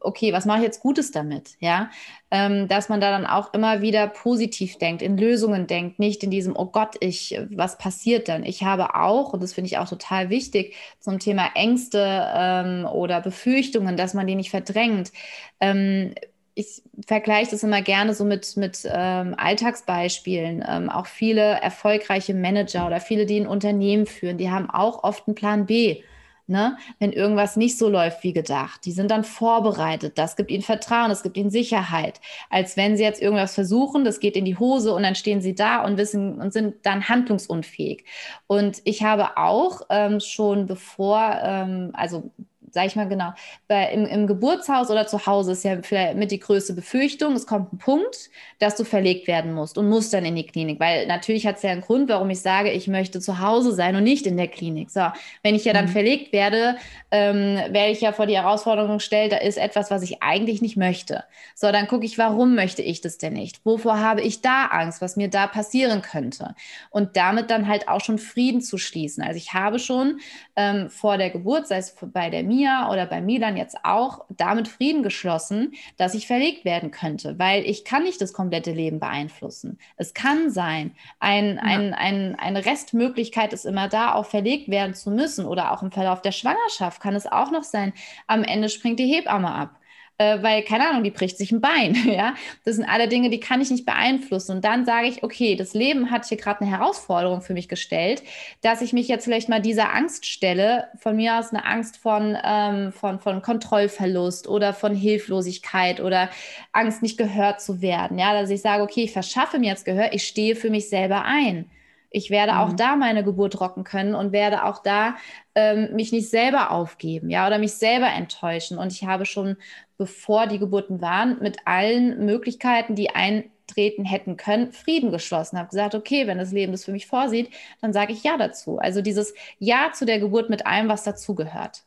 okay, 0.00 0.32
was 0.32 0.44
mache 0.44 0.58
ich 0.58 0.64
jetzt 0.64 0.80
Gutes 0.80 1.10
damit? 1.10 1.56
Ja, 1.60 1.90
ähm, 2.30 2.68
dass 2.68 2.88
man 2.88 3.00
da 3.00 3.10
dann 3.10 3.26
auch 3.26 3.54
immer 3.54 3.80
wieder 3.82 4.06
positiv 4.06 4.78
denkt, 4.78 5.02
in 5.02 5.16
Lösungen 5.16 5.66
denkt, 5.66 5.98
nicht 5.98 6.22
in 6.22 6.30
diesem, 6.30 6.56
oh 6.56 6.66
Gott, 6.66 6.96
ich, 7.00 7.38
was 7.50 7.78
passiert 7.78 8.28
dann? 8.28 8.44
Ich 8.44 8.62
habe 8.64 8.94
auch, 8.94 9.32
und 9.32 9.42
das 9.42 9.54
finde 9.54 9.68
ich 9.68 9.78
auch 9.78 9.88
total 9.88 10.30
wichtig, 10.30 10.74
zum 11.00 11.18
Thema 11.18 11.50
Ängste 11.54 12.26
ähm, 12.34 12.86
oder 12.86 13.20
Befürchtungen, 13.20 13.96
dass 13.96 14.14
man 14.14 14.26
die 14.26 14.34
nicht 14.34 14.50
verdrängt. 14.50 15.12
Ähm, 15.60 16.14
ich 16.54 16.82
vergleiche 17.06 17.52
das 17.52 17.62
immer 17.62 17.82
gerne 17.82 18.14
so 18.14 18.24
mit, 18.24 18.56
mit 18.56 18.80
ähm, 18.84 19.34
Alltagsbeispielen. 19.36 20.64
Ähm, 20.68 20.90
auch 20.90 21.06
viele 21.06 21.40
erfolgreiche 21.40 22.34
Manager 22.34 22.86
oder 22.86 23.00
viele, 23.00 23.26
die 23.26 23.38
ein 23.38 23.46
Unternehmen 23.46 24.06
führen, 24.06 24.38
die 24.38 24.50
haben 24.50 24.68
auch 24.68 25.04
oft 25.04 25.28
einen 25.28 25.36
Plan 25.36 25.66
B 25.66 26.02
ne? 26.48 26.76
wenn 26.98 27.12
irgendwas 27.12 27.56
nicht 27.56 27.78
so 27.78 27.88
läuft 27.88 28.22
wie 28.24 28.32
gedacht. 28.32 28.84
Die 28.84 28.92
sind 28.92 29.10
dann 29.10 29.24
vorbereitet. 29.24 30.18
Das 30.18 30.36
gibt 30.36 30.50
ihnen 30.50 30.62
Vertrauen, 30.62 31.08
das 31.08 31.22
gibt 31.22 31.36
ihnen 31.36 31.50
Sicherheit. 31.50 32.20
Als 32.50 32.76
wenn 32.76 32.96
sie 32.96 33.02
jetzt 33.02 33.22
irgendwas 33.22 33.54
versuchen, 33.54 34.04
das 34.04 34.20
geht 34.20 34.36
in 34.36 34.44
die 34.44 34.58
Hose 34.58 34.92
und 34.94 35.02
dann 35.02 35.14
stehen 35.14 35.40
sie 35.40 35.54
da 35.54 35.84
und 35.84 35.96
wissen 35.96 36.40
und 36.40 36.52
sind 36.52 36.74
dann 36.84 37.08
handlungsunfähig. 37.08 38.04
Und 38.46 38.80
ich 38.84 39.02
habe 39.02 39.36
auch 39.36 39.82
ähm, 39.90 40.20
schon 40.20 40.66
bevor, 40.66 41.38
ähm, 41.42 41.90
also 41.92 42.30
sag 42.72 42.86
ich 42.86 42.96
mal 42.96 43.08
genau, 43.08 43.32
bei, 43.66 43.90
im, 43.92 44.06
im, 44.06 44.26
Geburtshaus 44.26 44.90
oder 44.90 45.06
zu 45.06 45.26
Hause 45.26 45.52
ist 45.52 45.64
ja 45.64 45.78
vielleicht 45.82 46.16
mit 46.16 46.30
die 46.30 46.38
größte 46.38 46.72
Befürchtung, 46.74 47.34
es 47.34 47.46
kommt 47.46 47.72
ein 47.72 47.78
Punkt, 47.78 48.30
dass 48.58 48.76
du 48.76 48.84
verlegt 48.84 49.26
werden 49.26 49.52
musst 49.54 49.78
und 49.78 49.88
musst 49.88 50.12
dann 50.12 50.24
in 50.24 50.36
die 50.36 50.46
Klinik, 50.46 50.80
weil 50.80 51.06
natürlich 51.06 51.46
hat 51.46 51.56
es 51.56 51.62
ja 51.62 51.70
einen 51.70 51.80
Grund, 51.80 52.08
warum 52.08 52.30
ich 52.30 52.40
sage, 52.40 52.70
ich 52.70 52.88
möchte 52.88 53.20
zu 53.20 53.40
Hause 53.40 53.72
sein 53.72 53.96
und 53.96 54.04
nicht 54.04 54.26
in 54.26 54.36
der 54.36 54.48
Klinik. 54.48 54.90
So, 54.90 55.06
wenn 55.42 55.54
ich 55.54 55.64
ja 55.64 55.72
dann 55.72 55.86
mhm. 55.86 55.90
verlegt 55.90 56.32
werde, 56.32 56.76
ähm, 57.10 57.56
werde 57.56 57.90
ich 57.90 58.00
ja 58.00 58.12
vor 58.12 58.26
die 58.26 58.36
Herausforderung 58.36 58.98
gestellt, 58.98 59.32
da 59.32 59.36
ist 59.38 59.58
etwas, 59.58 59.90
was 59.90 60.02
ich 60.02 60.22
eigentlich 60.22 60.62
nicht 60.62 60.76
möchte. 60.76 61.24
So, 61.54 61.72
dann 61.72 61.86
gucke 61.86 62.04
ich, 62.04 62.18
warum 62.18 62.54
möchte 62.54 62.82
ich 62.82 63.00
das 63.00 63.18
denn 63.18 63.32
nicht? 63.32 63.64
Wovor 63.64 64.00
habe 64.00 64.20
ich 64.20 64.42
da 64.42 64.66
Angst, 64.66 65.00
was 65.00 65.16
mir 65.16 65.28
da 65.28 65.46
passieren 65.46 66.02
könnte? 66.02 66.54
Und 66.90 67.16
damit 67.16 67.50
dann 67.50 67.68
halt 67.68 67.88
auch 67.88 68.00
schon 68.00 68.18
Frieden 68.18 68.60
zu 68.60 68.78
schließen. 68.78 69.22
Also 69.22 69.36
ich 69.36 69.54
habe 69.54 69.78
schon 69.78 70.20
ähm, 70.56 70.90
vor 70.90 71.16
der 71.16 71.30
Geburt, 71.30 71.66
sei 71.66 71.78
es 71.78 71.94
bei 72.00 72.30
der 72.30 72.42
Mia, 72.42 72.57
Mia 72.58 72.90
oder 72.90 73.06
bei 73.06 73.20
Milan 73.20 73.56
jetzt 73.56 73.76
auch 73.84 74.24
damit 74.28 74.68
Frieden 74.68 75.02
geschlossen, 75.02 75.74
dass 75.96 76.14
ich 76.14 76.26
verlegt 76.26 76.64
werden 76.64 76.90
könnte, 76.90 77.38
weil 77.38 77.64
ich 77.64 77.84
kann 77.84 78.02
nicht 78.02 78.20
das 78.20 78.32
komplette 78.32 78.72
Leben 78.72 78.98
beeinflussen. 78.98 79.78
Es 79.96 80.12
kann 80.12 80.50
sein, 80.50 80.92
ein, 81.20 81.56
ja. 81.56 81.62
ein, 81.62 81.94
ein, 81.94 82.36
eine 82.38 82.66
Restmöglichkeit 82.66 83.52
ist 83.52 83.64
immer 83.64 83.88
da, 83.88 84.14
auch 84.14 84.26
verlegt 84.26 84.68
werden 84.68 84.94
zu 84.94 85.10
müssen 85.10 85.46
oder 85.46 85.72
auch 85.72 85.82
im 85.82 85.92
Verlauf 85.92 86.20
der 86.20 86.32
Schwangerschaft 86.32 87.00
kann 87.00 87.14
es 87.14 87.26
auch 87.26 87.50
noch 87.50 87.64
sein, 87.64 87.92
am 88.26 88.42
Ende 88.42 88.68
springt 88.68 88.98
die 88.98 89.06
Hebamme 89.06 89.52
ab 89.52 89.77
äh, 90.18 90.42
weil, 90.42 90.62
keine 90.62 90.88
Ahnung, 90.88 91.04
die 91.04 91.10
bricht 91.10 91.38
sich 91.38 91.52
ein 91.52 91.60
Bein. 91.60 91.96
Ja? 92.08 92.34
Das 92.64 92.76
sind 92.76 92.84
alle 92.84 93.06
Dinge, 93.06 93.30
die 93.30 93.38
kann 93.38 93.60
ich 93.60 93.70
nicht 93.70 93.86
beeinflussen. 93.86 94.56
Und 94.56 94.64
dann 94.64 94.84
sage 94.84 95.06
ich, 95.06 95.22
okay, 95.22 95.54
das 95.54 95.74
Leben 95.74 96.10
hat 96.10 96.26
hier 96.26 96.38
gerade 96.38 96.62
eine 96.62 96.70
Herausforderung 96.70 97.42
für 97.42 97.52
mich 97.52 97.68
gestellt, 97.68 98.22
dass 98.62 98.80
ich 98.80 98.92
mich 98.92 99.08
jetzt 99.08 99.24
vielleicht 99.24 99.48
mal 99.48 99.60
dieser 99.60 99.94
Angst 99.94 100.26
stelle, 100.26 100.88
von 100.96 101.16
mir 101.16 101.38
aus 101.38 101.50
eine 101.50 101.64
Angst 101.64 101.98
von, 101.98 102.36
ähm, 102.42 102.92
von, 102.92 103.20
von 103.20 103.42
Kontrollverlust 103.42 104.48
oder 104.48 104.72
von 104.72 104.94
Hilflosigkeit 104.94 106.00
oder 106.00 106.30
Angst, 106.72 107.02
nicht 107.02 107.18
gehört 107.18 107.60
zu 107.60 107.80
werden. 107.80 108.18
Ja, 108.18 108.32
dass 108.32 108.50
ich 108.50 108.62
sage, 108.62 108.82
okay, 108.82 109.04
ich 109.04 109.12
verschaffe 109.12 109.58
mir 109.58 109.68
jetzt 109.68 109.84
Gehör, 109.84 110.12
ich 110.12 110.26
stehe 110.26 110.56
für 110.56 110.70
mich 110.70 110.88
selber 110.88 111.24
ein. 111.24 111.70
Ich 112.10 112.30
werde 112.30 112.52
mhm. 112.52 112.58
auch 112.58 112.72
da 112.72 112.96
meine 112.96 113.24
Geburt 113.24 113.60
rocken 113.60 113.84
können 113.84 114.14
und 114.14 114.32
werde 114.32 114.64
auch 114.64 114.82
da 114.82 115.16
ähm, 115.54 115.94
mich 115.94 116.12
nicht 116.12 116.30
selber 116.30 116.70
aufgeben, 116.70 117.30
ja, 117.30 117.46
oder 117.46 117.58
mich 117.58 117.74
selber 117.74 118.08
enttäuschen. 118.08 118.78
Und 118.78 118.92
ich 118.92 119.04
habe 119.04 119.26
schon, 119.26 119.56
bevor 119.96 120.46
die 120.46 120.58
Geburten 120.58 121.00
waren, 121.00 121.38
mit 121.40 121.66
allen 121.66 122.24
Möglichkeiten, 122.24 122.94
die 122.94 123.10
eintreten 123.10 124.04
hätten 124.04 124.36
können, 124.36 124.72
Frieden 124.72 125.10
geschlossen. 125.10 125.58
Habe 125.58 125.70
gesagt, 125.70 125.94
okay, 125.94 126.26
wenn 126.26 126.38
das 126.38 126.52
Leben 126.52 126.72
das 126.72 126.84
für 126.84 126.92
mich 126.92 127.06
vorsieht, 127.06 127.50
dann 127.80 127.92
sage 127.92 128.12
ich 128.12 128.22
ja 128.24 128.36
dazu. 128.36 128.78
Also 128.78 129.02
dieses 129.02 129.34
Ja 129.58 129.90
zu 129.92 130.06
der 130.06 130.20
Geburt 130.20 130.50
mit 130.50 130.66
allem, 130.66 130.88
was 130.88 131.04
dazugehört. 131.04 131.82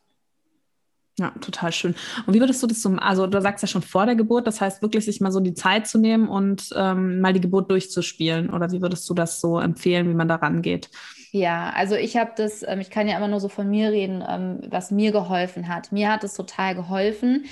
Ja, 1.20 1.32
total 1.42 1.72
schön. 1.72 1.96
Und 2.26 2.34
wie 2.34 2.40
würdest 2.40 2.64
du 2.64 2.68
das 2.68 2.82
so, 2.82 2.90
also 2.96 3.28
du 3.28 3.42
sagst 3.42 3.62
ja 3.62 3.68
schon 3.68 3.82
vor 3.82 4.06
der 4.06 4.16
Geburt, 4.16 4.48
das 4.48 4.62
heißt 4.62 4.82
wirklich 4.82 5.06
sich 5.06 5.20
mal 5.22 5.32
so 5.32 5.40
die 5.40 5.54
Zeit 5.54 5.88
zu 5.88 6.00
nehmen 6.00 6.28
und 6.28 6.70
ähm, 6.76 7.20
mal 7.20 7.34
die 7.34 7.42
Geburt 7.42 7.70
durchzuspielen? 7.70 8.50
Oder 8.50 8.72
wie 8.72 8.82
würdest 8.82 9.10
du 9.10 9.14
das 9.14 9.42
so 9.42 9.60
empfehlen, 9.60 10.10
wie 10.10 10.14
man 10.14 10.28
da 10.30 10.36
rangeht? 10.36 10.90
Ja, 11.34 11.70
also 11.76 11.96
ich 11.96 12.18
habe 12.18 12.32
das, 12.36 12.62
ähm, 12.68 12.82
ich 12.82 12.90
kann 12.90 13.08
ja 13.08 13.16
immer 13.16 13.30
nur 13.30 13.40
so 13.40 13.48
von 13.48 13.70
mir 13.70 13.92
reden, 13.92 14.22
ähm, 14.28 14.60
was 14.70 14.92
mir 14.92 15.14
geholfen 15.14 15.70
hat. 15.70 15.92
Mir 15.94 16.12
hat 16.12 16.26
es 16.26 16.34
total 16.34 16.76
geholfen, 16.76 17.46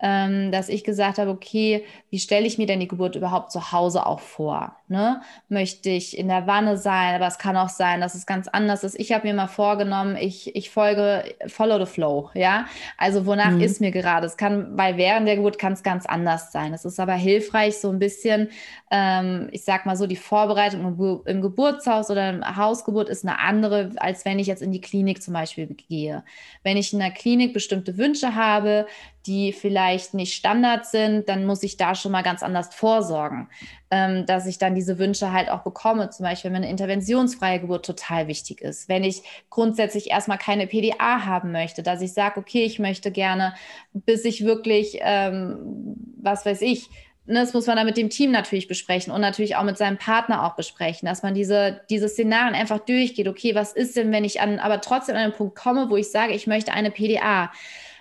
ähm, 0.00 0.52
dass 0.52 0.68
ich 0.68 0.84
gesagt 0.84 1.18
habe, 1.18 1.30
okay, 1.30 1.84
wie 2.10 2.18
stelle 2.18 2.46
ich 2.46 2.58
mir 2.58 2.66
denn 2.66 2.80
die 2.80 2.88
Geburt 2.88 3.16
überhaupt 3.16 3.50
zu 3.50 3.72
Hause 3.72 4.04
auch 4.04 4.20
vor? 4.20 4.76
Ne? 4.88 5.22
Möchte 5.48 5.90
ich 5.90 6.18
in 6.18 6.28
der 6.28 6.46
Wanne 6.46 6.76
sein, 6.76 7.14
aber 7.14 7.26
es 7.26 7.38
kann 7.38 7.56
auch 7.56 7.70
sein, 7.70 8.00
dass 8.00 8.14
es 8.14 8.26
ganz 8.26 8.46
anders 8.46 8.84
ist. 8.84 8.98
Ich 9.00 9.12
habe 9.12 9.26
mir 9.26 9.34
mal 9.34 9.46
vorgenommen, 9.46 10.16
ich, 10.16 10.54
ich 10.54 10.70
folge 10.70 11.24
follow 11.46 11.78
the 11.84 11.90
flow, 11.90 12.30
ja. 12.34 12.66
Also 12.98 13.26
wonach 13.26 13.52
mhm. 13.52 13.62
ist 13.62 13.80
mir 13.80 13.90
gerade? 13.90 14.26
Es 14.26 14.36
kann, 14.36 14.76
weil 14.76 14.98
während 14.98 15.26
der 15.26 15.36
Geburt 15.36 15.58
kann 15.58 15.72
es 15.72 15.82
ganz 15.82 16.04
anders 16.04 16.52
sein. 16.52 16.74
Es 16.74 16.84
ist 16.84 17.00
aber 17.00 17.14
hilfreich, 17.14 17.78
so 17.78 17.90
ein 17.90 17.98
bisschen, 17.98 18.50
ähm, 18.90 19.48
ich 19.50 19.64
sag 19.64 19.86
mal 19.86 19.96
so, 19.96 20.06
die 20.06 20.16
Vorbereitung 20.16 20.80
im, 20.80 21.20
im 21.24 21.40
Geburtshaus 21.40 22.10
oder 22.10 22.30
im 22.30 22.56
Hausgeburt 22.56 23.08
ist 23.08 23.24
eine 23.24 23.38
andere, 23.38 23.92
als 23.96 24.24
wenn 24.26 24.38
ich 24.38 24.46
jetzt 24.46 24.62
in 24.62 24.72
die 24.72 24.80
Klinik 24.80 25.22
zum 25.22 25.32
Beispiel 25.32 25.66
gehe. 25.66 26.22
Wenn 26.62 26.76
ich 26.76 26.92
in 26.92 26.98
der 26.98 27.10
Klinik 27.10 27.54
bestimmte 27.54 27.96
Wünsche 27.96 28.34
habe, 28.34 28.86
die 29.26 29.52
vielleicht 29.52 30.14
nicht 30.14 30.34
Standard 30.34 30.86
sind, 30.86 31.28
dann 31.28 31.46
muss 31.46 31.62
ich 31.62 31.76
da 31.76 31.94
schon 31.94 32.12
mal 32.12 32.22
ganz 32.22 32.42
anders 32.42 32.74
vorsorgen, 32.74 33.48
ähm, 33.90 34.24
dass 34.26 34.46
ich 34.46 34.58
dann 34.58 34.74
diese 34.74 34.98
Wünsche 34.98 35.32
halt 35.32 35.50
auch 35.50 35.62
bekomme. 35.62 36.10
Zum 36.10 36.24
Beispiel, 36.24 36.50
wenn 36.50 36.62
eine 36.62 36.70
interventionsfreie 36.70 37.60
Geburt 37.60 37.84
total 37.84 38.28
wichtig 38.28 38.60
ist. 38.60 38.88
Wenn 38.88 39.04
ich 39.04 39.22
grundsätzlich 39.50 40.10
erstmal 40.10 40.38
keine 40.38 40.66
PDA 40.66 41.24
haben 41.26 41.52
möchte, 41.52 41.82
dass 41.82 42.00
ich 42.00 42.12
sage, 42.12 42.38
okay, 42.40 42.64
ich 42.64 42.78
möchte 42.78 43.10
gerne, 43.10 43.54
bis 43.92 44.24
ich 44.24 44.44
wirklich, 44.44 44.98
ähm, 45.00 45.96
was 46.18 46.46
weiß 46.46 46.62
ich, 46.62 46.88
ne, 47.26 47.40
das 47.40 47.52
muss 47.52 47.66
man 47.66 47.76
dann 47.76 47.86
mit 47.86 47.96
dem 47.96 48.10
Team 48.10 48.30
natürlich 48.30 48.68
besprechen 48.68 49.12
und 49.12 49.20
natürlich 49.20 49.56
auch 49.56 49.64
mit 49.64 49.76
seinem 49.76 49.98
Partner 49.98 50.46
auch 50.46 50.56
besprechen, 50.56 51.06
dass 51.06 51.22
man 51.22 51.34
diese, 51.34 51.80
diese 51.90 52.08
Szenarien 52.08 52.54
einfach 52.54 52.78
durchgeht. 52.78 53.28
Okay, 53.28 53.54
was 53.54 53.72
ist 53.72 53.96
denn, 53.96 54.12
wenn 54.12 54.24
ich 54.24 54.40
an, 54.40 54.58
aber 54.58 54.80
trotzdem 54.80 55.16
an 55.16 55.22
einen 55.22 55.32
Punkt 55.32 55.56
komme, 55.56 55.90
wo 55.90 55.96
ich 55.96 56.10
sage, 56.10 56.32
ich 56.32 56.46
möchte 56.46 56.72
eine 56.72 56.90
PDA? 56.90 57.50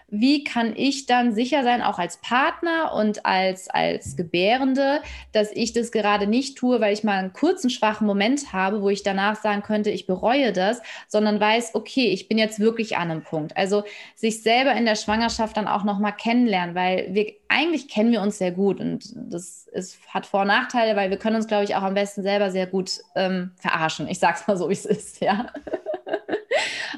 Wie 0.07 0.43
kann 0.43 0.73
ich 0.75 1.07
dann 1.07 1.33
sicher 1.33 1.63
sein, 1.63 1.81
auch 1.81 1.97
als 1.97 2.17
Partner 2.17 2.93
und 2.93 3.25
als, 3.25 3.69
als 3.69 4.15
Gebärende, 4.15 5.01
dass 5.31 5.51
ich 5.51 5.73
das 5.73 5.91
gerade 5.91 6.27
nicht 6.27 6.57
tue, 6.57 6.79
weil 6.79 6.93
ich 6.93 7.03
mal 7.03 7.17
einen 7.17 7.33
kurzen, 7.33 7.69
schwachen 7.69 8.05
Moment 8.05 8.53
habe, 8.53 8.81
wo 8.81 8.89
ich 8.89 9.03
danach 9.03 9.35
sagen 9.35 9.63
könnte, 9.63 9.89
ich 9.89 10.05
bereue 10.05 10.53
das, 10.53 10.81
sondern 11.07 11.39
weiß, 11.39 11.73
okay, 11.73 12.07
ich 12.11 12.27
bin 12.27 12.37
jetzt 12.37 12.59
wirklich 12.59 12.97
an 12.97 13.09
einem 13.09 13.23
Punkt. 13.23 13.57
Also 13.57 13.83
sich 14.15 14.43
selber 14.43 14.73
in 14.73 14.85
der 14.85 14.95
Schwangerschaft 14.95 15.57
dann 15.57 15.67
auch 15.67 15.83
nochmal 15.83 16.15
kennenlernen, 16.15 16.75
weil 16.75 17.07
wir 17.13 17.33
eigentlich 17.47 17.87
kennen 17.87 18.11
wir 18.11 18.21
uns 18.21 18.37
sehr 18.37 18.51
gut 18.51 18.79
und 18.79 19.13
das 19.15 19.67
ist, 19.71 19.97
hat 20.07 20.25
Vor- 20.25 20.41
und 20.41 20.47
Nachteile, 20.47 20.95
weil 20.95 21.09
wir 21.09 21.17
können 21.17 21.35
uns, 21.35 21.47
glaube 21.47 21.63
ich, 21.63 21.75
auch 21.75 21.83
am 21.83 21.93
besten 21.93 22.23
selber 22.23 22.51
sehr 22.51 22.67
gut 22.67 22.99
ähm, 23.15 23.51
verarschen. 23.57 24.07
Ich 24.07 24.19
sage 24.19 24.37
es 24.39 24.47
mal 24.47 24.57
so, 24.57 24.69
wie 24.69 24.73
es 24.73 24.85
ist, 24.85 25.21
ja. 25.21 25.47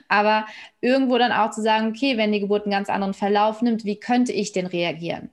Aber 0.10 0.46
irgendwo 0.82 1.17
dann 1.17 1.32
auch 1.32 1.52
zu 1.52 1.62
sagen, 1.62 1.89
okay, 1.89 2.17
wenn 2.17 2.32
die 2.32 2.39
Geburt 2.39 2.63
einen 2.63 2.72
ganz 2.72 2.89
anderen 2.89 3.13
Verlauf 3.13 3.62
nimmt, 3.62 3.86
wie 3.86 4.00
könnte 4.00 4.32
ich 4.32 4.52
denn 4.52 4.65
reagieren? 4.65 5.30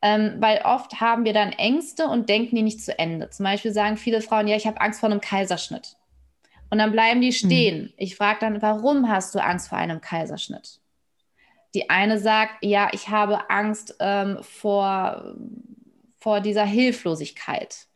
Ähm, 0.00 0.36
weil 0.38 0.62
oft 0.64 1.00
haben 1.00 1.24
wir 1.24 1.32
dann 1.32 1.50
Ängste 1.52 2.06
und 2.06 2.28
denken 2.28 2.56
die 2.56 2.62
nicht 2.62 2.82
zu 2.82 2.96
Ende. 2.98 3.30
Zum 3.30 3.44
Beispiel 3.44 3.72
sagen 3.72 3.96
viele 3.96 4.20
Frauen, 4.20 4.46
ja, 4.46 4.56
ich 4.56 4.66
habe 4.66 4.80
Angst 4.80 5.00
vor 5.00 5.08
einem 5.08 5.20
Kaiserschnitt. 5.20 5.96
Und 6.70 6.78
dann 6.78 6.92
bleiben 6.92 7.20
die 7.20 7.32
hm. 7.32 7.46
stehen. 7.46 7.82
Mhm. 7.82 7.92
Ich 7.96 8.16
frage 8.16 8.40
dann, 8.40 8.62
warum 8.62 9.08
hast 9.08 9.34
du 9.34 9.42
Angst 9.42 9.68
vor 9.68 9.78
einem 9.78 10.00
Kaiserschnitt? 10.00 10.80
Die 11.74 11.90
eine 11.90 12.18
sagt, 12.18 12.62
ja, 12.62 12.88
ich 12.92 13.08
habe 13.08 13.50
Angst 13.50 13.96
ähm, 14.00 14.38
vor, 14.42 15.34
vor 16.18 16.40
dieser 16.40 16.64
Hilflosigkeit. 16.64 17.87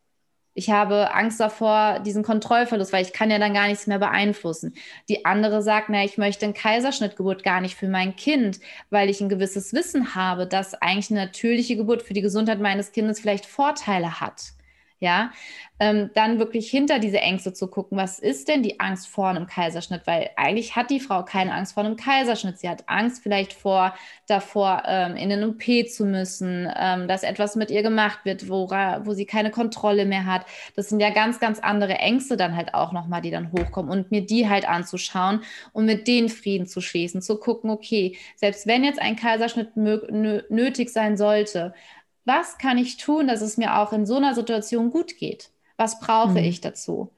Ich 0.55 0.71
habe 0.71 1.15
Angst 1.15 1.41
davor, 1.41 2.01
diesen 2.01 2.23
Kontrollverlust, 2.23 2.93
weil 2.93 3.05
ich 3.05 3.12
kann 3.12 3.31
ja 3.31 3.38
dann 3.38 3.55
gar 3.55 3.69
nichts 3.69 3.87
mehr 3.87 3.99
beeinflussen. 3.99 4.75
Die 5.09 5.25
andere 5.25 5.62
sagt, 5.62 5.88
na, 5.88 6.05
ich 6.05 6.19
möchte 6.19 6.45
eine 6.45 6.55
Kaiserschnittgeburt 6.55 7.43
gar 7.43 7.61
nicht 7.61 7.75
für 7.75 7.88
mein 7.88 8.17
Kind, 8.17 8.61
weil 8.91 9.09
ich 9.09 9.21
ein 9.21 9.31
gewisses 9.31 9.73
Wissen 9.73 10.15
habe, 10.15 10.47
dass 10.47 10.75
eigentlich 10.75 11.11
eine 11.11 11.27
natürliche 11.27 11.77
Geburt 11.77 12.03
für 12.03 12.15
die 12.15 12.21
Gesundheit 12.23 12.61
meines 12.61 12.93
Kindes 12.93 13.21
vielleicht 13.21 13.47
Vorteile 13.47 14.21
hat 14.21 14.53
ja, 15.03 15.33
ähm, 15.81 16.11
dann 16.15 16.38
wirklich 16.38 16.71
hinter 16.71 17.01
diese 17.01 17.19
Ängste 17.19 17.53
zu 17.53 17.67
gucken, 17.67 17.99
was 17.99 18.21
ist 18.21 18.47
denn 18.47 18.62
die 18.62 18.79
Angst 18.79 19.09
vor 19.09 19.27
einem 19.27 19.49
Kaiserschnitt? 19.49 20.03
Weil 20.05 20.31
eigentlich 20.37 20.77
hat 20.77 20.91
die 20.91 21.01
Frau 21.01 21.25
keine 21.25 21.53
Angst 21.53 21.75
vor 21.75 21.83
einem 21.83 21.97
Kaiserschnitt. 21.97 22.61
Sie 22.61 22.69
hat 22.69 22.85
Angst 22.87 23.21
vielleicht 23.21 23.53
vor 23.53 23.97
davor, 24.29 24.85
ähm, 24.87 25.17
in 25.17 25.29
den 25.29 25.43
OP 25.43 25.65
zu 25.91 26.05
müssen, 26.05 26.71
ähm, 26.77 27.09
dass 27.09 27.25
etwas 27.25 27.57
mit 27.57 27.73
ihr 27.73 27.83
gemacht 27.83 28.21
wird, 28.23 28.49
wo, 28.49 28.71
wo 28.71 29.12
sie 29.12 29.27
keine 29.27 29.51
Kontrolle 29.51 30.07
mehr 30.07 30.25
hat. 30.25 30.47
Das 30.77 30.88
sind 30.88 31.01
ja 31.01 31.11
ganz, 31.11 31.41
ganz 31.41 31.59
andere 31.59 31.95
Ängste 31.95 32.37
dann 32.37 32.57
halt 32.57 32.75
auch 32.75 32.93
nochmal, 32.93 33.21
die 33.21 33.33
dann 33.33 33.51
hochkommen 33.51 33.91
und 33.91 34.12
mir 34.12 34.25
die 34.25 34.49
halt 34.49 34.69
anzuschauen 34.69 35.41
und 35.73 35.85
mit 35.85 36.07
denen 36.07 36.29
Frieden 36.29 36.69
zu 36.69 36.81
schließen, 36.81 37.23
zu 37.23 37.41
gucken, 37.41 37.71
okay, 37.71 38.17
selbst 38.37 38.69
wenn 38.69 38.85
jetzt 38.85 39.03
ein 39.03 39.17
Kaiserschnitt 39.17 39.77
nötig 39.77 40.91
sein 40.91 41.17
sollte, 41.17 41.75
was 42.24 42.58
kann 42.58 42.78
ich 42.78 42.96
tun, 42.96 43.26
dass 43.26 43.40
es 43.40 43.56
mir 43.56 43.78
auch 43.78 43.92
in 43.92 44.06
so 44.06 44.16
einer 44.16 44.35
Situation 44.35 44.90
gut 44.90 45.16
geht? 45.16 45.50
Was 45.76 46.00
brauche 46.00 46.30
mhm. 46.30 46.37
ich 46.38 46.61
dazu? 46.61 47.12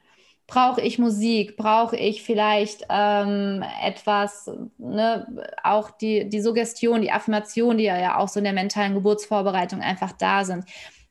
Brauche 0.46 0.80
ich 0.82 0.98
Musik? 0.98 1.56
Brauche 1.56 1.96
ich 1.96 2.22
vielleicht 2.22 2.86
ähm, 2.90 3.64
etwas, 3.82 4.50
ne, 4.78 5.26
auch 5.62 5.90
die, 5.90 6.28
die 6.28 6.40
Suggestion, 6.40 7.00
die 7.00 7.12
Affirmation, 7.12 7.78
die 7.78 7.84
ja 7.84 8.18
auch 8.18 8.28
so 8.28 8.40
in 8.40 8.44
der 8.44 8.52
mentalen 8.52 8.94
Geburtsvorbereitung 8.94 9.80
einfach 9.80 10.12
da 10.12 10.44
sind 10.44 10.64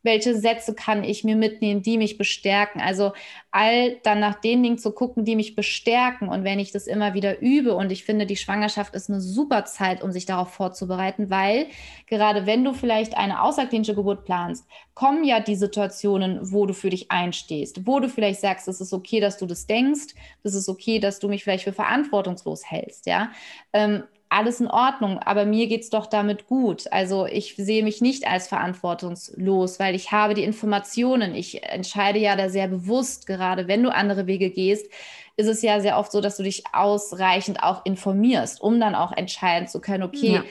welche 0.04 0.38
Sätze 0.38 0.76
kann 0.76 1.04
ich 1.04 1.24
mir 1.24 1.36
mitnehmen, 1.36 1.82
die 1.82 1.98
mich 1.98 2.18
bestärken. 2.18 2.82
Also 2.82 3.14
all 3.52 3.98
dann 4.04 4.20
nach 4.20 4.36
den 4.36 4.62
Dingen 4.62 4.78
zu 4.78 4.92
gucken, 4.92 5.26
die 5.26 5.36
mich 5.36 5.56
bestärken. 5.56 6.28
Und 6.28 6.44
wenn 6.44 6.60
ich 6.60 6.72
das 6.72 6.88
immer 6.88 7.14
wieder 7.14 7.42
übe, 7.42 7.74
und 7.74 7.92
ich 7.92 8.04
finde, 8.04 8.26
die 8.26 8.36
Schwangerschaft 8.36 8.94
ist 8.94 9.10
eine 9.10 9.22
super 9.22 9.66
Zeit, 9.66 10.04
um 10.04 10.12
sich 10.12 10.26
darauf 10.26 10.54
vorzubereiten, 10.54 11.30
weil 11.30 11.68
gerade 12.08 12.46
wenn 12.46 12.64
du 12.64 12.74
vielleicht 12.74 13.18
eine 13.18 13.42
außerklinische 13.42 13.96
Geburt 13.96 14.26
planst, 14.26 14.68
kommen 14.94 15.24
ja 15.24 15.40
die 15.40 15.56
Situationen, 15.56 16.40
wo 16.52 16.66
du 16.66 16.74
für 16.74 16.90
dich 16.90 17.10
einstehst, 17.10 17.88
wo 17.88 18.00
du 18.00 18.10
vielleicht 18.10 18.42
sagst, 18.42 18.68
es 18.68 18.82
ist 18.82 18.94
okay, 18.94 19.20
dass 19.20 19.38
du 19.38 19.46
das 19.46 19.66
denkst, 19.68 20.14
es 20.44 20.54
ist 20.54 20.68
okay, 20.68 21.00
dass 21.00 21.20
du 21.20 21.30
mich 21.30 21.44
vielleicht 21.44 21.64
für 21.64 21.74
verantwortungslos 21.74 22.70
hältst, 22.70 23.08
ja. 23.08 23.32
Ähm, 23.72 24.04
alles 24.34 24.60
in 24.60 24.68
Ordnung, 24.68 25.20
aber 25.20 25.46
mir 25.46 25.68
geht 25.68 25.82
es 25.82 25.90
doch 25.90 26.08
damit 26.08 26.48
gut. 26.48 26.92
Also 26.92 27.26
ich 27.26 27.56
sehe 27.56 27.84
mich 27.84 28.02
nicht 28.02 28.28
als 28.28 28.48
verantwortungslos, 28.48 29.80
weil 29.80 29.94
ich 29.96 30.12
habe 30.12 30.34
die 30.34 30.44
Informationen. 30.44 31.36
Ich 31.36 31.64
entscheide 31.64 32.20
ja 32.20 32.36
da 32.36 32.50
sehr 32.50 32.68
bewusst, 32.68 33.28
gerade 33.28 33.68
wenn 33.68 33.84
du 33.84 33.94
andere 33.94 34.26
Wege 34.26 34.50
gehst, 34.50 34.88
ist 35.36 35.48
es 35.48 35.62
ja 35.62 35.80
sehr 35.80 35.98
oft 35.98 36.12
so, 36.12 36.22
dass 36.22 36.38
du 36.38 36.44
dich 36.44 36.64
ausreichend 36.74 37.64
auch 37.64 37.86
informierst, 37.86 38.62
um 38.62 38.80
dann 38.80 38.94
auch 38.94 39.12
entscheiden 39.12 39.68
zu 39.68 39.82
können, 39.82 40.04
okay, 40.04 40.36
ja. 40.36 40.44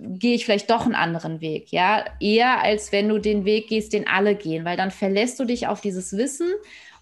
gehe 0.00 0.34
ich 0.34 0.44
vielleicht 0.44 0.70
doch 0.70 0.84
einen 0.84 0.94
anderen 0.94 1.40
Weg, 1.40 1.72
ja, 1.72 2.04
eher 2.20 2.62
als 2.62 2.92
wenn 2.92 3.08
du 3.08 3.18
den 3.18 3.44
Weg 3.44 3.68
gehst, 3.68 3.92
den 3.92 4.06
alle 4.06 4.36
gehen, 4.36 4.64
weil 4.64 4.76
dann 4.76 4.92
verlässt 4.92 5.40
du 5.40 5.44
dich 5.44 5.66
auf 5.66 5.80
dieses 5.80 6.16
Wissen 6.16 6.48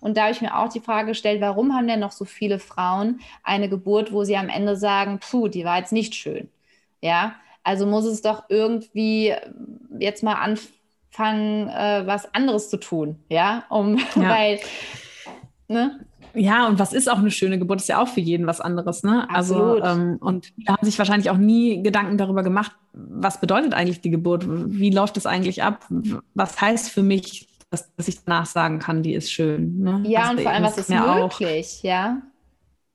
und 0.00 0.16
da 0.16 0.22
habe 0.22 0.32
ich 0.32 0.40
mir 0.40 0.56
auch 0.56 0.68
die 0.68 0.80
Frage 0.80 1.08
gestellt, 1.08 1.40
warum 1.40 1.74
haben 1.74 1.86
denn 1.86 2.00
noch 2.00 2.12
so 2.12 2.24
viele 2.24 2.58
Frauen 2.58 3.20
eine 3.42 3.68
Geburt, 3.68 4.12
wo 4.12 4.24
sie 4.24 4.36
am 4.36 4.48
Ende 4.48 4.76
sagen, 4.76 5.18
puh, 5.18 5.48
die 5.48 5.64
war 5.64 5.78
jetzt 5.78 5.92
nicht 5.92 6.14
schön. 6.14 6.48
Ja, 7.00 7.34
also 7.62 7.86
muss 7.86 8.04
es 8.04 8.22
doch 8.22 8.44
irgendwie 8.48 9.34
jetzt 9.98 10.22
mal 10.22 10.34
anfangen, 10.34 11.68
äh, 11.68 12.06
was 12.06 12.32
anderes 12.34 12.70
zu 12.70 12.76
tun. 12.78 13.18
Ja, 13.28 13.64
um, 13.68 13.98
ja. 13.98 14.04
weil, 14.14 14.60
ne? 15.68 16.06
Ja, 16.34 16.68
und 16.68 16.78
was 16.78 16.92
ist 16.92 17.10
auch 17.10 17.18
eine 17.18 17.30
schöne 17.30 17.58
Geburt? 17.58 17.80
Ist 17.80 17.88
ja 17.88 18.02
auch 18.02 18.08
für 18.08 18.20
jeden 18.20 18.46
was 18.46 18.60
anderes, 18.60 19.02
ne? 19.02 19.26
Also, 19.30 19.54
Absolut. 19.54 19.82
Also, 19.82 20.00
ähm, 20.00 20.16
und 20.20 20.52
da 20.58 20.74
haben 20.74 20.84
sich 20.84 20.98
wahrscheinlich 20.98 21.30
auch 21.30 21.38
nie 21.38 21.82
Gedanken 21.82 22.18
darüber 22.18 22.42
gemacht, 22.42 22.72
was 22.92 23.40
bedeutet 23.40 23.72
eigentlich 23.74 24.00
die 24.00 24.10
Geburt? 24.10 24.44
Wie 24.46 24.90
läuft 24.90 25.16
es 25.16 25.26
eigentlich 25.26 25.62
ab? 25.62 25.86
Was 26.34 26.60
heißt 26.60 26.90
für 26.90 27.02
mich 27.02 27.48
dass, 27.76 27.94
dass 27.94 28.08
ich 28.08 28.24
danach 28.24 28.46
sagen 28.46 28.78
kann, 28.78 29.02
die 29.02 29.14
ist 29.14 29.32
schön. 29.32 29.78
Ne? 29.78 30.02
Ja, 30.06 30.20
also 30.20 30.32
und 30.32 30.40
vor 30.42 30.50
allem, 30.50 30.64
was 30.64 30.78
ist 30.78 30.90
möglich, 30.90 31.78
auch. 31.80 31.84
ja. 31.84 32.22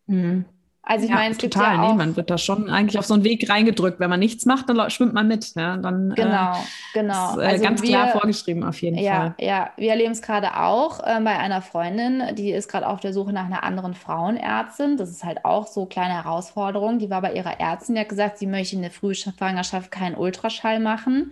Mhm. 0.07 0.45
Also 0.83 1.05
ich 1.05 1.11
ja, 1.11 1.15
meine, 1.15 1.31
es 1.31 1.37
total, 1.37 1.63
gibt 1.63 1.75
ja 1.75 1.83
auch, 1.83 1.91
nee, 1.91 1.97
man 1.97 2.15
wird 2.15 2.29
da 2.31 2.37
schon 2.39 2.69
eigentlich 2.69 2.97
auf 2.97 3.05
so 3.05 3.13
einen 3.13 3.23
Weg 3.23 3.47
reingedrückt. 3.47 3.99
Wenn 3.99 4.09
man 4.09 4.19
nichts 4.19 4.45
macht, 4.45 4.67
dann 4.67 4.89
schwimmt 4.89 5.13
man 5.13 5.27
mit. 5.27 5.53
Ja? 5.55 5.77
Dann, 5.77 6.11
äh, 6.11 6.15
genau, 6.15 6.53
äh, 6.53 6.57
genau. 6.93 7.31
Ist, 7.31 7.37
äh, 7.37 7.45
also 7.45 7.63
ganz 7.63 7.81
wir, 7.83 7.89
klar 7.89 8.07
vorgeschrieben 8.07 8.63
auf 8.63 8.81
jeden 8.81 8.97
ja, 8.97 9.15
Fall. 9.15 9.35
Ja, 9.39 9.69
wir 9.77 9.91
erleben 9.91 10.11
es 10.11 10.23
gerade 10.23 10.57
auch 10.57 10.99
äh, 11.01 11.21
bei 11.21 11.37
einer 11.37 11.61
Freundin, 11.61 12.35
die 12.35 12.51
ist 12.51 12.67
gerade 12.67 12.87
auf 12.87 12.99
der 12.99 13.13
Suche 13.13 13.31
nach 13.31 13.45
einer 13.45 13.63
anderen 13.63 13.93
Frauenärztin. 13.93 14.97
Das 14.97 15.11
ist 15.11 15.23
halt 15.23 15.45
auch 15.45 15.67
so 15.67 15.81
eine 15.81 15.89
kleine 15.89 16.13
Herausforderung. 16.15 16.97
Die 16.97 17.11
war 17.11 17.21
bei 17.21 17.33
ihrer 17.33 17.59
Ärztin, 17.59 17.93
die 17.93 18.01
hat 18.01 18.09
gesagt, 18.09 18.39
sie 18.39 18.47
möchte 18.47 18.75
in 18.75 18.81
der 18.81 18.91
Frühschwangerschaft 18.91 19.91
keinen 19.91 20.15
Ultraschall 20.15 20.79
machen, 20.79 21.31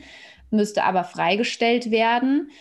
müsste 0.52 0.84
aber 0.84 1.04
freigestellt 1.04 1.90
werden 1.90 2.52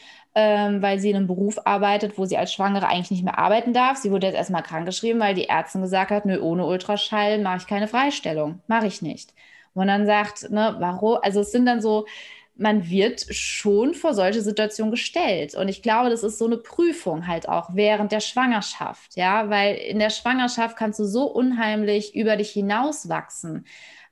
ähm, 0.41 0.81
weil 0.83 1.01
sie 1.01 1.11
in 1.11 1.17
einem 1.17 1.27
Beruf 1.27 1.59
arbeitet, 1.65 2.17
wo 2.17 2.25
sie 2.25 2.39
als 2.39 2.53
Schwangere 2.53 2.87
eigentlich 2.87 3.11
nicht 3.11 3.25
mehr 3.25 3.41
arbeiten 3.41 3.73
darf. 3.73 3.97
Sie 3.99 4.13
wurde 4.13 4.29
jetzt 4.29 4.37
erstmal 4.37 4.63
krankgeschrieben, 4.63 5.21
weil 5.21 5.35
die 5.35 5.49
Ärztin 5.49 5.83
gesagt 5.83 6.13
hat, 6.13 6.27
nö, 6.27 6.39
ohne 6.41 6.65
Ultraschall 6.65 7.41
mache 7.41 7.57
ich 7.57 7.67
keine 7.67 7.89
Freistellung, 7.89 8.61
mache 8.69 8.87
ich 8.87 9.03
nicht. 9.03 9.35
Und 9.75 9.89
dann 9.89 10.07
sagt, 10.07 10.49
ne, 10.51 10.77
warum? 10.79 11.19
Also 11.23 11.41
es 11.41 11.51
sind 11.51 11.67
dann 11.67 11.81
so, 11.81 12.07
man 12.55 12.89
wird 12.89 13.27
schon 13.35 13.95
vor 13.95 14.15
solche 14.15 14.41
Situationen 14.41 14.93
gestellt. 14.93 15.57
Und 15.57 15.67
ich 15.67 15.83
glaube, 15.83 16.09
das 16.09 16.23
ist 16.23 16.39
so 16.39 16.47
eine 16.47 16.59
Prüfung 16.59 17.27
halt 17.27 17.49
auch 17.49 17.71
während 17.75 18.13
der 18.13 18.21
Schwangerschaft, 18.21 19.17
ja, 19.17 19.51
weil 19.51 19.75
in 19.75 19.99
der 19.99 20.11
Schwangerschaft 20.11 20.77
kannst 20.77 21.01
du 21.01 21.05
so 21.05 21.25
unheimlich 21.25 22.15
über 22.15 22.37
dich 22.37 22.51
hinauswachsen 22.51 23.67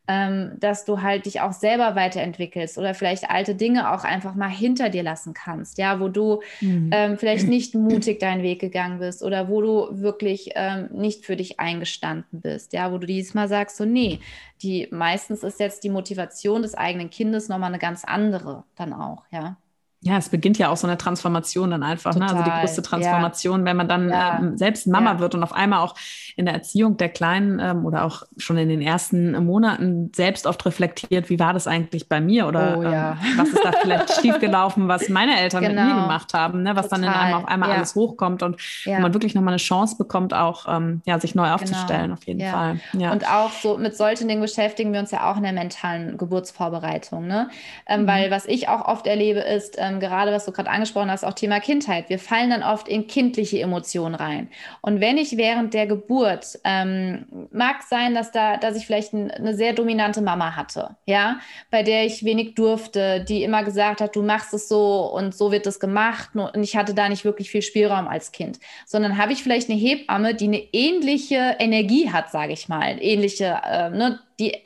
ähm, 0.08 0.52
dass 0.60 0.84
du 0.84 1.02
halt 1.02 1.26
dich 1.26 1.40
auch 1.40 1.52
selber 1.52 1.96
weiterentwickelst 1.96 2.78
oder 2.78 2.94
vielleicht 2.94 3.28
alte 3.30 3.54
Dinge 3.54 3.92
auch 3.92 4.04
einfach 4.04 4.34
mal 4.34 4.48
hinter 4.48 4.88
dir 4.88 5.02
lassen 5.02 5.34
kannst, 5.34 5.78
ja, 5.78 5.98
wo 6.00 6.08
du 6.08 6.42
mhm. 6.60 6.90
ähm, 6.92 7.18
vielleicht 7.18 7.48
nicht 7.48 7.74
mutig 7.74 8.20
deinen 8.20 8.42
Weg 8.42 8.60
gegangen 8.60 9.00
bist 9.00 9.22
oder 9.22 9.48
wo 9.48 9.60
du 9.60 9.88
wirklich 10.00 10.50
ähm, 10.54 10.88
nicht 10.92 11.24
für 11.24 11.36
dich 11.36 11.58
eingestanden 11.58 12.40
bist, 12.40 12.72
ja, 12.72 12.92
wo 12.92 12.98
du 12.98 13.06
diesmal 13.06 13.48
sagst, 13.48 13.76
so, 13.76 13.84
nee, 13.84 14.20
die 14.62 14.88
meistens 14.90 15.42
ist 15.42 15.60
jetzt 15.60 15.82
die 15.82 15.90
Motivation 15.90 16.62
des 16.62 16.74
eigenen 16.74 17.10
Kindes 17.10 17.48
nochmal 17.48 17.70
eine 17.70 17.78
ganz 17.78 18.04
andere 18.04 18.64
dann 18.76 18.92
auch, 18.92 19.24
ja. 19.30 19.56
Ja, 20.00 20.18
es 20.18 20.28
beginnt 20.28 20.58
ja 20.58 20.68
auch 20.68 20.76
so 20.76 20.86
eine 20.86 20.98
Transformation 20.98 21.70
dann 21.70 21.82
einfach, 21.82 22.14
ne? 22.14 22.28
also 22.28 22.42
die 22.42 22.50
größte 22.50 22.82
Transformation, 22.82 23.60
ja. 23.60 23.66
wenn 23.66 23.76
man 23.76 23.88
dann 23.88 24.10
ja. 24.10 24.38
ähm, 24.38 24.56
selbst 24.56 24.86
Mama 24.86 25.14
ja. 25.14 25.18
wird 25.20 25.34
und 25.34 25.42
auf 25.42 25.52
einmal 25.52 25.80
auch 25.80 25.94
in 26.36 26.44
der 26.44 26.54
Erziehung 26.54 26.96
der 26.96 27.08
Kleinen 27.08 27.58
ähm, 27.60 27.84
oder 27.86 28.04
auch 28.04 28.22
schon 28.36 28.58
in 28.58 28.68
den 28.68 28.82
ersten 28.82 29.32
Monaten 29.44 30.12
selbst 30.14 30.46
oft 30.46 30.64
reflektiert, 30.66 31.30
wie 31.30 31.38
war 31.38 31.54
das 31.54 31.66
eigentlich 31.66 32.08
bei 32.08 32.20
mir 32.20 32.46
oder 32.46 32.76
oh, 32.78 32.82
ähm, 32.82 33.16
was 33.36 33.48
ist 33.48 33.64
da 33.64 33.72
vielleicht 33.72 34.12
schiefgelaufen, 34.20 34.86
was 34.86 35.08
meine 35.08 35.40
Eltern 35.40 35.62
genau. 35.62 35.74
mit 35.74 35.82
mir 35.82 35.90
genau. 35.94 36.02
gemacht 36.02 36.34
haben, 36.34 36.62
ne? 36.62 36.76
was 36.76 36.88
Total. 36.88 37.00
dann 37.00 37.08
in 37.08 37.18
einem 37.18 37.34
auf 37.34 37.48
einmal 37.48 37.72
alles 37.72 37.94
hochkommt 37.94 38.42
und 38.42 38.56
man 38.86 39.14
wirklich 39.14 39.34
nochmal 39.34 39.54
eine 39.54 39.58
Chance 39.58 39.96
bekommt, 39.96 40.34
auch 40.34 40.66
ähm, 40.68 41.02
ja, 41.06 41.18
sich 41.18 41.34
neu 41.34 41.50
aufzustellen, 41.50 42.02
genau. 42.02 42.14
auf 42.14 42.24
jeden 42.24 42.50
Fall. 42.50 42.80
Und 42.92 43.28
auch 43.28 43.50
so 43.50 43.78
mit 43.78 43.96
solchen 43.96 44.28
Dingen 44.28 44.40
beschäftigen 44.40 44.92
wir 44.92 45.00
uns 45.00 45.10
ja 45.10 45.30
auch 45.30 45.36
in 45.36 45.42
der 45.42 45.52
mentalen 45.52 46.16
Geburtsvorbereitung, 46.18 47.26
ne? 47.26 47.48
Ähm, 47.86 48.02
mhm. 48.02 48.06
weil 48.06 48.30
was 48.30 48.46
ich 48.46 48.68
auch 48.68 48.84
oft 48.86 49.06
erlebe 49.06 49.40
ist, 49.40 49.76
ähm, 49.86 50.00
gerade 50.00 50.32
was 50.32 50.44
du 50.44 50.52
gerade 50.52 50.70
angesprochen 50.70 51.10
hast, 51.10 51.24
auch 51.24 51.32
Thema 51.32 51.60
Kindheit. 51.60 52.08
Wir 52.08 52.18
fallen 52.18 52.50
dann 52.50 52.62
oft 52.62 52.88
in 52.88 53.06
kindliche 53.06 53.60
Emotionen 53.60 54.14
rein. 54.14 54.48
Und 54.80 55.00
wenn 55.00 55.18
ich 55.18 55.36
während 55.36 55.74
der 55.74 55.86
Geburt, 55.86 56.58
ähm, 56.64 57.26
mag 57.52 57.82
sein, 57.82 58.14
dass 58.14 58.32
da, 58.32 58.56
dass 58.56 58.76
ich 58.76 58.86
vielleicht 58.86 59.12
ein, 59.12 59.30
eine 59.30 59.54
sehr 59.54 59.72
dominante 59.72 60.20
Mama 60.22 60.56
hatte, 60.56 60.96
ja, 61.06 61.40
bei 61.70 61.82
der 61.82 62.04
ich 62.04 62.24
wenig 62.24 62.54
durfte, 62.54 63.24
die 63.24 63.42
immer 63.42 63.62
gesagt 63.64 64.00
hat, 64.00 64.16
du 64.16 64.22
machst 64.22 64.54
es 64.54 64.68
so 64.68 65.12
und 65.12 65.34
so 65.34 65.52
wird 65.52 65.66
es 65.66 65.80
gemacht. 65.80 66.30
Und 66.34 66.62
ich 66.62 66.76
hatte 66.76 66.94
da 66.94 67.08
nicht 67.08 67.24
wirklich 67.24 67.50
viel 67.50 67.62
Spielraum 67.62 68.08
als 68.08 68.32
Kind. 68.32 68.58
Sondern 68.86 69.18
habe 69.18 69.32
ich 69.32 69.42
vielleicht 69.42 69.70
eine 69.70 69.78
Hebamme, 69.78 70.34
die 70.34 70.46
eine 70.46 70.62
ähnliche 70.72 71.56
Energie 71.58 72.10
hat, 72.10 72.30
sage 72.30 72.52
ich 72.52 72.68
mal, 72.68 72.96
ähnliche, 73.00 73.60
äh, 73.64 73.90
ne, 73.90 74.20
die 74.38 74.56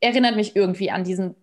erinnert 0.00 0.36
mich 0.36 0.56
irgendwie 0.56 0.90
an 0.90 1.04
diesen 1.04 1.36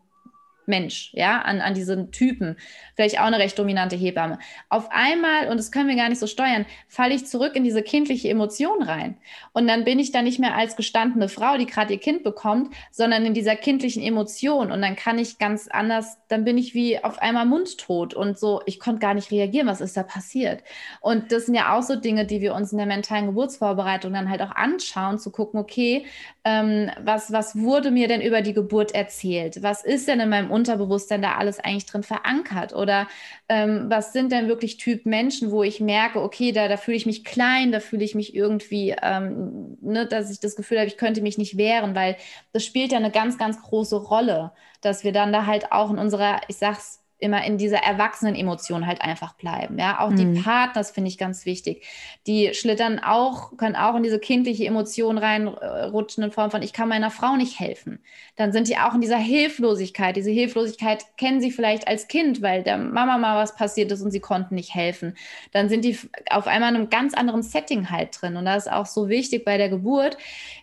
Mensch, 0.70 1.12
ja, 1.14 1.42
an, 1.42 1.60
an 1.60 1.74
diesen 1.74 2.12
Typen, 2.12 2.56
vielleicht 2.96 3.20
auch 3.20 3.26
eine 3.26 3.40
recht 3.40 3.60
dominante 3.60 3.96
Hebamme. 3.96 4.40
Auf 4.70 4.90
einmal, 4.92 5.50
und 5.50 5.58
das 5.58 5.72
können 5.72 5.90
wir 5.90 5.96
gar 5.96 6.08
nicht 6.08 6.20
so 6.20 6.28
steuern, 6.28 6.66
falle 6.88 7.14
ich 7.14 7.26
zurück 7.26 7.56
in 7.56 7.64
diese 7.64 7.84
kindliche 7.84 8.30
Emotion 8.30 8.84
rein. 8.84 9.18
Und 9.52 9.68
dann 9.68 9.84
bin 9.84 10.00
ich 10.00 10.12
da 10.12 10.22
nicht 10.22 10.40
mehr 10.40 10.56
als 10.56 10.76
gestandene 10.76 11.28
Frau, 11.28 11.58
die 11.58 11.66
gerade 11.66 11.94
ihr 11.94 12.00
Kind 12.00 12.24
bekommt, 12.24 12.74
sondern 12.92 13.26
in 13.26 13.34
dieser 13.34 13.56
kindlichen 13.56 14.02
Emotion. 14.02 14.72
Und 14.72 14.82
dann 14.82 14.96
kann 14.96 15.18
ich 15.20 15.38
ganz 15.40 15.68
anders, 15.68 16.18
dann 16.30 16.46
bin 16.46 16.58
ich 16.58 16.74
wie 16.74 17.04
auf 17.04 17.20
einmal 17.20 17.46
mundtot 17.46 18.14
und 18.14 18.40
so, 18.40 18.62
ich 18.66 18.80
konnte 18.80 19.00
gar 19.00 19.14
nicht 19.14 19.32
reagieren, 19.32 19.68
was 19.68 19.82
ist 19.82 19.98
da 19.98 20.04
passiert. 20.04 20.64
Und 21.02 21.32
das 21.32 21.48
sind 21.48 21.56
ja 21.56 21.76
auch 21.76 21.84
so 21.84 21.96
Dinge, 21.96 22.26
die 22.26 22.42
wir 22.42 22.54
uns 22.54 22.72
in 22.72 22.78
der 22.78 22.88
mentalen 22.88 23.26
Geburtsvorbereitung 23.26 24.14
dann 24.14 24.30
halt 24.30 24.42
auch 24.42 24.52
anschauen, 24.52 25.18
zu 25.20 25.32
gucken, 25.32 25.60
okay, 25.60 26.06
ähm, 26.44 26.90
was, 27.02 27.32
was 27.32 27.58
wurde 27.58 27.92
mir 27.92 28.08
denn 28.08 28.22
über 28.22 28.42
die 28.42 28.54
Geburt 28.54 28.94
erzählt? 28.94 29.62
Was 29.62 29.84
ist 29.84 30.08
denn 30.08 30.20
in 30.20 30.30
meinem 30.30 30.52
Unterbewusstsein 30.60 31.22
da 31.22 31.36
alles 31.36 31.60
eigentlich 31.60 31.86
drin 31.86 32.04
verankert? 32.04 32.74
Oder 32.74 33.08
ähm, 33.50 33.86
was 33.90 34.14
sind 34.14 34.32
denn 34.32 34.48
wirklich 34.48 34.78
Typ 34.78 35.06
Menschen, 35.06 35.52
wo 35.52 35.64
ich 35.64 35.80
merke, 35.80 36.22
okay, 36.22 36.52
da, 36.52 36.68
da 36.68 36.78
fühle 36.78 36.98
ich 36.98 37.06
mich 37.06 37.26
klein, 37.26 37.72
da 37.72 37.80
fühle 37.80 38.04
ich 38.04 38.16
mich 38.16 38.36
irgendwie, 38.36 38.96
ähm, 39.02 39.78
ne, 39.82 40.06
dass 40.06 40.32
ich 40.32 40.40
das 40.40 40.56
Gefühl 40.56 40.80
habe, 40.80 40.88
ich 40.88 40.98
könnte 40.98 41.22
mich 41.22 41.38
nicht 41.38 41.58
wehren, 41.58 41.96
weil 41.96 42.18
das 42.54 42.66
spielt 42.66 42.92
ja 42.92 42.98
eine 42.98 43.12
ganz, 43.12 43.38
ganz 43.38 43.62
große 43.62 43.96
Rolle, 43.98 44.52
dass 44.82 45.04
wir 45.04 45.12
dann 45.12 45.34
da 45.34 45.46
halt 45.46 45.72
auch 45.72 45.90
in 45.92 45.98
unserer, 45.98 46.42
ich 46.48 46.58
sag's 46.58 46.99
immer 47.20 47.44
in 47.44 47.58
dieser 47.58 47.80
Erwachsenen-Emotion 47.80 48.88
halt 48.88 49.02
einfach 49.02 49.34
bleiben. 49.34 49.78
Ja, 49.78 50.00
auch 50.00 50.10
mhm. 50.10 50.36
die 50.36 50.42
Partner, 50.42 50.74
das 50.74 50.92
finde 50.92 51.10
ich 51.10 51.18
ganz 51.18 51.46
wichtig. 51.46 51.86
Die 52.28 52.54
schlittern 52.54 53.00
auch, 53.00 53.58
können 53.58 53.76
auch 53.76 53.96
in 53.96 54.04
diese 54.04 54.20
kindliche 54.20 54.66
Emotion 54.66 55.18
reinrutschen 55.18 56.24
in 56.24 56.32
Form 56.32 56.50
von, 56.50 56.62
ich 56.62 56.74
kann 56.74 56.88
meiner 56.90 57.12
Frau 57.12 57.36
nicht 57.36 57.60
helfen. 57.60 58.00
Dann 58.38 58.54
sind 58.54 58.70
die 58.70 58.78
auch 58.78 58.94
in 58.94 59.02
dieser 59.02 59.18
Hilflosigkeit. 59.18 60.16
Diese 60.16 60.32
Hilflosigkeit 60.32 61.06
kennen 61.18 61.42
sie 61.42 61.52
vielleicht 61.52 61.88
als 61.88 62.08
Kind, 62.08 62.42
weil 62.42 62.64
der 62.64 62.78
Mama 62.78 63.18
mal 63.18 63.36
was 63.36 63.56
passiert 63.56 63.92
ist 63.92 64.02
und 64.02 64.12
sie 64.12 64.22
konnten 64.22 64.56
nicht 64.56 64.74
helfen. 64.74 65.16
Dann 65.52 65.68
sind 65.68 65.84
die 65.84 65.98
auf 66.30 66.48
einmal 66.48 66.70
in 66.70 66.76
einem 66.78 66.90
ganz 66.90 67.14
anderen 67.14 67.44
Setting 67.44 67.90
halt 67.90 68.22
drin. 68.22 68.38
Und 68.38 68.46
das 68.46 68.66
ist 68.66 68.72
auch 68.72 68.86
so 68.86 69.10
wichtig 69.10 69.44
bei 69.44 69.58
der 69.58 69.70
Geburt, 69.70 70.18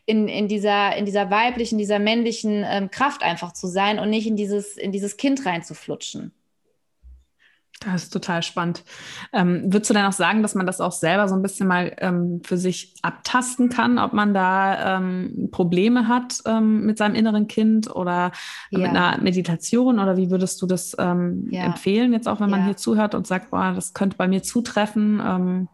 in, 0.06 0.28
in, 0.28 0.48
dieser, 0.48 0.96
in 0.96 1.04
dieser 1.04 1.30
weiblichen, 1.30 1.76
dieser 1.78 1.98
männlichen 1.98 2.64
ähm, 2.66 2.90
Kraft 2.90 3.22
einfach 3.22 3.52
zu 3.52 3.66
sein 3.66 3.98
und 3.98 4.08
nicht 4.08 4.26
in 4.26 4.36
dieses, 4.36 4.76
in 4.76 4.92
dieses 4.92 5.16
Kind 5.16 5.44
reinzuflutschen. 5.44 6.32
Das 7.80 8.04
ist 8.04 8.10
total 8.10 8.42
spannend. 8.42 8.84
Ähm, 9.32 9.64
würdest 9.66 9.90
du 9.90 9.94
denn 9.94 10.06
auch 10.06 10.12
sagen, 10.12 10.42
dass 10.42 10.54
man 10.54 10.66
das 10.66 10.80
auch 10.80 10.92
selber 10.92 11.28
so 11.28 11.34
ein 11.34 11.42
bisschen 11.42 11.68
mal 11.68 11.94
ähm, 11.98 12.40
für 12.42 12.56
sich 12.56 12.94
abtasten 13.02 13.68
kann, 13.68 13.98
ob 13.98 14.14
man 14.14 14.32
da 14.32 14.96
ähm, 14.96 15.48
Probleme 15.52 16.08
hat 16.08 16.40
ähm, 16.46 16.86
mit 16.86 16.96
seinem 16.96 17.14
inneren 17.14 17.48
Kind 17.48 17.94
oder 17.94 18.32
ja. 18.70 18.78
mit 18.78 18.88
einer 18.88 19.18
Meditation 19.18 19.98
oder 19.98 20.16
wie 20.16 20.30
würdest 20.30 20.60
du 20.62 20.66
das 20.66 20.96
ähm, 20.98 21.48
ja. 21.50 21.64
empfehlen, 21.64 22.12
jetzt 22.14 22.28
auch 22.28 22.40
wenn 22.40 22.50
man 22.50 22.60
ja. 22.60 22.66
hier 22.66 22.76
zuhört 22.76 23.14
und 23.14 23.26
sagt, 23.26 23.50
boah, 23.50 23.72
das 23.74 23.92
könnte 23.92 24.16
bei 24.16 24.26
mir 24.26 24.42
zutreffen? 24.42 25.68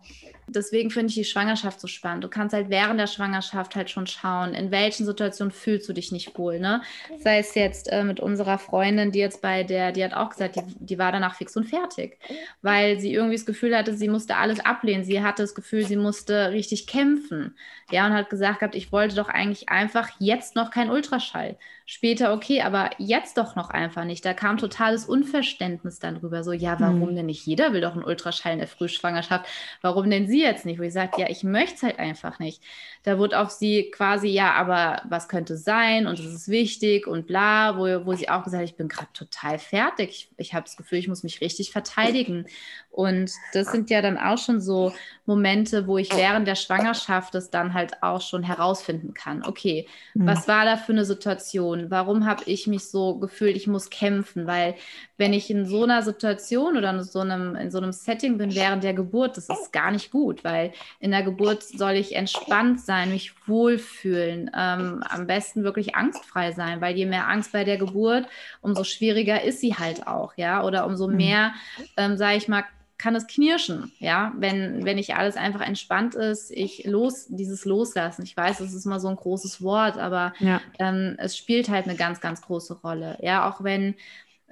Deswegen 0.55 0.91
finde 0.91 1.09
ich 1.09 1.15
die 1.15 1.25
Schwangerschaft 1.25 1.81
so 1.81 1.87
spannend. 1.87 2.25
Du 2.25 2.29
kannst 2.29 2.55
halt 2.55 2.71
während 2.71 2.99
der 2.99 3.07
Schwangerschaft 3.07 3.77
halt 3.77 3.91
schon 3.91 4.07
schauen, 4.07 4.55
in 4.55 4.71
welchen 4.71 5.07
Situationen 5.07 5.53
fühlst 5.53 5.89
du 5.89 5.93
dich 5.93 6.13
nicht 6.13 6.39
wohl. 6.39 6.59
Ne? 6.59 6.83
Sei 7.19 7.39
es 7.39 7.55
jetzt 7.55 7.91
äh, 7.91 8.05
mit 8.05 8.21
unserer 8.21 8.59
Freundin, 8.59 9.13
die 9.13 9.19
jetzt 9.19 9.43
bei 9.43 9.65
der, 9.65 9.93
die 9.93 10.05
hat 10.05 10.15
auch 10.15 10.31
gesagt, 10.31 10.57
die, 10.57 10.63
die 10.79 10.99
war 10.99 11.13
danach 11.13 11.37
fix 11.37 11.57
und 11.57 11.65
fertig, 11.65 12.19
weil 12.63 13.01
sie 13.01 13.13
irgendwie 13.13 13.37
das 13.37 13.47
Gefühl 13.47 13.77
hatte, 13.77 13.95
sie 13.95 14.09
musste 14.09 14.37
alles 14.37 14.61
ablehnen. 14.61 15.05
Sie 15.05 15.23
hatte 15.23 15.43
das 15.43 15.55
Gefühl, 15.55 15.85
sie 15.85 15.97
musste 15.97 16.53
richtig 16.53 16.87
kämpfen. 16.87 17.57
Ja, 17.91 18.07
und 18.07 18.13
hat 18.13 18.31
gesagt 18.31 18.61
gehabt, 18.61 18.75
ich 18.75 18.93
wollte 18.93 19.17
doch 19.17 19.29
eigentlich 19.29 19.69
einfach 19.69 20.11
jetzt 20.19 20.57
noch 20.57 20.71
kein 20.71 20.91
Ultraschall 20.91 21.57
später 21.87 22.33
okay, 22.33 22.62
aber 22.62 22.91
jetzt 22.99 23.39
doch 23.39 23.57
noch 23.57 23.70
einfach 23.70 24.05
nicht. 24.05 24.24
Da 24.24 24.35
kam 24.35 24.57
totales 24.57 25.05
Unverständnis 25.05 25.99
dann 25.99 26.16
rüber. 26.16 26.45
So, 26.45 26.53
ja, 26.53 26.78
warum 26.80 27.09
hm. 27.09 27.16
denn 27.16 27.26
nicht? 27.26 27.47
Jeder 27.47 27.72
will 27.72 27.80
doch 27.80 27.93
einen 27.93 28.05
Ultraschall 28.05 28.53
in 28.53 28.59
der 28.59 28.68
Frühschwangerschaft. 28.68 29.47
Warum 29.80 30.11
denn 30.11 30.28
sie 30.28 30.41
jetzt 30.41 30.64
nicht? 30.64 30.78
Wo 30.78 30.83
ich 30.83 30.93
sage, 30.93 31.20
ja, 31.20 31.28
ich 31.28 31.45
möchte 31.45 31.74
es 31.76 31.83
halt 31.83 31.99
einfach 31.99 32.39
nicht. 32.39 32.62
Da 33.03 33.18
wurde 33.18 33.39
auf 33.41 33.51
sie 33.51 33.91
quasi, 33.91 34.28
ja, 34.28 34.53
aber 34.53 35.03
was 35.09 35.28
könnte 35.28 35.57
sein 35.57 36.07
und 36.07 36.18
es 36.18 36.26
ist 36.26 36.49
wichtig 36.49 37.07
und 37.07 37.26
bla, 37.26 37.76
wo, 37.76 38.07
wo 38.07 38.14
sie 38.14 38.28
auch 38.28 38.45
gesagt 38.45 38.62
hat, 38.62 38.68
ich 38.68 38.76
bin 38.76 38.89
gerade 38.89 39.09
total 39.12 39.59
fertig. 39.59 40.11
Ich, 40.11 40.28
ich 40.37 40.55
habe 40.55 40.64
das 40.64 40.76
Gefühl, 40.76 40.99
ich 40.99 41.09
muss 41.09 41.22
mich 41.22 41.41
richtig 41.41 41.72
verteidigen. 41.72 42.47
Und 42.93 43.32
das 43.55 43.72
sind 43.72 43.88
ja 43.88 44.03
dann 44.03 44.18
auch 44.18 44.36
schon 44.36 44.61
so 44.61 44.93
Momente, 45.24 45.86
wo 45.86 45.97
ich 45.97 46.14
während 46.14 46.47
der 46.47 46.57
Schwangerschaft 46.57 47.34
es 47.34 47.49
dann 47.49 47.72
halt 47.72 48.03
auch 48.03 48.20
schon 48.20 48.43
herausfinden 48.43 49.14
kann. 49.14 49.43
Okay, 49.45 49.86
mhm. 50.12 50.26
was 50.26 50.47
war 50.47 50.66
da 50.66 50.76
für 50.76 50.93
eine 50.93 51.07
Situation? 51.07 51.90
Warum 51.90 52.26
habe 52.26 52.43
ich 52.45 52.66
mich 52.66 52.84
so 52.84 53.16
gefühlt, 53.16 53.57
ich 53.57 53.66
muss 53.66 53.88
kämpfen? 53.88 54.47
Weil 54.47 54.74
wenn 55.16 55.32
ich 55.32 55.49
in 55.49 55.64
so 55.64 55.84
einer 55.84 56.03
Situation 56.03 56.76
oder 56.76 56.90
in 56.90 57.03
so 57.03 57.20
einem, 57.20 57.57
in 57.57 57.70
so 57.70 57.78
einem 57.78 57.93
Setting 57.93 58.36
bin 58.36 58.55
während 58.55 58.84
der 58.84 58.93
Geburt, 58.93 59.38
das 59.38 59.49
ist 59.49 59.72
gar 59.72 59.90
nicht 59.90 60.11
gut, 60.11 60.45
weil 60.45 60.72
in 61.01 61.12
der 61.12 61.22
Geburt 61.22 61.62
soll 61.62 61.93
ich 61.93 62.14
entspannt 62.14 62.80
sein, 62.80 63.11
mich 63.11 63.32
wohlfühlen, 63.47 64.51
ähm, 64.55 65.03
am 65.09 65.26
besten 65.26 65.64
wirklich 65.64 65.95
angstfrei 65.95 66.53
sein, 66.53 66.82
weil 66.82 66.95
je 66.95 67.07
mehr 67.07 67.28
Angst 67.28 67.53
bei 67.53 67.64
der 67.64 67.78
Geburt, 67.78 68.26
umso 68.61 68.84
schwieriger 68.84 69.43
ist 69.43 69.61
sie 69.61 69.74
halt 69.74 70.07
auch, 70.07 70.34
ja, 70.36 70.62
oder 70.62 70.84
umso 70.84 71.09
mhm. 71.09 71.16
mehr, 71.16 71.53
ähm, 71.97 72.18
sage 72.18 72.36
ich 72.36 72.49
mal, 72.49 72.64
kann 72.99 73.14
es 73.16 73.26
knirschen, 73.26 73.93
ja, 73.99 74.32
wenn, 74.36 74.84
wenn 74.84 74.97
nicht 74.97 75.16
alles 75.16 75.36
einfach 75.36 75.61
entspannt 75.61 76.14
ist, 76.14 76.51
ich 76.51 76.84
los, 76.84 77.26
dieses 77.28 77.64
Loslassen. 77.64 78.22
Ich 78.22 78.36
weiß, 78.36 78.61
es 78.61 78.74
ist 78.74 78.84
mal 78.84 79.01
so 79.01 79.09
ein 79.09 79.16
großes 79.16 79.62
Wort, 79.62 79.99
aber 79.99 80.32
ja. 80.38 80.61
ähm, 80.78 81.16
es 81.18 81.36
spielt 81.36 81.68
halt 81.68 81.86
eine 81.86 81.97
ganz, 81.97 82.20
ganz 82.20 82.43
große 82.43 82.80
Rolle. 82.80 83.18
Ja, 83.20 83.49
auch 83.51 83.64
wenn 83.64 83.95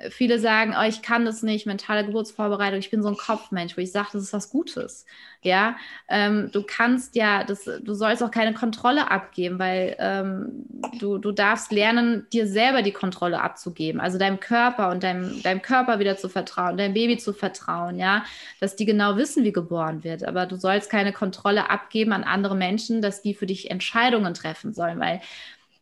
viele 0.09 0.39
sagen, 0.39 0.75
oh, 0.79 0.87
ich 0.87 1.03
kann 1.03 1.25
das 1.25 1.43
nicht, 1.43 1.67
mentale 1.67 2.07
Geburtsvorbereitung, 2.07 2.79
ich 2.79 2.91
bin 2.91 3.03
so 3.03 3.09
ein 3.09 3.17
Kopfmensch, 3.17 3.77
wo 3.77 3.81
ich 3.81 3.93
sage, 3.93 4.09
das 4.13 4.23
ist 4.23 4.33
was 4.33 4.51
Gutes. 4.51 5.05
Ja, 5.43 5.77
ähm, 6.09 6.51
du 6.53 6.63
kannst 6.63 7.17
ja, 7.17 7.45
das, 7.45 7.65
du 7.65 7.95
sollst 7.95 8.23
auch 8.23 8.31
keine 8.31 8.53
Kontrolle 8.53 9.11
abgeben, 9.11 9.59
weil 9.59 9.97
ähm, 9.99 10.67
du, 10.99 11.19
du 11.19 11.33
darfst 11.33 11.73
lernen, 11.73 12.27
dir 12.31 12.47
selber 12.47 12.83
die 12.83 12.93
Kontrolle 12.93 13.41
abzugeben, 13.41 14.01
also 14.01 14.19
deinem 14.19 14.39
Körper 14.39 14.91
und 14.91 15.03
deinem, 15.03 15.43
deinem 15.43 15.63
Körper 15.63 15.99
wieder 15.99 16.17
zu 16.19 16.29
vertrauen, 16.29 16.77
deinem 16.77 16.95
Baby 16.95 17.17
zu 17.17 17.33
vertrauen, 17.33 17.99
ja, 17.99 18.25
dass 18.61 18.77
die 18.77 18.85
genau 18.85 19.17
wissen, 19.17 19.45
wie 19.45 19.53
geboren 19.53 20.05
wird, 20.05 20.25
aber 20.25 20.47
du 20.47 20.57
sollst 20.57 20.91
keine 20.91 21.13
Kontrolle 21.13 21.71
abgeben 21.71 22.13
an 22.13 22.25
andere 22.25 22.55
Menschen, 22.55 23.01
dass 23.01 23.23
die 23.23 23.35
für 23.35 23.47
dich 23.47 23.71
Entscheidungen 23.71 24.35
treffen 24.35 24.75
sollen, 24.75 25.01
weil 25.01 25.21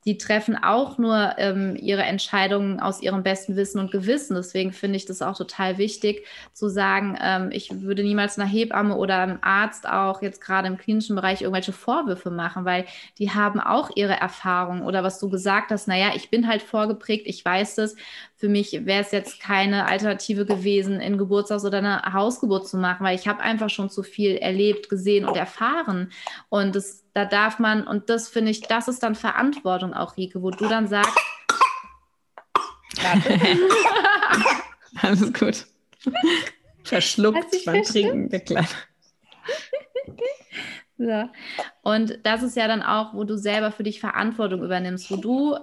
die 0.08 0.16
treffen 0.16 0.56
auch 0.56 0.96
nur 0.96 1.34
ähm, 1.36 1.76
ihre 1.76 2.02
Entscheidungen 2.02 2.80
aus 2.80 3.02
ihrem 3.02 3.22
besten 3.22 3.56
Wissen 3.56 3.78
und 3.78 3.90
Gewissen. 3.90 4.36
Deswegen 4.36 4.72
finde 4.72 4.96
ich 4.96 5.04
das 5.04 5.20
auch 5.20 5.36
total 5.36 5.76
wichtig 5.76 6.24
zu 6.54 6.70
sagen, 6.70 7.18
ähm, 7.22 7.50
ich 7.52 7.82
würde 7.82 8.02
niemals 8.02 8.38
einer 8.38 8.48
Hebamme 8.48 8.96
oder 8.96 9.18
einem 9.18 9.36
Arzt 9.42 9.86
auch 9.86 10.22
jetzt 10.22 10.40
gerade 10.40 10.66
im 10.66 10.78
klinischen 10.78 11.14
Bereich 11.14 11.42
irgendwelche 11.42 11.74
Vorwürfe 11.74 12.30
machen, 12.30 12.64
weil 12.64 12.86
die 13.18 13.32
haben 13.32 13.60
auch 13.60 13.90
ihre 13.96 14.14
Erfahrungen 14.14 14.80
oder 14.80 15.04
was 15.04 15.18
du 15.18 15.28
gesagt 15.28 15.72
hast, 15.72 15.88
naja, 15.88 16.12
ich 16.14 16.30
bin 16.30 16.48
halt 16.48 16.62
vorgeprägt, 16.62 17.26
ich 17.26 17.44
weiß 17.44 17.76
es. 17.76 17.94
Für 18.38 18.48
mich 18.48 18.86
wäre 18.86 19.02
es 19.02 19.10
jetzt 19.10 19.40
keine 19.40 19.86
Alternative 19.86 20.46
gewesen, 20.46 21.00
in 21.00 21.18
Geburtshaus 21.18 21.64
oder 21.64 21.78
eine 21.78 22.12
Hausgeburt 22.12 22.68
zu 22.68 22.78
machen, 22.78 23.04
weil 23.04 23.18
ich 23.18 23.28
habe 23.28 23.42
einfach 23.42 23.68
schon 23.68 23.90
zu 23.90 24.02
viel 24.02 24.36
erlebt, 24.36 24.88
gesehen 24.88 25.26
und 25.26 25.36
erfahren. 25.36 26.12
Und 26.48 26.76
das 26.76 27.04
da 27.18 27.24
darf 27.24 27.58
man, 27.58 27.84
und 27.84 28.10
das 28.10 28.28
finde 28.28 28.52
ich, 28.52 28.60
das 28.60 28.86
ist 28.86 29.02
dann 29.02 29.16
Verantwortung 29.16 29.92
auch, 29.92 30.16
Rike, 30.16 30.40
wo 30.40 30.50
du 30.50 30.68
dann 30.68 30.86
sagst, 30.86 31.18
Alles 35.02 35.32
gut. 35.32 35.66
Verschluckt 36.84 37.64
beim 37.64 37.82
Trinken, 37.82 38.28
der 38.28 38.40
Kleine. 38.40 38.68
So. 40.98 41.28
Und 41.82 42.18
das 42.24 42.42
ist 42.42 42.56
ja 42.56 42.66
dann 42.68 42.82
auch, 42.82 43.14
wo 43.14 43.24
du 43.24 43.36
selber 43.36 43.70
für 43.72 43.84
dich 43.84 44.00
Verantwortung 44.00 44.62
übernimmst, 44.64 45.10
wo 45.10 45.16
du, 45.16 45.56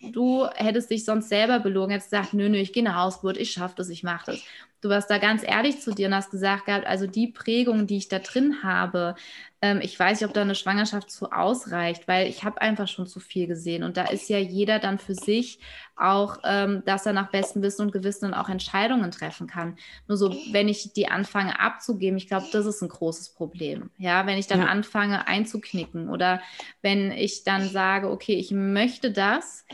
du 0.00 0.46
hättest 0.54 0.90
dich 0.90 1.04
sonst 1.04 1.28
selber 1.28 1.60
belogen, 1.60 1.90
hättest 1.92 2.10
gesagt, 2.10 2.34
nö, 2.34 2.48
nö, 2.48 2.58
ich 2.58 2.72
gehe 2.72 2.84
nach 2.84 2.96
Hausgeburt, 2.96 3.36
ich 3.36 3.52
schaffe 3.52 3.74
das, 3.76 3.88
ich 3.88 4.02
mache 4.04 4.26
das. 4.32 4.44
Du 4.84 4.90
warst 4.90 5.08
da 5.08 5.16
ganz 5.16 5.42
ehrlich 5.42 5.80
zu 5.80 5.94
dir 5.94 6.08
und 6.08 6.14
hast 6.14 6.30
gesagt 6.30 6.66
gehabt, 6.66 6.86
also 6.86 7.06
die 7.06 7.28
Prägung, 7.28 7.86
die 7.86 7.96
ich 7.96 8.08
da 8.08 8.18
drin 8.18 8.62
habe, 8.62 9.14
ähm, 9.62 9.80
ich 9.82 9.98
weiß 9.98 10.20
nicht, 10.20 10.28
ob 10.28 10.34
da 10.34 10.42
eine 10.42 10.54
Schwangerschaft 10.54 11.10
zu 11.10 11.32
ausreicht, 11.32 12.06
weil 12.06 12.28
ich 12.28 12.44
habe 12.44 12.60
einfach 12.60 12.86
schon 12.86 13.06
zu 13.06 13.18
viel 13.18 13.46
gesehen. 13.46 13.82
Und 13.82 13.96
da 13.96 14.04
ist 14.04 14.28
ja 14.28 14.36
jeder 14.36 14.78
dann 14.78 14.98
für 14.98 15.14
sich 15.14 15.58
auch, 15.96 16.36
ähm, 16.44 16.82
dass 16.84 17.06
er 17.06 17.14
nach 17.14 17.30
bestem 17.30 17.62
Wissen 17.62 17.80
und 17.80 17.92
Gewissen 17.92 18.30
dann 18.30 18.34
auch 18.38 18.50
Entscheidungen 18.50 19.10
treffen 19.10 19.46
kann. 19.46 19.78
Nur 20.06 20.18
so, 20.18 20.36
wenn 20.52 20.68
ich 20.68 20.92
die 20.92 21.08
anfange 21.08 21.58
abzugeben, 21.58 22.18
ich 22.18 22.28
glaube, 22.28 22.48
das 22.52 22.66
ist 22.66 22.82
ein 22.82 22.90
großes 22.90 23.30
Problem. 23.30 23.88
Ja, 23.96 24.26
wenn 24.26 24.36
ich 24.36 24.48
dann 24.48 24.60
ja. 24.60 24.66
anfange 24.66 25.26
einzuknicken 25.26 26.10
oder 26.10 26.42
wenn 26.82 27.10
ich 27.10 27.42
dann 27.42 27.70
sage, 27.70 28.10
okay, 28.10 28.34
ich 28.34 28.50
möchte 28.50 29.12
das, 29.12 29.64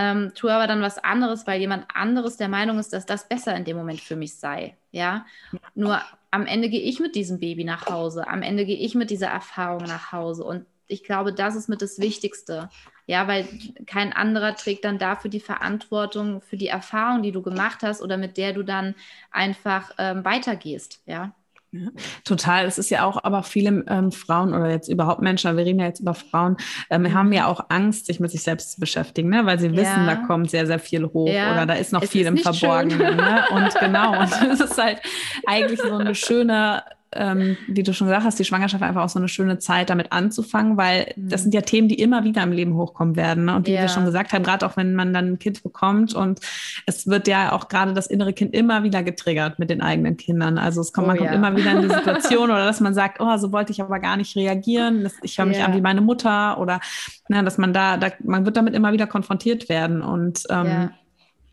ähm, 0.00 0.32
tue 0.34 0.50
aber 0.50 0.66
dann 0.66 0.80
was 0.80 0.96
anderes, 0.96 1.46
weil 1.46 1.60
jemand 1.60 1.84
anderes 1.94 2.38
der 2.38 2.48
Meinung 2.48 2.78
ist, 2.78 2.94
dass 2.94 3.04
das 3.04 3.28
besser 3.28 3.54
in 3.54 3.66
dem 3.66 3.76
Moment 3.76 4.00
für 4.00 4.16
mich 4.16 4.34
sei. 4.34 4.76
Ja, 4.92 5.26
nur 5.74 6.00
am 6.30 6.46
Ende 6.46 6.70
gehe 6.70 6.80
ich 6.80 7.00
mit 7.00 7.14
diesem 7.14 7.38
Baby 7.38 7.64
nach 7.64 7.86
Hause. 7.86 8.26
Am 8.26 8.40
Ende 8.40 8.64
gehe 8.64 8.78
ich 8.78 8.94
mit 8.94 9.10
dieser 9.10 9.26
Erfahrung 9.28 9.84
nach 9.84 10.10
Hause. 10.10 10.44
Und 10.44 10.64
ich 10.86 11.04
glaube, 11.04 11.34
das 11.34 11.54
ist 11.54 11.68
mit 11.68 11.82
das 11.82 11.98
Wichtigste. 11.98 12.70
Ja, 13.06 13.28
weil 13.28 13.46
kein 13.86 14.12
anderer 14.14 14.54
trägt 14.54 14.84
dann 14.86 14.98
dafür 14.98 15.30
die 15.30 15.40
Verantwortung 15.40 16.40
für 16.40 16.56
die 16.56 16.68
Erfahrung, 16.68 17.22
die 17.22 17.32
du 17.32 17.42
gemacht 17.42 17.82
hast 17.82 18.00
oder 18.00 18.16
mit 18.16 18.38
der 18.38 18.54
du 18.54 18.62
dann 18.62 18.94
einfach 19.30 19.90
ähm, 19.98 20.24
weitergehst. 20.24 21.02
Ja. 21.04 21.34
Ja, 21.72 21.88
total. 22.24 22.66
Es 22.66 22.78
ist 22.78 22.90
ja 22.90 23.04
auch, 23.04 23.22
aber 23.22 23.44
viele 23.44 23.84
ähm, 23.88 24.10
Frauen 24.10 24.54
oder 24.54 24.68
jetzt 24.70 24.88
überhaupt 24.88 25.22
Menschen, 25.22 25.56
wir 25.56 25.64
reden 25.64 25.78
ja 25.78 25.86
jetzt 25.86 26.00
über 26.00 26.14
Frauen, 26.14 26.56
ähm, 26.90 27.02
mhm. 27.02 27.14
haben 27.14 27.32
ja 27.32 27.46
auch 27.46 27.66
Angst, 27.68 28.06
sich 28.06 28.18
mit 28.18 28.32
sich 28.32 28.42
selbst 28.42 28.72
zu 28.72 28.80
beschäftigen, 28.80 29.28
ne? 29.28 29.46
weil 29.46 29.60
sie 29.60 29.68
ja. 29.68 29.76
wissen, 29.76 30.06
da 30.06 30.16
kommt 30.16 30.50
sehr, 30.50 30.66
sehr 30.66 30.80
viel 30.80 31.06
hoch 31.06 31.28
ja. 31.28 31.52
oder 31.52 31.66
da 31.66 31.74
ist 31.74 31.92
noch 31.92 32.02
es 32.02 32.10
viel 32.10 32.22
ist 32.22 32.28
im 32.28 32.38
Verborgenen. 32.38 33.16
Ne? 33.16 33.44
Und 33.52 33.74
genau, 33.80 34.18
und 34.18 34.32
es 34.50 34.60
ist 34.60 34.82
halt 34.82 35.00
eigentlich 35.46 35.80
so 35.80 35.94
eine 35.94 36.14
schöne 36.16 36.82
ähm, 37.12 37.56
wie 37.66 37.82
du 37.82 37.92
schon 37.92 38.06
gesagt 38.06 38.24
hast, 38.24 38.38
die 38.38 38.44
Schwangerschaft 38.44 38.82
einfach 38.84 39.02
auch 39.02 39.08
so 39.08 39.18
eine 39.18 39.28
schöne 39.28 39.58
Zeit, 39.58 39.90
damit 39.90 40.12
anzufangen, 40.12 40.76
weil 40.76 41.12
mhm. 41.16 41.28
das 41.28 41.42
sind 41.42 41.52
ja 41.54 41.60
Themen, 41.60 41.88
die 41.88 41.96
immer 41.96 42.22
wieder 42.22 42.42
im 42.42 42.52
Leben 42.52 42.74
hochkommen 42.76 43.16
werden. 43.16 43.46
Ne? 43.46 43.56
Und 43.56 43.66
wie 43.66 43.72
ja. 43.72 43.80
wir 43.80 43.88
schon 43.88 44.04
gesagt 44.04 44.32
haben, 44.32 44.44
gerade 44.44 44.64
auch 44.64 44.76
wenn 44.76 44.94
man 44.94 45.12
dann 45.12 45.32
ein 45.32 45.38
Kind 45.40 45.62
bekommt 45.62 46.14
und 46.14 46.40
es 46.86 47.08
wird 47.08 47.26
ja 47.26 47.52
auch 47.52 47.68
gerade 47.68 47.94
das 47.94 48.06
innere 48.06 48.32
Kind 48.32 48.54
immer 48.54 48.84
wieder 48.84 49.02
getriggert 49.02 49.58
mit 49.58 49.70
den 49.70 49.80
eigenen 49.80 50.16
Kindern. 50.16 50.56
Also 50.56 50.80
es 50.80 50.92
kommt, 50.92 51.06
oh, 51.06 51.08
man 51.08 51.18
kommt 51.18 51.32
immer 51.32 51.56
wieder 51.56 51.72
in 51.72 51.82
die 51.82 51.88
Situation 51.94 52.44
oder 52.44 52.64
dass 52.64 52.80
man 52.80 52.94
sagt, 52.94 53.20
oh, 53.20 53.36
so 53.38 53.50
wollte 53.50 53.72
ich 53.72 53.82
aber 53.82 53.98
gar 53.98 54.16
nicht 54.16 54.36
reagieren. 54.36 55.02
Das, 55.02 55.14
ich 55.22 55.36
höre 55.36 55.46
mich 55.46 55.58
ja. 55.58 55.64
an 55.64 55.74
wie 55.74 55.80
meine 55.80 56.02
Mutter 56.02 56.58
oder 56.60 56.80
ne, 57.28 57.42
dass 57.42 57.58
man 57.58 57.72
da, 57.72 57.96
da, 57.96 58.10
man 58.22 58.44
wird 58.44 58.56
damit 58.56 58.74
immer 58.74 58.92
wieder 58.92 59.08
konfrontiert 59.08 59.68
werden. 59.68 60.00
Und 60.00 60.44
ähm, 60.48 60.90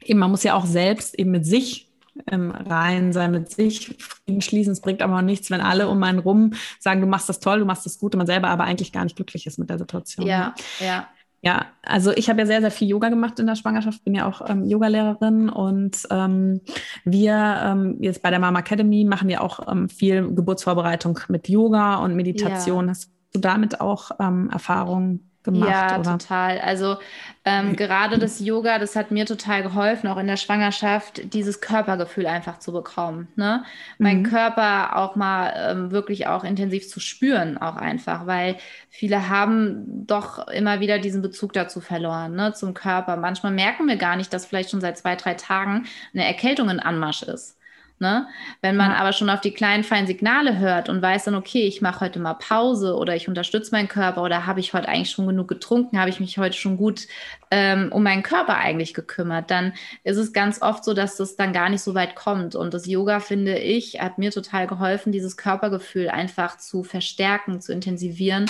eben, 0.03 0.19
man 0.19 0.29
muss 0.29 0.43
ja 0.43 0.53
auch 0.53 0.65
selbst 0.65 1.17
eben 1.17 1.31
mit 1.31 1.47
sich 1.47 1.86
im 2.29 2.51
Reinen 2.51 3.13
sein 3.13 3.31
mit 3.31 3.49
sich, 3.49 3.95
Frieden 3.99 4.41
schließen. 4.41 4.73
Es 4.73 4.81
bringt 4.81 5.01
aber 5.01 5.17
auch 5.17 5.21
nichts, 5.21 5.51
wenn 5.51 5.61
alle 5.61 5.87
um 5.89 6.01
einen 6.03 6.19
rum 6.19 6.53
sagen, 6.79 7.01
du 7.01 7.07
machst 7.07 7.29
das 7.29 7.39
toll, 7.39 7.59
du 7.59 7.65
machst 7.65 7.85
das 7.85 7.99
gut 7.99 8.13
und 8.15 8.19
man 8.19 8.27
selber 8.27 8.49
aber 8.49 8.63
eigentlich 8.63 8.91
gar 8.91 9.03
nicht 9.03 9.15
glücklich 9.15 9.47
ist 9.47 9.59
mit 9.59 9.69
der 9.69 9.77
Situation. 9.77 10.25
Ja, 10.25 10.53
ja. 10.79 11.07
Ja, 11.41 11.67
also 11.83 12.11
ich 12.11 12.29
habe 12.29 12.39
ja 12.39 12.45
sehr, 12.47 12.61
sehr 12.61 12.71
viel 12.71 12.89
Yoga 12.89 13.09
gemacht 13.09 13.39
in 13.39 13.45
der 13.45 13.55
Schwangerschaft, 13.55 14.03
bin 14.03 14.15
ja 14.15 14.27
auch 14.27 14.41
ähm, 14.49 14.65
Yogalehrerin 14.65 15.49
und 15.49 15.95
ähm, 16.09 16.61
wir 17.05 17.59
ähm, 17.63 17.97
jetzt 17.99 18.23
bei 18.23 18.31
der 18.31 18.39
Mama 18.39 18.59
Academy 18.59 19.05
machen 19.05 19.29
ja 19.29 19.41
auch 19.41 19.71
ähm, 19.71 19.87
viel 19.87 20.33
Geburtsvorbereitung 20.33 21.19
mit 21.29 21.47
Yoga 21.47 21.97
und 21.97 22.15
Meditation. 22.15 22.85
Ja. 22.85 22.89
Hast 22.89 23.11
du 23.33 23.39
damit 23.39 23.79
auch 23.79 24.11
ähm, 24.19 24.49
Erfahrungen? 24.51 25.26
Gemacht? 25.53 25.69
Ja, 25.69 25.99
oder? 25.99 26.17
total. 26.17 26.59
Also 26.59 26.97
ähm, 27.45 27.75
gerade 27.75 28.19
das 28.19 28.39
Yoga, 28.39 28.77
das 28.77 28.95
hat 28.95 29.09
mir 29.11 29.25
total 29.25 29.63
geholfen, 29.63 30.07
auch 30.07 30.17
in 30.17 30.27
der 30.27 30.37
Schwangerschaft, 30.37 31.33
dieses 31.33 31.61
Körpergefühl 31.61 32.27
einfach 32.27 32.59
zu 32.59 32.73
bekommen. 32.73 33.29
Ne? 33.35 33.63
Mhm. 33.97 34.03
Meinen 34.03 34.23
Körper 34.23 34.97
auch 34.97 35.15
mal 35.15 35.53
ähm, 35.55 35.91
wirklich 35.91 36.27
auch 36.27 36.43
intensiv 36.43 36.89
zu 36.89 36.99
spüren, 36.99 37.57
auch 37.57 37.77
einfach, 37.77 38.25
weil 38.27 38.57
viele 38.89 39.29
haben 39.29 40.05
doch 40.05 40.47
immer 40.49 40.81
wieder 40.81 40.99
diesen 40.99 41.21
Bezug 41.21 41.53
dazu 41.53 41.79
verloren, 41.79 42.35
ne? 42.35 42.53
zum 42.53 42.73
Körper. 42.73 43.15
Manchmal 43.15 43.53
merken 43.53 43.87
wir 43.87 43.95
gar 43.95 44.17
nicht, 44.17 44.33
dass 44.33 44.45
vielleicht 44.45 44.71
schon 44.71 44.81
seit 44.81 44.97
zwei, 44.97 45.15
drei 45.15 45.33
Tagen 45.33 45.85
eine 46.13 46.25
Erkältung 46.25 46.69
in 46.69 46.79
Anmarsch 46.79 47.23
ist. 47.23 47.56
Ne? 47.99 48.27
Wenn 48.61 48.75
man 48.75 48.91
ja. 48.91 48.97
aber 48.97 49.11
schon 49.11 49.29
auf 49.29 49.41
die 49.41 49.51
kleinen, 49.51 49.83
feinen 49.83 50.05
Signale 50.05 50.59
hört 50.59 50.87
und 50.87 51.01
weiß 51.01 51.25
dann, 51.25 51.35
okay, 51.35 51.63
ich 51.63 51.81
mache 51.81 52.01
heute 52.01 52.19
mal 52.19 52.35
Pause 52.35 52.95
oder 52.95 53.15
ich 53.15 53.27
unterstütze 53.27 53.71
meinen 53.71 53.87
Körper 53.87 54.21
oder 54.21 54.45
habe 54.45 54.59
ich 54.59 54.73
heute 54.73 54.87
eigentlich 54.87 55.09
schon 55.09 55.25
genug 55.25 55.47
getrunken, 55.47 55.99
habe 55.99 56.11
ich 56.11 56.19
mich 56.19 56.37
heute 56.37 56.55
schon 56.55 56.77
gut 56.77 57.07
ähm, 57.49 57.91
um 57.91 58.03
meinen 58.03 58.23
Körper 58.23 58.57
eigentlich 58.57 58.93
gekümmert, 58.93 59.49
dann 59.49 59.73
ist 60.03 60.17
es 60.17 60.33
ganz 60.33 60.61
oft 60.61 60.83
so, 60.83 60.93
dass 60.93 61.15
das 61.15 61.37
dann 61.37 61.53
gar 61.53 61.69
nicht 61.69 61.81
so 61.81 61.95
weit 61.95 62.15
kommt. 62.15 62.55
Und 62.55 62.73
das 62.73 62.85
Yoga, 62.85 63.19
finde 63.19 63.57
ich, 63.57 64.01
hat 64.01 64.17
mir 64.17 64.31
total 64.31 64.67
geholfen, 64.67 65.11
dieses 65.11 65.37
Körpergefühl 65.37 66.09
einfach 66.09 66.57
zu 66.57 66.83
verstärken, 66.83 67.61
zu 67.61 67.71
intensivieren. 67.71 68.45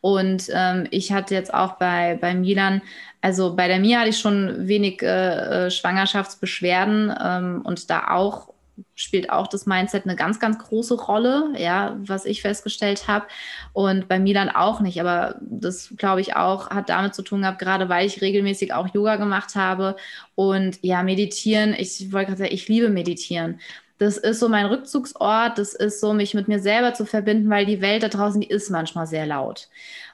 Und 0.00 0.48
ähm, 0.52 0.88
ich 0.90 1.12
hatte 1.12 1.34
jetzt 1.34 1.54
auch 1.54 1.74
bei, 1.74 2.18
bei 2.20 2.34
Milan 2.34 2.82
also 3.22 3.54
bei 3.54 3.68
der 3.68 3.80
Mia 3.80 4.00
hatte 4.00 4.08
ich 4.08 4.18
schon 4.18 4.66
wenig 4.66 5.02
äh, 5.02 5.66
äh 5.66 5.70
Schwangerschaftsbeschwerden 5.70 7.14
ähm, 7.22 7.60
und 7.64 7.90
da 7.90 8.08
auch 8.08 8.48
spielt 8.94 9.30
auch 9.30 9.46
das 9.46 9.66
Mindset 9.66 10.04
eine 10.04 10.16
ganz, 10.16 10.40
ganz 10.40 10.58
große 10.58 10.94
Rolle, 10.94 11.52
ja, 11.56 11.96
was 12.00 12.24
ich 12.24 12.42
festgestellt 12.42 13.08
habe. 13.08 13.26
Und 13.72 14.08
bei 14.08 14.18
Milan 14.18 14.48
auch 14.50 14.80
nicht. 14.80 15.00
Aber 15.00 15.36
das, 15.40 15.94
glaube 15.96 16.20
ich, 16.20 16.36
auch 16.36 16.70
hat 16.70 16.88
damit 16.88 17.14
zu 17.14 17.22
tun 17.22 17.42
gehabt, 17.42 17.58
gerade 17.58 17.88
weil 17.88 18.06
ich 18.06 18.20
regelmäßig 18.20 18.72
auch 18.74 18.92
Yoga 18.92 19.16
gemacht 19.16 19.54
habe. 19.54 19.96
Und 20.34 20.78
ja, 20.82 21.02
meditieren, 21.02 21.74
ich 21.76 22.12
wollte 22.12 22.26
gerade 22.26 22.38
sagen, 22.38 22.54
ich 22.54 22.68
liebe 22.68 22.88
meditieren. 22.88 23.60
Das 23.98 24.16
ist 24.16 24.40
so 24.40 24.48
mein 24.48 24.64
Rückzugsort, 24.64 25.58
das 25.58 25.74
ist 25.74 26.00
so, 26.00 26.14
mich 26.14 26.32
mit 26.32 26.48
mir 26.48 26.58
selber 26.58 26.94
zu 26.94 27.04
verbinden, 27.04 27.50
weil 27.50 27.66
die 27.66 27.82
Welt 27.82 28.02
da 28.02 28.08
draußen, 28.08 28.40
die 28.40 28.48
ist 28.48 28.70
manchmal 28.70 29.06
sehr 29.06 29.26
laut. 29.26 29.68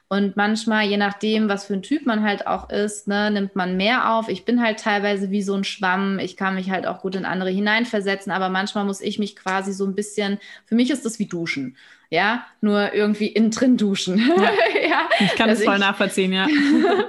Und 0.08 0.36
manchmal, 0.36 0.86
je 0.86 0.96
nachdem, 0.96 1.48
was 1.48 1.64
für 1.66 1.74
ein 1.74 1.82
Typ 1.82 2.06
man 2.06 2.22
halt 2.22 2.46
auch 2.46 2.70
ist, 2.70 3.08
ne, 3.08 3.30
nimmt 3.30 3.56
man 3.56 3.76
mehr 3.76 4.14
auf. 4.14 4.28
Ich 4.28 4.44
bin 4.44 4.62
halt 4.62 4.78
teilweise 4.78 5.32
wie 5.32 5.42
so 5.42 5.54
ein 5.54 5.64
Schwamm. 5.64 6.20
Ich 6.20 6.36
kann 6.36 6.54
mich 6.54 6.70
halt 6.70 6.86
auch 6.86 7.00
gut 7.00 7.16
in 7.16 7.24
andere 7.24 7.50
hineinversetzen, 7.50 8.30
aber 8.30 8.48
manchmal 8.48 8.84
muss 8.84 9.00
ich 9.00 9.18
mich 9.18 9.34
quasi 9.34 9.72
so 9.72 9.84
ein 9.84 9.96
bisschen, 9.96 10.38
für 10.64 10.76
mich 10.76 10.90
ist 10.90 11.04
das 11.04 11.18
wie 11.18 11.26
Duschen. 11.26 11.76
Ja, 12.08 12.46
nur 12.60 12.94
irgendwie 12.94 13.26
innen 13.26 13.50
drin 13.50 13.76
duschen. 13.76 14.18
Ja. 14.18 14.34
ja. 14.88 15.08
Ich 15.18 15.34
kann 15.34 15.48
das 15.48 15.64
voll 15.64 15.74
ich, 15.74 15.80
nachvollziehen, 15.80 16.32
ja. 16.32 16.46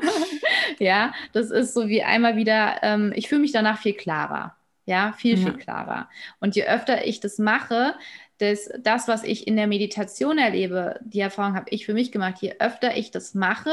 ja, 0.79 1.13
das 1.33 1.51
ist 1.51 1.75
so 1.75 1.87
wie 1.87 2.01
einmal 2.01 2.35
wieder, 2.35 2.77
ähm, 2.81 3.13
ich 3.15 3.29
fühle 3.29 3.41
mich 3.41 3.51
danach 3.51 3.79
viel 3.79 3.93
klarer. 3.93 4.55
Ja, 4.87 5.11
viel, 5.11 5.37
ja. 5.37 5.45
viel 5.45 5.57
klarer. 5.57 6.09
Und 6.39 6.55
je 6.55 6.63
öfter 6.63 7.05
ich 7.05 7.19
das 7.19 7.37
mache, 7.37 7.93
das, 8.39 8.69
das, 8.79 9.07
was 9.07 9.23
ich 9.23 9.47
in 9.47 9.55
der 9.55 9.67
Meditation 9.67 10.37
erlebe, 10.37 10.99
die 11.03 11.19
Erfahrung 11.19 11.55
habe 11.55 11.69
ich 11.69 11.85
für 11.85 11.93
mich 11.93 12.11
gemacht, 12.11 12.35
je 12.41 12.55
öfter 12.59 12.95
ich 12.95 13.11
das 13.11 13.33
mache 13.33 13.71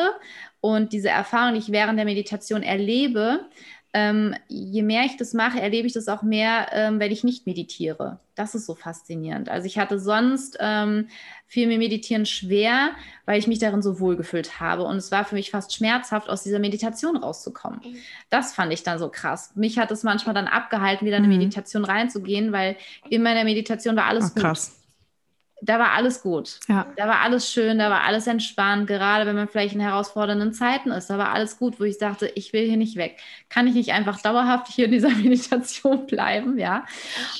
und 0.60 0.92
diese 0.92 1.10
Erfahrung, 1.10 1.54
die 1.54 1.60
ich 1.60 1.72
während 1.72 1.98
der 1.98 2.06
Meditation 2.06 2.62
erlebe, 2.62 3.46
ähm, 3.94 4.34
je 4.48 4.82
mehr 4.82 5.04
ich 5.04 5.16
das 5.16 5.34
mache, 5.34 5.60
erlebe 5.60 5.86
ich 5.86 5.92
das 5.92 6.08
auch 6.08 6.22
mehr, 6.22 6.66
ähm, 6.72 6.98
wenn 6.98 7.12
ich 7.12 7.22
nicht 7.22 7.46
meditiere. 7.46 8.18
Das 8.34 8.56
ist 8.56 8.66
so 8.66 8.74
faszinierend. 8.74 9.48
Also 9.48 9.66
ich 9.66 9.78
hatte 9.78 10.00
sonst 10.00 10.58
ähm, 10.58 11.06
viel 11.46 11.68
mehr 11.68 11.78
Meditieren 11.78 12.26
schwer, 12.26 12.90
weil 13.24 13.38
ich 13.38 13.46
mich 13.46 13.60
darin 13.60 13.82
so 13.82 14.00
wohlgefühlt 14.00 14.58
habe. 14.58 14.82
Und 14.82 14.96
es 14.96 15.12
war 15.12 15.24
für 15.24 15.36
mich 15.36 15.52
fast 15.52 15.72
schmerzhaft, 15.72 16.28
aus 16.28 16.42
dieser 16.42 16.58
Meditation 16.58 17.16
rauszukommen. 17.16 17.80
Mhm. 17.84 17.96
Das 18.30 18.52
fand 18.52 18.72
ich 18.72 18.82
dann 18.82 18.98
so 18.98 19.08
krass. 19.08 19.52
Mich 19.54 19.78
hat 19.78 19.92
es 19.92 20.02
manchmal 20.02 20.34
dann 20.34 20.48
abgehalten, 20.48 21.06
wieder 21.06 21.18
in 21.18 21.24
eine 21.24 21.32
mhm. 21.32 21.38
Meditation 21.38 21.84
reinzugehen, 21.84 22.50
weil 22.50 22.76
in 23.08 23.22
meiner 23.22 23.44
Meditation 23.44 23.94
war 23.94 24.06
alles 24.06 24.32
Ach, 24.34 24.40
krass. 24.40 24.83
Da 25.64 25.78
war 25.78 25.92
alles 25.92 26.22
gut. 26.22 26.58
Ja. 26.68 26.86
Da 26.96 27.08
war 27.08 27.22
alles 27.22 27.50
schön, 27.50 27.78
da 27.78 27.88
war 27.88 28.02
alles 28.04 28.26
entspannt, 28.26 28.86
gerade 28.86 29.24
wenn 29.26 29.34
man 29.34 29.48
vielleicht 29.48 29.74
in 29.74 29.80
herausfordernden 29.80 30.52
Zeiten 30.52 30.90
ist. 30.90 31.08
Da 31.08 31.16
war 31.16 31.32
alles 31.32 31.58
gut, 31.58 31.80
wo 31.80 31.84
ich 31.84 31.96
dachte, 31.96 32.30
ich 32.34 32.52
will 32.52 32.66
hier 32.66 32.76
nicht 32.76 32.96
weg. 32.96 33.18
Kann 33.48 33.66
ich 33.66 33.74
nicht 33.74 33.92
einfach 33.92 34.20
dauerhaft 34.20 34.68
hier 34.68 34.84
in 34.86 34.92
dieser 34.92 35.10
Meditation 35.16 36.06
bleiben, 36.06 36.58
ja? 36.58 36.84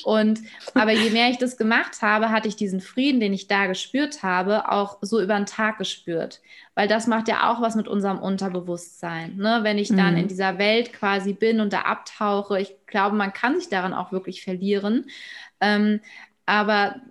Und 0.03 0.39
aber 0.73 0.91
je 0.91 1.11
mehr 1.11 1.29
ich 1.29 1.37
das 1.37 1.55
gemacht 1.55 2.01
habe, 2.01 2.31
hatte 2.31 2.47
ich 2.47 2.55
diesen 2.55 2.81
Frieden, 2.81 3.19
den 3.19 3.33
ich 3.33 3.47
da 3.47 3.67
gespürt 3.67 4.23
habe, 4.23 4.71
auch 4.71 4.97
so 5.01 5.21
über 5.21 5.35
den 5.35 5.45
Tag 5.45 5.77
gespürt. 5.77 6.41
Weil 6.73 6.87
das 6.87 7.07
macht 7.07 7.27
ja 7.27 7.51
auch 7.51 7.61
was 7.61 7.75
mit 7.75 7.87
unserem 7.87 8.17
Unterbewusstsein. 8.17 9.37
Ne? 9.37 9.59
Wenn 9.61 9.77
ich 9.77 9.89
dann 9.89 10.13
mhm. 10.13 10.21
in 10.21 10.27
dieser 10.27 10.57
Welt 10.57 10.93
quasi 10.93 11.33
bin 11.33 11.59
und 11.59 11.71
da 11.71 11.81
abtauche, 11.81 12.59
ich 12.59 12.75
glaube, 12.87 13.15
man 13.15 13.33
kann 13.33 13.59
sich 13.59 13.69
darin 13.69 13.93
auch 13.93 14.11
wirklich 14.11 14.43
verlieren. 14.43 15.05
Ähm, 15.61 16.01
aber 16.45 17.01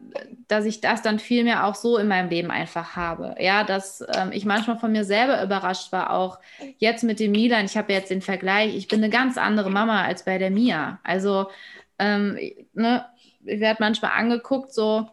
dass 0.48 0.64
ich 0.64 0.80
das 0.80 1.02
dann 1.02 1.18
viel 1.18 1.44
mehr 1.44 1.66
auch 1.66 1.74
so 1.74 1.98
in 1.98 2.06
meinem 2.06 2.28
Leben 2.28 2.50
einfach 2.50 2.96
habe. 2.96 3.34
Ja, 3.38 3.64
dass 3.64 4.04
ähm, 4.14 4.30
ich 4.32 4.44
manchmal 4.44 4.78
von 4.78 4.92
mir 4.92 5.04
selber 5.04 5.42
überrascht 5.42 5.90
war, 5.92 6.10
auch 6.10 6.38
jetzt 6.78 7.02
mit 7.02 7.18
dem 7.20 7.32
Milan. 7.32 7.64
Ich 7.64 7.76
habe 7.76 7.92
jetzt 7.92 8.10
den 8.10 8.22
Vergleich, 8.22 8.76
ich 8.76 8.88
bin 8.88 9.02
eine 9.02 9.10
ganz 9.10 9.38
andere 9.38 9.70
Mama 9.70 10.02
als 10.02 10.24
bei 10.24 10.38
der 10.38 10.50
Mia. 10.50 11.00
Also, 11.02 11.48
ähm, 11.98 12.38
ne, 12.74 13.06
ich 13.44 13.60
werde 13.60 13.78
manchmal 13.80 14.12
angeguckt, 14.12 14.72
so, 14.72 15.08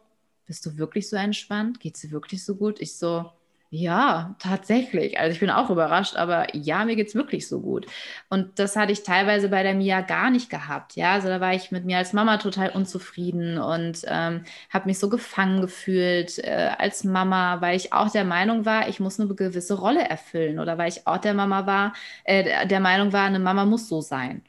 bist 0.46 0.66
du 0.66 0.78
wirklich 0.78 1.10
so 1.10 1.16
entspannt? 1.16 1.80
Geht 1.80 1.96
es 1.96 2.02
dir 2.02 2.12
wirklich 2.12 2.44
so 2.44 2.56
gut? 2.56 2.82
Ich 2.82 2.98
so, 2.98 3.32
ja, 3.74 4.36
tatsächlich. 4.40 5.18
Also 5.18 5.34
ich 5.34 5.40
bin 5.40 5.50
auch 5.50 5.70
überrascht, 5.70 6.18
aber 6.18 6.54
ja, 6.56 6.84
mir 6.84 6.98
geht 6.98 7.08
es 7.08 7.16
wirklich 7.16 7.48
so 7.48 7.62
gut. 7.62 7.86
Und 8.30 8.60
das 8.60 8.76
hatte 8.76 8.92
ich 8.92 9.04
teilweise 9.04 9.48
bei 9.48 9.64
der 9.64 9.74
Mia 9.76 10.02
gar 10.02 10.30
nicht 10.30 10.50
gehabt. 10.50 10.98
Ja, 10.98 11.14
also 11.14 11.30
da 11.30 11.40
war 11.40 11.54
ich 11.54 11.72
mit 11.72 11.86
mir 11.86 11.98
als 11.98 12.12
Mama 12.12 12.36
total 12.38 12.72
unzufrieden 12.72 13.58
und 13.58 14.02
ähm, 14.08 14.44
habe 14.70 14.88
mich 14.88 15.00
so 15.00 15.08
gefangen 15.08 15.62
gefühlt 15.62 16.38
äh, 16.40 16.72
als 16.78 17.06
Mama, 17.06 17.62
weil 17.62 17.78
ich 17.78 17.94
auch 17.94 18.10
der 18.12 18.26
Meinung 18.26 18.66
war, 18.66 18.90
ich 18.90 19.00
muss 19.00 19.20
eine 19.22 19.34
gewisse 19.34 19.76
Rolle 19.80 20.02
erfüllen 20.04 20.60
oder 20.60 20.78
weil 20.78 20.90
ich 20.90 21.08
auch 21.08 21.18
der 21.20 21.34
Mama 21.34 21.66
war, 21.66 21.94
äh, 22.26 22.68
der 22.68 22.80
Meinung 22.82 23.14
war, 23.14 23.24
eine 23.26 23.40
Mama 23.40 23.64
muss 23.66 23.88
so 23.88 24.02
sein. 24.02 24.44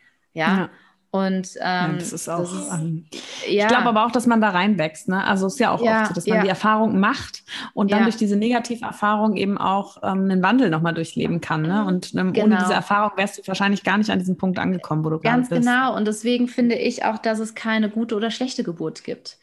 ja. 0.46 0.66
ja. 0.66 0.70
Und 1.14 1.56
ähm, 1.60 1.60
ja, 1.60 1.92
das 1.98 2.14
ist 2.14 2.26
auch. 2.26 2.38
Das 2.38 2.52
ist, 2.52 2.72
ähm, 2.72 3.04
ja. 3.46 3.64
Ich 3.64 3.68
glaube 3.68 3.84
aber 3.84 4.06
auch, 4.06 4.12
dass 4.12 4.26
man 4.26 4.40
da 4.40 4.48
reinwächst. 4.48 5.08
Ne? 5.08 5.22
Also 5.22 5.46
es 5.46 5.52
ist 5.54 5.58
ja 5.58 5.70
auch 5.70 5.84
ja, 5.84 6.00
oft 6.00 6.08
so, 6.08 6.14
dass 6.14 6.26
man 6.26 6.40
die 6.40 6.48
Erfahrung 6.48 6.98
macht 7.00 7.44
und 7.74 7.92
dann 7.92 8.04
durch 8.04 8.16
diese 8.16 8.34
negative 8.34 8.86
Erfahrung 8.86 9.36
eben 9.36 9.58
auch 9.58 9.98
ähm, 10.02 10.22
einen 10.30 10.42
Wandel 10.42 10.70
nochmal 10.70 10.94
durchleben 10.94 11.42
kann. 11.42 11.62
Ne? 11.62 11.84
Und 11.84 12.14
ähm, 12.14 12.32
genau. 12.32 12.46
ohne 12.46 12.56
diese 12.56 12.72
Erfahrung 12.72 13.10
wärst 13.16 13.36
du 13.36 13.46
wahrscheinlich 13.46 13.84
gar 13.84 13.98
nicht 13.98 14.08
an 14.08 14.20
diesem 14.20 14.38
Punkt 14.38 14.58
angekommen, 14.58 15.04
wo 15.04 15.10
du 15.10 15.18
Ganz 15.18 15.50
bist. 15.50 15.60
genau. 15.60 15.94
Und 15.94 16.06
deswegen 16.06 16.48
finde 16.48 16.76
ich 16.76 17.04
auch, 17.04 17.18
dass 17.18 17.40
es 17.40 17.54
keine 17.54 17.90
gute 17.90 18.16
oder 18.16 18.30
schlechte 18.30 18.64
Geburt 18.64 19.04
gibt. 19.04 19.36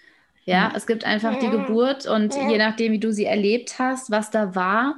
Ja, 0.45 0.71
es 0.75 0.87
gibt 0.87 1.05
einfach 1.05 1.37
die 1.37 1.51
Geburt 1.51 2.07
und 2.07 2.33
je 2.33 2.57
nachdem, 2.57 2.93
wie 2.93 2.99
du 2.99 3.13
sie 3.13 3.25
erlebt 3.25 3.77
hast, 3.77 4.09
was 4.09 4.31
da 4.31 4.55
war, 4.55 4.95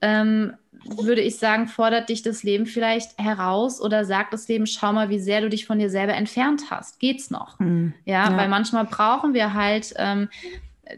ähm, 0.00 0.54
würde 0.86 1.20
ich 1.20 1.38
sagen, 1.38 1.68
fordert 1.68 2.08
dich 2.08 2.22
das 2.22 2.42
Leben 2.42 2.66
vielleicht 2.66 3.18
heraus 3.18 3.80
oder 3.80 4.04
sagt 4.04 4.32
das 4.32 4.48
Leben, 4.48 4.66
schau 4.66 4.92
mal, 4.92 5.08
wie 5.08 5.18
sehr 5.18 5.40
du 5.40 5.48
dich 5.48 5.66
von 5.66 5.78
dir 5.78 5.90
selber 5.90 6.14
entfernt 6.14 6.70
hast. 6.70 7.00
Geht's 7.00 7.30
noch? 7.30 7.58
Mhm. 7.58 7.94
Ja, 8.04 8.30
ja, 8.30 8.36
weil 8.36 8.48
manchmal 8.48 8.84
brauchen 8.84 9.34
wir 9.34 9.54
halt, 9.54 9.94
ähm, 9.96 10.28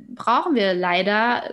brauchen 0.09 0.55
wir 0.55 0.75
leider, 0.75 1.51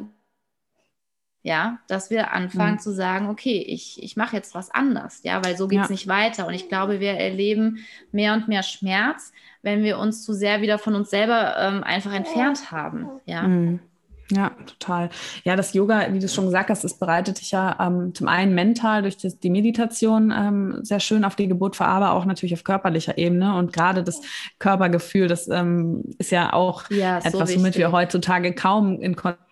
ja, 1.43 1.79
dass 1.87 2.09
wir 2.09 2.31
anfangen 2.31 2.75
mhm. 2.75 2.79
zu 2.79 2.93
sagen, 2.93 3.29
okay, 3.29 3.61
ich, 3.61 4.01
ich 4.01 4.17
mache 4.17 4.35
jetzt 4.35 4.55
was 4.55 4.71
anders, 4.71 5.21
ja, 5.23 5.43
weil 5.43 5.57
so 5.57 5.67
geht's 5.67 5.89
ja. 5.89 5.91
nicht 5.91 6.07
weiter. 6.07 6.47
Und 6.47 6.53
ich 6.53 6.69
glaube, 6.69 6.99
wir 6.99 7.13
erleben 7.13 7.79
mehr 8.11 8.33
und 8.33 8.47
mehr 8.47 8.63
Schmerz, 8.63 9.31
wenn 9.61 9.83
wir 9.83 9.97
uns 9.99 10.23
zu 10.23 10.33
sehr 10.33 10.61
wieder 10.61 10.79
von 10.79 10.95
uns 10.95 11.09
selber 11.09 11.55
ähm, 11.57 11.83
einfach 11.83 12.13
entfernt 12.13 12.71
haben, 12.71 13.07
ja. 13.25 13.43
Mhm. 13.43 13.79
Ja, 14.31 14.51
total. 14.65 15.09
Ja, 15.43 15.55
das 15.55 15.73
Yoga, 15.73 16.11
wie 16.11 16.19
du 16.19 16.27
schon 16.27 16.45
gesagt 16.45 16.69
hast, 16.69 16.83
das 16.83 16.97
bereitet 16.97 17.41
dich 17.41 17.51
ja 17.51 17.77
ähm, 17.79 18.15
zum 18.15 18.27
einen 18.27 18.55
mental 18.55 19.01
durch 19.01 19.17
das, 19.17 19.37
die 19.39 19.49
Meditation 19.49 20.33
ähm, 20.35 20.79
sehr 20.81 20.99
schön 20.99 21.25
auf 21.25 21.35
die 21.35 21.47
Geburt 21.47 21.75
vor, 21.75 21.87
aber 21.87 22.13
auch 22.13 22.25
natürlich 22.25 22.53
auf 22.53 22.63
körperlicher 22.63 23.17
Ebene. 23.17 23.55
Und 23.57 23.73
gerade 23.73 24.03
das 24.03 24.21
Körpergefühl, 24.59 25.27
das 25.27 25.47
ähm, 25.49 26.03
ist 26.17 26.31
ja 26.31 26.53
auch 26.53 26.89
ja, 26.89 27.19
etwas, 27.19 27.51
so 27.51 27.59
womit 27.59 27.77
wir 27.77 27.91
heutzutage 27.91 28.53
kaum 28.53 28.99
in 28.99 29.15
Kontakt 29.15 29.43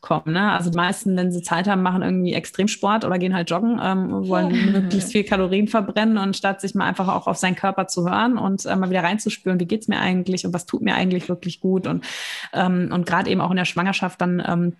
kommen. 0.00 0.32
Ne? 0.32 0.52
Also 0.52 0.70
die 0.70 0.76
meisten, 0.76 1.16
wenn 1.16 1.32
sie 1.32 1.42
Zeit 1.42 1.68
haben, 1.68 1.82
machen 1.82 2.02
irgendwie 2.02 2.32
Extremsport 2.32 3.04
oder 3.04 3.18
gehen 3.18 3.34
halt 3.34 3.50
joggen, 3.50 3.80
ähm, 3.82 4.28
wollen 4.28 4.72
möglichst 4.72 5.12
viel 5.12 5.24
Kalorien 5.24 5.68
verbrennen 5.68 6.16
und 6.16 6.36
statt 6.36 6.60
sich 6.60 6.74
mal 6.74 6.86
einfach 6.86 7.08
auch 7.08 7.26
auf 7.26 7.36
seinen 7.36 7.56
Körper 7.56 7.86
zu 7.86 8.08
hören 8.08 8.38
und 8.38 8.64
äh, 8.64 8.76
mal 8.76 8.90
wieder 8.90 9.02
reinzuspüren, 9.02 9.60
wie 9.60 9.66
geht's 9.66 9.88
mir 9.88 10.00
eigentlich 10.00 10.46
und 10.46 10.54
was 10.54 10.66
tut 10.66 10.82
mir 10.82 10.94
eigentlich 10.94 11.28
wirklich 11.28 11.60
gut 11.60 11.86
und 11.86 12.04
ähm, 12.52 12.90
und 12.92 13.06
gerade 13.06 13.30
eben 13.30 13.40
auch 13.40 13.50
in 13.50 13.56
der 13.56 13.64
Schwangerschaft 13.64 14.20
dann 14.20 14.42
ähm, 14.46 14.76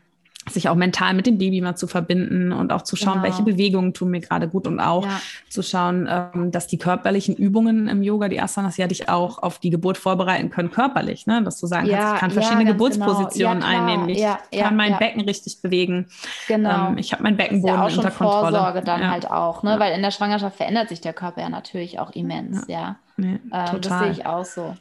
sich 0.49 0.69
auch 0.69 0.75
mental 0.75 1.15
mit 1.15 1.27
dem 1.27 1.39
Baby 1.39 1.61
mal 1.61 1.77
zu 1.77 1.87
verbinden 1.87 2.53
und 2.53 2.73
auch 2.73 2.83
zu 2.83 2.97
schauen, 2.97 3.15
genau. 3.15 3.25
welche 3.25 3.43
Bewegungen 3.43 3.95
tun 3.95 4.11
mir 4.11 4.21
gerade 4.21 4.49
gut 4.49 4.67
und 4.67 4.81
auch 4.81 5.05
ja. 5.05 5.21
zu 5.49 5.63
schauen, 5.63 6.09
ähm, 6.09 6.51
dass 6.53 6.67
die 6.67 6.79
körperlichen 6.79 7.35
Übungen 7.35 7.89
im 7.89 8.03
Yoga, 8.03 8.29
die 8.29 8.41
Asanas, 8.41 8.77
ja 8.77 8.87
dich 8.87 9.09
auch 9.09 9.43
auf 9.43 9.59
die 9.59 9.71
Geburt 9.71 9.99
vorbereiten 9.99 10.51
können, 10.51 10.71
körperlich, 10.71 11.27
ne? 11.27 11.43
dass 11.43 11.61
du 11.61 11.67
sagen 11.67 11.87
ja, 11.87 11.97
kannst, 11.97 12.15
ich 12.15 12.21
kann 12.21 12.31
verschiedene 12.31 12.65
ja, 12.65 12.73
Geburtspositionen 12.73 13.61
genau. 13.61 13.67
einnehmen, 13.67 14.09
ich 14.09 14.25
kann 14.59 14.77
mein 14.77 14.99
Becken 14.99 15.23
richtig 15.23 15.61
bewegen, 15.63 16.07
genau. 16.47 16.89
Ähm, 16.89 16.99
ich 16.99 17.13
habe 17.13 17.23
mein 17.23 17.37
Beckenboden 17.37 17.77
ja 17.77 17.85
unter 17.85 18.11
Kontrolle. 18.11 18.59
Vorsorge 18.59 18.83
dann 18.83 19.11
halt 19.11 19.31
auch, 19.31 19.63
ne? 19.63 19.77
weil 19.79 19.95
in 19.95 20.03
der 20.03 20.11
Schwangerschaft 20.11 20.57
verändert 20.57 20.89
sich 20.89 21.01
der 21.01 21.13
Körper 21.13 21.41
ja 21.41 21.49
natürlich 21.49 21.99
auch 21.99 22.11
immens, 22.13 22.65
ja. 22.69 22.97
Nee, 23.17 23.41
ähm, 23.53 23.81
das 23.81 23.99
sehe 23.99 24.11
ich 24.11 24.27
auch 24.27 24.45
so. 24.45 24.77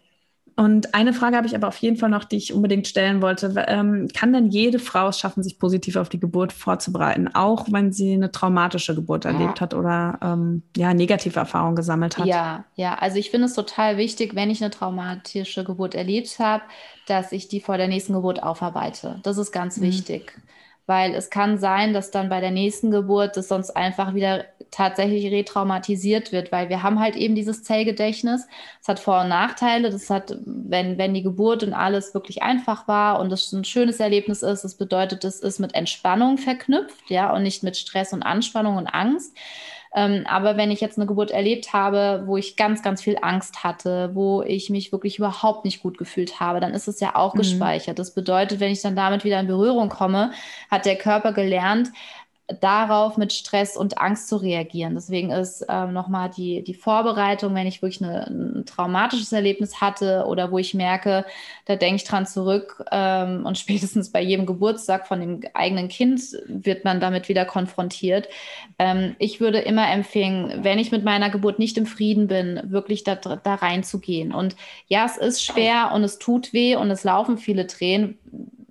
Und 0.58 0.96
eine 0.96 1.12
Frage 1.12 1.36
habe 1.36 1.48
ich 1.48 1.56
aber 1.56 1.68
auf 1.68 1.78
jeden 1.78 1.98
Fall 1.98 2.10
noch, 2.10 2.24
die 2.24 2.38
ich 2.38 2.54
unbedingt 2.54 2.88
stellen 2.88 3.22
wollte. 3.22 3.54
Ähm, 3.68 4.08
kann 4.14 4.32
denn 4.32 4.48
jede 4.48 4.80
Frau 4.80 5.10
es 5.10 5.20
schaffen, 5.20 5.44
sich 5.44 5.60
positiv 5.60 5.98
auf 5.98 6.08
die 6.08 6.20
Geburt 6.20 6.54
vorzubereiten, 6.54 7.30
auch 7.34 7.68
wenn 7.72 7.92
sie 7.92 8.14
eine 8.14 8.32
traumatische 8.32 8.96
Geburt 8.96 9.26
erlebt 9.26 9.60
hat 9.60 9.74
oder 9.74 10.18
ähm, 10.22 10.64
ja, 10.78 10.94
negative 10.94 11.38
Erfahrungen 11.38 11.76
gesammelt 11.76 12.18
hat? 12.18 12.26
Ja, 12.26 12.64
ja. 12.76 12.96
Also 12.96 13.18
ich 13.18 13.32
finde 13.32 13.48
es 13.48 13.54
total 13.54 13.98
wichtig, 13.98 14.34
wenn 14.36 14.50
ich 14.50 14.62
eine 14.62 14.72
traumatische 14.72 15.66
Geburt 15.66 15.94
erlebt 15.94 16.40
habe, 16.40 16.64
dass 17.06 17.34
ich 17.34 17.50
die 17.50 17.60
vor 17.60 17.78
der 17.78 17.90
nächsten 17.90 18.14
Geburt 18.14 18.42
aufarbeite. 18.42 19.20
Das 19.24 19.38
ist 19.38 19.52
ganz 19.52 19.78
mhm. 19.78 19.84
wichtig 19.84 20.40
weil 20.88 21.16
es 21.16 21.30
kann 21.30 21.58
sein, 21.58 21.94
dass 21.94 22.12
dann 22.12 22.30
bei 22.30 22.42
der 22.42 22.52
nächsten 22.52 22.92
Geburt 22.92 23.38
das 23.38 23.48
sonst 23.48 23.72
einfach 23.72 24.14
wieder 24.14 24.46
tatsächlich 24.70 25.32
retraumatisiert 25.32 26.32
wird, 26.32 26.52
weil 26.52 26.70
wir 26.70 26.84
haben 26.84 27.00
halt 27.00 27.16
eben 27.16 27.34
dieses 27.34 27.64
Zellgedächtnis. 27.64 28.48
Es 28.82 28.88
hat 28.88 29.00
Vor- 29.00 29.22
und 29.22 29.30
Nachteile. 29.30 29.90
Das 29.90 30.10
hat, 30.10 30.38
wenn, 30.46 30.98
wenn 30.98 31.14
die 31.14 31.24
Geburt 31.24 31.64
und 31.64 31.74
alles 31.74 32.14
wirklich 32.14 32.44
einfach 32.44 32.88
war 32.88 33.20
und 33.20 33.32
es 33.32 33.52
ein 33.52 33.64
schönes 33.64 34.00
Erlebnis 34.00 34.44
ist, 34.44 34.64
das 34.64 34.76
bedeutet, 34.76 35.24
es 35.24 35.40
ist 35.40 35.60
mit 35.60 35.74
Entspannung 35.76 36.38
verknüpft, 36.38 37.10
ja, 37.10 37.34
und 37.34 37.44
nicht 37.44 37.64
mit 37.64 37.78
Stress 37.78 38.14
und 38.14 38.24
Anspannung 38.24 38.78
und 38.78 38.88
Angst. 38.88 39.36
Ähm, 39.96 40.26
aber 40.28 40.58
wenn 40.58 40.72
ich 40.72 40.82
jetzt 40.82 40.98
eine 40.98 41.08
Geburt 41.08 41.32
erlebt 41.32 41.72
habe, 41.72 42.24
wo 42.26 42.36
ich 42.36 42.58
ganz, 42.58 42.84
ganz 42.84 43.02
viel 43.02 43.18
Angst 43.22 43.64
hatte, 43.64 44.12
wo 44.14 44.44
ich 44.44 44.70
mich 44.70 44.92
wirklich 44.92 45.18
überhaupt 45.20 45.64
nicht 45.64 45.82
gut 45.82 45.98
gefühlt 45.98 46.42
habe, 46.42 46.60
dann 46.60 46.74
ist 46.74 46.90
es 46.90 47.00
ja 47.00 47.16
auch 47.16 47.34
mhm. 47.34 47.40
gespeichert. 47.40 47.98
Das 47.98 48.12
bedeutet, 48.12 48.60
wenn 48.60 48.74
ich 48.74 48.82
dann 48.82 48.98
damit 48.98 49.24
wieder 49.24 49.40
in 49.40 49.48
Berührung 49.48 49.88
komme, 49.88 50.32
hat 50.70 50.86
der 50.86 50.98
Körper 50.98 51.32
gelernt, 51.32 51.92
darauf 52.48 53.18
mit 53.18 53.34
Stress 53.34 53.76
und 53.76 53.98
Angst 53.98 54.28
zu 54.28 54.38
reagieren. 54.38 54.94
Deswegen 54.94 55.32
ist 55.32 55.66
ähm, 55.68 55.94
nochmal 55.94 56.30
die, 56.30 56.64
die 56.64 56.76
Vorbereitung, 56.76 57.56
wenn 57.56 57.66
ich 57.66 57.82
wirklich 57.82 58.04
eine, 58.04 58.28
ein 58.28 58.66
traumatisches 58.68 59.32
Erlebnis 59.32 59.82
hatte 59.82 60.26
oder 60.28 60.52
wo 60.52 60.60
ich 60.60 60.76
merke, 60.76 61.26
da 61.66 61.76
denke 61.76 61.96
ich 61.96 62.04
dran 62.04 62.28
zurück 62.28 62.84
ähm, 62.92 63.46
und 63.46 63.58
spätestens 63.66 64.12
bei 64.12 64.22
jedem 64.22 64.46
Geburtstag 64.46 65.08
von 65.08 65.20
dem 65.20 65.42
eigenen 65.56 65.88
Kind 65.88 66.22
wird 66.48 66.86
man 66.86 67.00
damit 67.00 67.30
wieder 67.30 67.46
konfrontiert. 67.46 68.30
Ähm, 68.78 69.16
ich 69.18 69.40
würde 69.40 69.60
immer 69.60 69.92
empfehlen, 69.92 70.64
wenn 70.64 70.78
ich 70.78 70.92
mit 70.92 71.04
meiner 71.04 71.32
Geburt 71.32 71.58
nicht 71.58 71.78
im 71.80 71.88
Frieden 71.88 72.28
bin, 72.28 72.62
wirklich 72.66 73.04
da, 73.04 73.16
da 73.16 73.56
reinzugehen. 73.56 74.34
Und 74.34 74.56
ja, 74.88 75.06
es 75.06 75.18
ist 75.18 75.44
schwer 75.44 75.92
und 75.96 76.04
es 76.04 76.20
tut 76.20 76.54
weh 76.54 76.76
und 76.76 76.92
es 76.92 77.04
laufen 77.04 77.40
viele 77.40 77.66
Tränen 77.66 78.20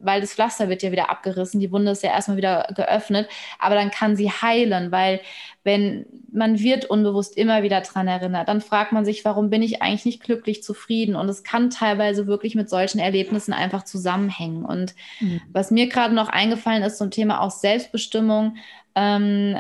weil 0.05 0.21
das 0.21 0.35
Pflaster 0.35 0.69
wird 0.69 0.83
ja 0.83 0.93
wieder 0.93 1.11
abgerissen, 1.11 1.61
die 1.61 1.73
Wunde 1.73 1.93
ist 1.93 2.03
ja 2.03 2.11
erstmal 2.11 2.37
wieder 2.37 2.69
geöffnet, 2.75 3.29
aber 3.59 3.75
dann 3.75 3.91
kann 3.91 4.17
sie 4.17 4.31
heilen, 4.31 4.93
weil 4.93 5.21
wenn 5.65 6.05
man 6.31 6.59
wird 6.59 6.85
unbewusst 6.85 7.37
immer 7.37 7.63
wieder 7.63 7.81
dran 7.81 8.07
erinnert, 8.07 8.49
dann 8.49 8.61
fragt 8.61 8.93
man 8.93 9.05
sich, 9.05 9.25
warum 9.25 9.49
bin 9.49 9.63
ich 9.63 9.81
eigentlich 9.81 10.05
nicht 10.05 10.23
glücklich, 10.23 10.63
zufrieden? 10.63 11.17
Und 11.17 11.29
es 11.29 11.43
kann 11.43 11.71
teilweise 11.71 12.27
wirklich 12.27 12.55
mit 12.55 12.69
solchen 12.69 12.99
Erlebnissen 12.99 13.55
einfach 13.55 13.85
zusammenhängen. 13.85 14.65
Und 14.65 14.95
mhm. 15.21 15.41
was 15.53 15.71
mir 15.71 15.89
gerade 15.89 16.15
noch 16.15 16.29
eingefallen 16.29 16.83
ist 16.83 16.99
zum 16.99 17.11
Thema 17.11 17.41
auch 17.41 17.51
Selbstbestimmung, 17.51 18.57
ähm, 18.95 19.57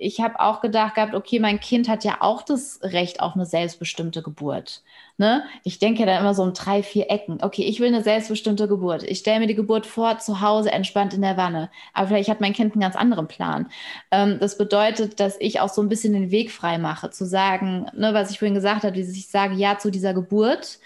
ich 0.00 0.20
habe 0.20 0.40
auch 0.40 0.62
gedacht 0.62 0.94
gehabt, 0.94 1.14
okay, 1.14 1.38
mein 1.40 1.60
Kind 1.60 1.86
hat 1.86 2.04
ja 2.04 2.16
auch 2.20 2.42
das 2.42 2.80
Recht 2.82 3.20
auf 3.20 3.34
eine 3.34 3.44
selbstbestimmte 3.44 4.22
Geburt. 4.22 4.82
Ne? 5.18 5.44
Ich 5.62 5.78
denke 5.78 6.06
da 6.06 6.18
immer 6.18 6.32
so 6.32 6.42
um 6.42 6.54
drei, 6.54 6.82
vier 6.82 7.10
Ecken. 7.10 7.38
Okay, 7.42 7.64
ich 7.64 7.80
will 7.80 7.88
eine 7.88 8.02
selbstbestimmte 8.02 8.66
Geburt. 8.66 9.02
Ich 9.02 9.18
stelle 9.18 9.40
mir 9.40 9.46
die 9.46 9.54
Geburt 9.54 9.84
vor, 9.84 10.18
zu 10.18 10.40
Hause 10.40 10.72
entspannt 10.72 11.12
in 11.12 11.20
der 11.20 11.36
Wanne. 11.36 11.70
Aber 11.92 12.08
vielleicht 12.08 12.30
hat 12.30 12.40
mein 12.40 12.54
Kind 12.54 12.72
einen 12.72 12.80
ganz 12.80 12.96
anderen 12.96 13.28
Plan. 13.28 13.68
Ähm, 14.10 14.38
das 14.40 14.56
bedeutet, 14.56 15.20
dass 15.20 15.36
ich 15.38 15.60
auch 15.60 15.68
so 15.68 15.82
ein 15.82 15.90
bisschen 15.90 16.14
den 16.14 16.30
Weg 16.30 16.50
frei 16.50 16.78
mache, 16.78 17.10
zu 17.10 17.26
sagen, 17.26 17.84
ne, 17.94 18.14
was 18.14 18.30
ich 18.30 18.38
vorhin 18.38 18.54
gesagt 18.54 18.84
habe, 18.84 18.98
dass 18.98 19.10
ich 19.10 19.28
sage 19.28 19.54
Ja 19.54 19.76
zu 19.76 19.90
dieser 19.90 20.14
Geburt 20.14 20.78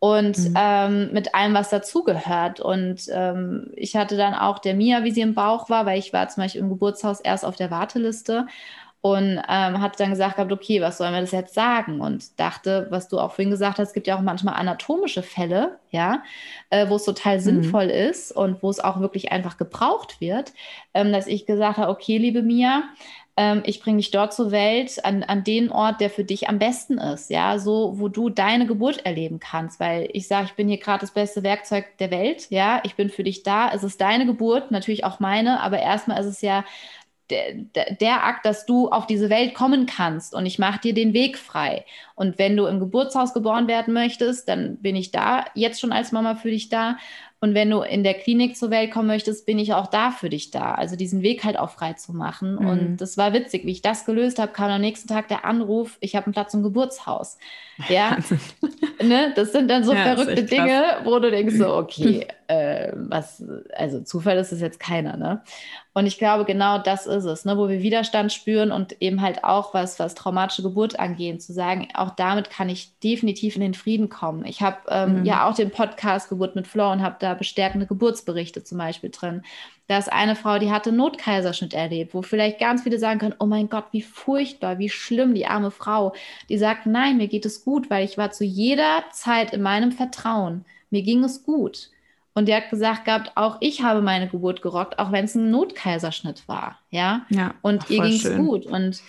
und 0.00 0.38
mhm. 0.38 0.54
ähm, 0.56 1.12
mit 1.12 1.34
allem, 1.34 1.54
was 1.54 1.70
dazugehört. 1.70 2.60
Und 2.60 3.02
ähm, 3.10 3.70
ich 3.74 3.96
hatte 3.96 4.16
dann 4.16 4.34
auch 4.34 4.58
der 4.58 4.74
Mia, 4.74 5.04
wie 5.04 5.10
sie 5.10 5.22
im 5.22 5.34
Bauch 5.34 5.68
war, 5.70 5.86
weil 5.86 5.98
ich 5.98 6.12
war 6.12 6.28
zum 6.28 6.44
Beispiel 6.44 6.60
im 6.60 6.68
Geburtshaus 6.68 7.20
erst 7.20 7.44
auf 7.44 7.56
der 7.56 7.70
Warteliste 7.70 8.46
und 9.00 9.40
ähm, 9.48 9.80
hat 9.80 10.00
dann 10.00 10.10
gesagt 10.10 10.36
gehabt, 10.36 10.50
okay, 10.50 10.80
was 10.80 10.98
sollen 10.98 11.14
wir 11.14 11.20
das 11.20 11.30
jetzt 11.30 11.54
sagen? 11.54 12.00
Und 12.00 12.38
dachte, 12.40 12.88
was 12.90 13.08
du 13.08 13.20
auch 13.20 13.32
vorhin 13.32 13.50
gesagt 13.50 13.78
hast, 13.78 13.88
es 13.88 13.94
gibt 13.94 14.08
ja 14.08 14.16
auch 14.16 14.22
manchmal 14.22 14.54
anatomische 14.54 15.22
Fälle, 15.22 15.78
ja, 15.90 16.22
äh, 16.70 16.88
wo 16.88 16.96
es 16.96 17.04
total 17.04 17.36
mhm. 17.36 17.42
sinnvoll 17.42 17.84
ist 17.84 18.32
und 18.32 18.60
wo 18.62 18.70
es 18.70 18.80
auch 18.80 18.98
wirklich 18.98 19.30
einfach 19.30 19.56
gebraucht 19.56 20.20
wird, 20.20 20.52
ähm, 20.94 21.12
dass 21.12 21.28
ich 21.28 21.46
gesagt 21.46 21.78
habe, 21.78 21.92
okay, 21.92 22.18
liebe 22.18 22.42
Mia, 22.42 22.84
ähm, 23.38 23.62
ich 23.64 23.80
bringe 23.80 23.98
dich 23.98 24.10
dort 24.10 24.34
zur 24.34 24.50
Welt, 24.50 25.04
an, 25.04 25.22
an 25.22 25.44
den 25.44 25.70
Ort, 25.70 26.00
der 26.00 26.10
für 26.10 26.24
dich 26.24 26.48
am 26.48 26.58
besten 26.58 26.98
ist, 26.98 27.30
ja, 27.30 27.60
so, 27.60 27.94
wo 27.96 28.08
du 28.08 28.30
deine 28.30 28.66
Geburt 28.66 29.06
erleben 29.06 29.38
kannst, 29.38 29.78
weil 29.78 30.08
ich 30.12 30.26
sage, 30.26 30.46
ich 30.46 30.54
bin 30.54 30.68
hier 30.68 30.78
gerade 30.78 31.02
das 31.02 31.12
beste 31.12 31.44
Werkzeug 31.44 31.96
der 31.98 32.10
Welt, 32.10 32.48
ja, 32.50 32.80
ich 32.82 32.96
bin 32.96 33.10
für 33.10 33.22
dich 33.22 33.44
da, 33.44 33.70
es 33.70 33.84
ist 33.84 34.00
deine 34.00 34.26
Geburt, 34.26 34.72
natürlich 34.72 35.04
auch 35.04 35.20
meine, 35.20 35.60
aber 35.60 35.78
erstmal 35.78 36.18
ist 36.20 36.26
es 36.26 36.42
ja 36.42 36.64
der, 37.30 37.94
der, 38.00 38.24
Akt, 38.24 38.46
dass 38.46 38.66
du 38.66 38.88
auf 38.88 39.06
diese 39.06 39.30
Welt 39.30 39.54
kommen 39.54 39.86
kannst 39.86 40.34
und 40.34 40.46
ich 40.46 40.58
mache 40.58 40.80
dir 40.80 40.94
den 40.94 41.12
Weg 41.12 41.36
frei. 41.36 41.84
Und 42.14 42.38
wenn 42.38 42.56
du 42.56 42.66
im 42.66 42.80
Geburtshaus 42.80 43.34
geboren 43.34 43.68
werden 43.68 43.92
möchtest, 43.92 44.48
dann 44.48 44.78
bin 44.78 44.96
ich 44.96 45.10
da 45.10 45.44
jetzt 45.54 45.80
schon 45.80 45.92
als 45.92 46.10
Mama 46.10 46.36
für 46.36 46.50
dich 46.50 46.70
da. 46.70 46.96
Und 47.40 47.54
wenn 47.54 47.70
du 47.70 47.82
in 47.82 48.02
der 48.02 48.14
Klinik 48.14 48.56
zur 48.56 48.70
Welt 48.70 48.90
kommen 48.90 49.06
möchtest, 49.06 49.46
bin 49.46 49.60
ich 49.60 49.72
auch 49.72 49.86
da 49.86 50.10
für 50.10 50.28
dich 50.28 50.50
da. 50.50 50.74
Also 50.74 50.96
diesen 50.96 51.22
Weg 51.22 51.44
halt 51.44 51.56
auch 51.56 51.70
frei 51.70 51.92
zu 51.92 52.12
machen. 52.12 52.56
Mhm. 52.56 52.68
Und 52.68 52.96
das 52.96 53.16
war 53.16 53.32
witzig, 53.32 53.64
wie 53.64 53.70
ich 53.70 53.82
das 53.82 54.04
gelöst 54.04 54.40
habe, 54.40 54.52
kam 54.52 54.70
am 54.70 54.80
nächsten 54.80 55.06
Tag 55.06 55.28
der 55.28 55.44
Anruf, 55.44 55.98
ich 56.00 56.16
habe 56.16 56.26
einen 56.26 56.32
Platz 56.32 56.52
im 56.54 56.62
Geburtshaus. 56.62 57.38
Ja, 57.88 58.18
ne? 59.00 59.32
das 59.36 59.52
sind 59.52 59.70
dann 59.70 59.84
so 59.84 59.94
ja, 59.94 60.02
verrückte 60.02 60.42
Dinge, 60.42 60.96
wo 61.04 61.20
du 61.20 61.30
denkst 61.30 61.54
so, 61.54 61.76
okay, 61.76 62.26
äh, 62.48 62.90
was, 62.92 63.44
also 63.72 64.00
Zufall 64.00 64.36
ist 64.38 64.50
es 64.50 64.60
jetzt 64.60 64.80
keiner, 64.80 65.16
ne? 65.16 65.44
Und 65.98 66.06
ich 66.06 66.16
glaube, 66.16 66.44
genau 66.44 66.78
das 66.78 67.08
ist 67.08 67.24
es, 67.24 67.44
ne? 67.44 67.58
wo 67.58 67.68
wir 67.68 67.82
Widerstand 67.82 68.32
spüren 68.32 68.70
und 68.70 69.02
eben 69.02 69.20
halt 69.20 69.42
auch 69.42 69.74
was, 69.74 69.98
was 69.98 70.14
traumatische 70.14 70.62
Geburt 70.62 71.00
angeht, 71.00 71.42
zu 71.42 71.52
sagen, 71.52 71.88
auch 71.94 72.10
damit 72.10 72.50
kann 72.50 72.68
ich 72.68 72.96
definitiv 73.00 73.56
in 73.56 73.62
den 73.62 73.74
Frieden 73.74 74.08
kommen. 74.08 74.44
Ich 74.44 74.62
habe 74.62 74.76
ähm, 74.90 75.18
mhm. 75.18 75.24
ja 75.24 75.48
auch 75.48 75.56
den 75.56 75.72
Podcast 75.72 76.28
Geburt 76.28 76.54
mit 76.54 76.68
Flo 76.68 76.92
und 76.92 77.02
habe 77.02 77.16
da 77.18 77.34
bestärkende 77.34 77.84
Geburtsberichte 77.84 78.62
zum 78.62 78.78
Beispiel 78.78 79.10
drin. 79.10 79.42
Da 79.88 79.98
ist 79.98 80.12
eine 80.12 80.36
Frau, 80.36 80.60
die 80.60 80.70
hatte 80.70 80.92
Notkaiserschnitt 80.92 81.74
erlebt, 81.74 82.14
wo 82.14 82.22
vielleicht 82.22 82.60
ganz 82.60 82.84
viele 82.84 83.00
sagen 83.00 83.18
können, 83.18 83.34
oh 83.40 83.46
mein 83.46 83.68
Gott, 83.68 83.86
wie 83.90 84.02
furchtbar, 84.02 84.78
wie 84.78 84.90
schlimm, 84.90 85.34
die 85.34 85.46
arme 85.46 85.72
Frau. 85.72 86.14
Die 86.48 86.58
sagt, 86.58 86.86
nein, 86.86 87.16
mir 87.16 87.26
geht 87.26 87.44
es 87.44 87.64
gut, 87.64 87.90
weil 87.90 88.04
ich 88.04 88.16
war 88.16 88.30
zu 88.30 88.44
jeder 88.44 89.02
Zeit 89.10 89.52
in 89.52 89.62
meinem 89.62 89.90
Vertrauen. 89.90 90.64
Mir 90.90 91.02
ging 91.02 91.24
es 91.24 91.42
gut. 91.42 91.90
Und 92.38 92.46
die 92.46 92.54
hat 92.54 92.70
gesagt 92.70 93.04
gehabt, 93.04 93.32
auch 93.34 93.56
ich 93.58 93.82
habe 93.82 94.00
meine 94.00 94.28
Geburt 94.28 94.62
gerockt, 94.62 95.00
auch 95.00 95.10
wenn 95.10 95.24
es 95.24 95.34
ein 95.34 95.50
Notkaiserschnitt 95.50 96.46
war. 96.46 96.78
Ja. 96.88 97.22
ja 97.30 97.54
und 97.62 97.82
ach, 97.82 97.90
ihr 97.90 98.02
ging 98.02 98.12
es 98.12 98.36
gut. 98.36 98.64
Und 98.64 99.02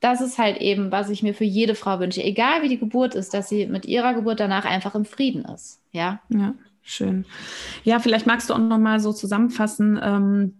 das 0.00 0.22
ist 0.22 0.38
halt 0.38 0.56
eben, 0.62 0.90
was 0.90 1.10
ich 1.10 1.22
mir 1.22 1.34
für 1.34 1.44
jede 1.44 1.74
Frau 1.74 2.00
wünsche, 2.00 2.22
egal 2.22 2.62
wie 2.62 2.70
die 2.70 2.78
Geburt 2.78 3.14
ist, 3.14 3.34
dass 3.34 3.50
sie 3.50 3.66
mit 3.66 3.84
ihrer 3.84 4.14
Geburt 4.14 4.40
danach 4.40 4.64
einfach 4.64 4.94
im 4.94 5.04
Frieden 5.04 5.44
ist. 5.44 5.82
Ja. 5.92 6.20
Ja, 6.30 6.54
schön. 6.80 7.26
Ja, 7.84 7.98
vielleicht 7.98 8.26
magst 8.26 8.48
du 8.48 8.54
auch 8.54 8.58
noch 8.58 8.78
mal 8.78 9.00
so 9.00 9.12
zusammenfassen, 9.12 10.00
ähm, 10.02 10.54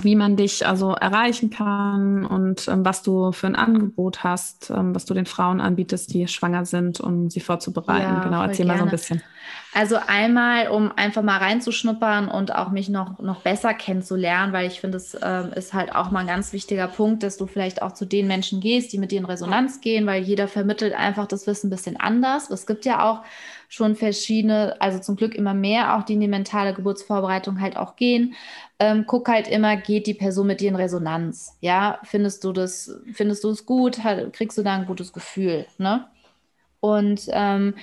wie 0.00 0.16
man 0.16 0.36
dich 0.36 0.66
also 0.66 0.92
erreichen 0.92 1.50
kann 1.50 2.24
und 2.24 2.68
ähm, 2.68 2.86
was 2.86 3.02
du 3.02 3.32
für 3.32 3.48
ein 3.48 3.56
Angebot 3.56 4.24
hast, 4.24 4.70
ähm, 4.70 4.94
was 4.94 5.04
du 5.04 5.12
den 5.12 5.26
Frauen 5.26 5.60
anbietest, 5.60 6.14
die 6.14 6.26
schwanger 6.26 6.64
sind, 6.64 7.00
um 7.00 7.28
sie 7.28 7.40
vorzubereiten. 7.40 8.14
Ja, 8.14 8.24
genau, 8.24 8.42
erzähl 8.42 8.64
gerne. 8.64 8.72
mal 8.72 8.78
so 8.78 8.84
ein 8.84 8.90
bisschen. 8.90 9.22
Also 9.74 9.96
einmal, 10.06 10.68
um 10.68 10.90
einfach 10.96 11.22
mal 11.22 11.36
reinzuschnuppern 11.36 12.28
und 12.28 12.54
auch 12.54 12.70
mich 12.70 12.88
noch, 12.88 13.18
noch 13.18 13.42
besser 13.42 13.74
kennenzulernen, 13.74 14.52
weil 14.52 14.66
ich 14.66 14.80
finde, 14.80 14.96
es 14.96 15.16
ähm, 15.22 15.52
ist 15.52 15.74
halt 15.74 15.94
auch 15.94 16.10
mal 16.10 16.20
ein 16.20 16.26
ganz 16.26 16.52
wichtiger 16.54 16.88
Punkt, 16.88 17.22
dass 17.22 17.36
du 17.36 17.46
vielleicht 17.46 17.82
auch 17.82 17.92
zu 17.92 18.06
den 18.06 18.26
Menschen 18.26 18.60
gehst, 18.60 18.92
die 18.92 18.98
mit 18.98 19.12
dir 19.12 19.18
in 19.18 19.26
Resonanz 19.26 19.80
gehen, 19.82 20.06
weil 20.06 20.22
jeder 20.22 20.48
vermittelt 20.48 20.94
einfach 20.94 21.26
das 21.26 21.46
Wissen 21.46 21.66
ein 21.66 21.70
bisschen 21.70 22.00
anders. 22.00 22.50
Es 22.50 22.66
gibt 22.66 22.86
ja 22.86 23.08
auch 23.08 23.22
schon 23.68 23.94
verschiedene, 23.94 24.74
also 24.80 25.00
zum 25.00 25.16
Glück 25.16 25.34
immer 25.34 25.52
mehr, 25.52 25.96
auch 25.96 26.02
die 26.02 26.14
in 26.14 26.20
die 26.20 26.28
mentale 26.28 26.72
Geburtsvorbereitung 26.72 27.60
halt 27.60 27.76
auch 27.76 27.94
gehen. 27.96 28.34
Ähm, 28.78 29.04
guck 29.06 29.28
halt 29.28 29.48
immer, 29.48 29.76
geht 29.76 30.06
die 30.06 30.14
Person 30.14 30.46
mit 30.46 30.60
dir 30.60 30.70
in 30.70 30.76
Resonanz? 30.76 31.56
Ja, 31.60 31.98
findest 32.04 32.42
du 32.44 32.52
das, 32.52 32.90
findest 33.12 33.44
du 33.44 33.50
es 33.50 33.66
gut? 33.66 33.98
kriegst 34.32 34.56
du 34.56 34.62
da 34.62 34.74
ein 34.74 34.86
gutes 34.86 35.12
Gefühl? 35.12 35.66
Ne? 35.76 36.06
Und 36.80 37.22
ähm, 37.32 37.74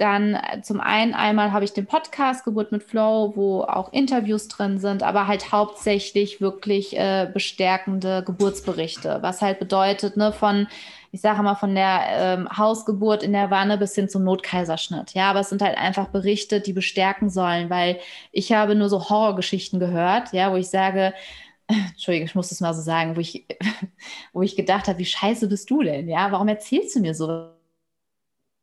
dann 0.00 0.34
äh, 0.34 0.62
zum 0.62 0.80
einen 0.80 1.14
einmal 1.14 1.52
habe 1.52 1.64
ich 1.64 1.72
den 1.72 1.86
Podcast 1.86 2.44
Geburt 2.44 2.72
mit 2.72 2.82
Flow, 2.82 3.32
wo 3.36 3.62
auch 3.62 3.92
Interviews 3.92 4.48
drin 4.48 4.78
sind, 4.78 5.02
aber 5.02 5.26
halt 5.26 5.52
hauptsächlich 5.52 6.40
wirklich 6.40 6.96
äh, 6.98 7.28
bestärkende 7.32 8.22
Geburtsberichte, 8.24 9.18
was 9.20 9.42
halt 9.42 9.58
bedeutet, 9.58 10.16
ne, 10.16 10.32
von 10.32 10.66
ich 11.12 11.20
sage 11.20 11.42
mal, 11.42 11.56
von 11.56 11.74
der 11.74 12.02
ähm, 12.08 12.48
Hausgeburt 12.56 13.24
in 13.24 13.32
der 13.32 13.50
Wanne 13.50 13.76
bis 13.78 13.96
hin 13.96 14.08
zum 14.08 14.22
Notkaiserschnitt. 14.22 15.12
Ja, 15.14 15.30
aber 15.30 15.40
es 15.40 15.48
sind 15.48 15.60
halt 15.60 15.76
einfach 15.76 16.08
Berichte, 16.08 16.60
die 16.60 16.72
bestärken 16.72 17.30
sollen, 17.30 17.68
weil 17.68 17.98
ich 18.30 18.52
habe 18.52 18.76
nur 18.76 18.88
so 18.88 19.10
Horrorgeschichten 19.10 19.80
gehört, 19.80 20.32
ja, 20.32 20.52
wo 20.52 20.56
ich 20.56 20.68
sage, 20.68 21.12
Entschuldigung, 21.66 22.26
ich 22.26 22.34
muss 22.36 22.50
das 22.50 22.60
mal 22.60 22.74
so 22.74 22.82
sagen, 22.82 23.16
wo 23.16 23.20
ich, 23.20 23.44
wo 24.32 24.42
ich 24.42 24.56
gedacht 24.56 24.86
habe, 24.88 24.98
wie 24.98 25.04
scheiße 25.04 25.48
bist 25.48 25.68
du 25.68 25.82
denn? 25.82 26.08
Ja, 26.08 26.30
warum 26.30 26.48
erzählst 26.48 26.94
du 26.94 27.00
mir 27.00 27.14
so? 27.14 27.50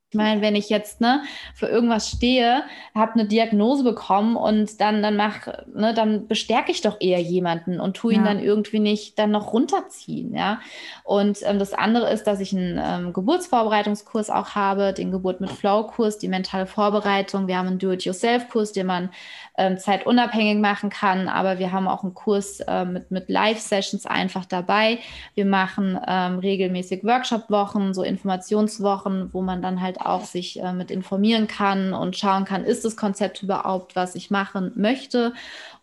Ich 0.10 0.16
meine, 0.16 0.42
wenn 0.42 0.56
ich 0.56 0.70
jetzt 0.70 1.02
ne, 1.02 1.24
für 1.54 1.68
irgendwas 1.68 2.10
stehe, 2.10 2.64
habe 2.96 3.16
eine 3.16 3.26
Diagnose 3.26 3.84
bekommen 3.84 4.38
und 4.38 4.80
dann, 4.80 5.04
dann 5.04 5.18
mach, 5.18 5.48
ne, 5.74 5.94
dann 5.94 6.30
bestärke 6.30 6.72
ich 6.72 6.80
doch 6.80 6.96
eher 7.02 7.20
jemanden 7.20 7.82
und 7.82 7.98
tue 7.98 8.14
ihn 8.14 8.22
ja. 8.24 8.28
dann 8.28 8.40
irgendwie 8.40 8.80
nicht 8.80 9.20
dann 9.20 9.32
noch 9.32 9.52
runterziehen. 9.52 10.34
Ja? 10.34 10.62
Und 11.04 11.40
ähm, 11.44 11.60
das 11.60 11.74
andere 11.74 12.10
ist, 12.10 12.24
dass 12.24 12.40
ich 12.40 12.56
einen 12.56 12.80
ähm, 12.82 13.12
Geburtsvorbereitungskurs 13.12 14.30
auch 14.30 14.52
habe, 14.56 14.94
den 14.94 15.12
Geburt 15.12 15.42
mit 15.42 15.52
Flow-Kurs, 15.52 16.20
die 16.20 16.30
mentale 16.30 16.68
Vorbereitung. 16.68 17.48
Wir 17.48 17.58
haben 17.58 17.68
einen 17.68 17.80
Do-it-yourself-Kurs, 17.80 18.72
den 18.72 18.88
man 18.88 19.10
ähm, 19.58 19.78
zeitunabhängig 19.78 20.60
machen 20.60 20.90
kann. 20.90 21.28
Aber 21.28 21.60
wir 21.60 21.74
haben 21.74 21.90
auch 21.90 22.04
einen 22.04 22.14
Kurs 22.14 22.62
äh, 22.62 22.86
mit, 22.86 23.12
mit 23.12 23.28
Live-Sessions 23.28 24.06
einfach 24.06 24.46
dabei. 24.46 25.00
Wir 25.34 25.46
machen 25.46 26.00
ähm, 26.08 26.40
regelmäßig 26.40 27.04
Workshop-Wochen, 27.04 27.94
so 27.94 28.04
Informationswochen, 28.04 29.34
wo 29.34 29.42
man 29.42 29.62
dann 29.62 29.82
halt 29.82 29.97
auch 30.00 30.26
sich 30.26 30.62
äh, 30.62 30.74
mit 30.74 30.92
informieren 30.92 31.48
kann 31.48 31.94
und 31.94 32.18
schauen 32.18 32.46
kann, 32.46 32.64
ist 32.64 32.86
das 32.86 32.96
Konzept 32.96 33.44
überhaupt, 33.44 33.96
was 33.96 34.16
ich 34.16 34.32
machen 34.32 34.72
möchte. 34.76 35.34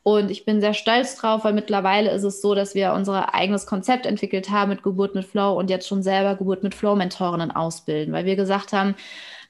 Und 0.03 0.31
ich 0.31 0.45
bin 0.45 0.61
sehr 0.61 0.75
stolz 0.75 1.17
drauf, 1.17 1.45
weil 1.45 1.55
mittlerweile 1.55 2.11
ist 2.11 2.25
es 2.25 2.43
so, 2.43 2.55
dass 2.55 2.75
wir 2.75 2.93
unser 2.93 3.35
eigenes 3.35 3.67
Konzept 3.67 4.05
entwickelt 4.05 4.51
haben 4.51 4.69
mit 4.69 4.83
Geburt 4.83 5.15
mit 5.15 5.25
Flow 5.25 5.59
und 5.59 5.71
jetzt 5.71 5.89
schon 5.89 6.03
selber 6.03 6.35
Geburt 6.35 6.63
mit 6.63 6.75
Flow 6.75 6.95
Mentorinnen 6.95 7.51
ausbilden, 7.51 8.13
weil 8.13 8.27
wir 8.27 8.37
gesagt 8.37 8.73
haben, 8.73 8.95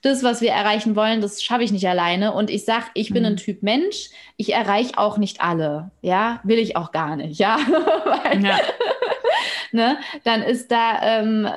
das, 0.04 0.22
was 0.22 0.40
wir 0.40 0.50
erreichen 0.50 0.96
wollen, 0.96 1.20
das 1.20 1.42
schaffe 1.42 1.62
ich 1.62 1.72
nicht 1.72 1.88
alleine. 1.88 2.32
Und 2.32 2.50
ich 2.50 2.64
sage, 2.64 2.86
ich 2.94 3.10
bin 3.10 3.22
mhm. 3.22 3.30
ein 3.30 3.36
Typ 3.36 3.62
Mensch, 3.62 4.10
ich 4.36 4.52
erreiche 4.52 4.98
auch 4.98 5.16
nicht 5.16 5.40
alle. 5.40 5.90
Ja, 6.02 6.40
will 6.44 6.58
ich 6.58 6.76
auch 6.76 6.92
gar 6.92 7.16
nicht. 7.16 7.38
Ja, 7.38 7.56
Weil, 8.04 8.44
ja 8.44 8.58
ne, 9.74 9.98
dann 10.22 10.42
ist 10.42 10.70
da 10.70 11.00
ähm, 11.02 11.48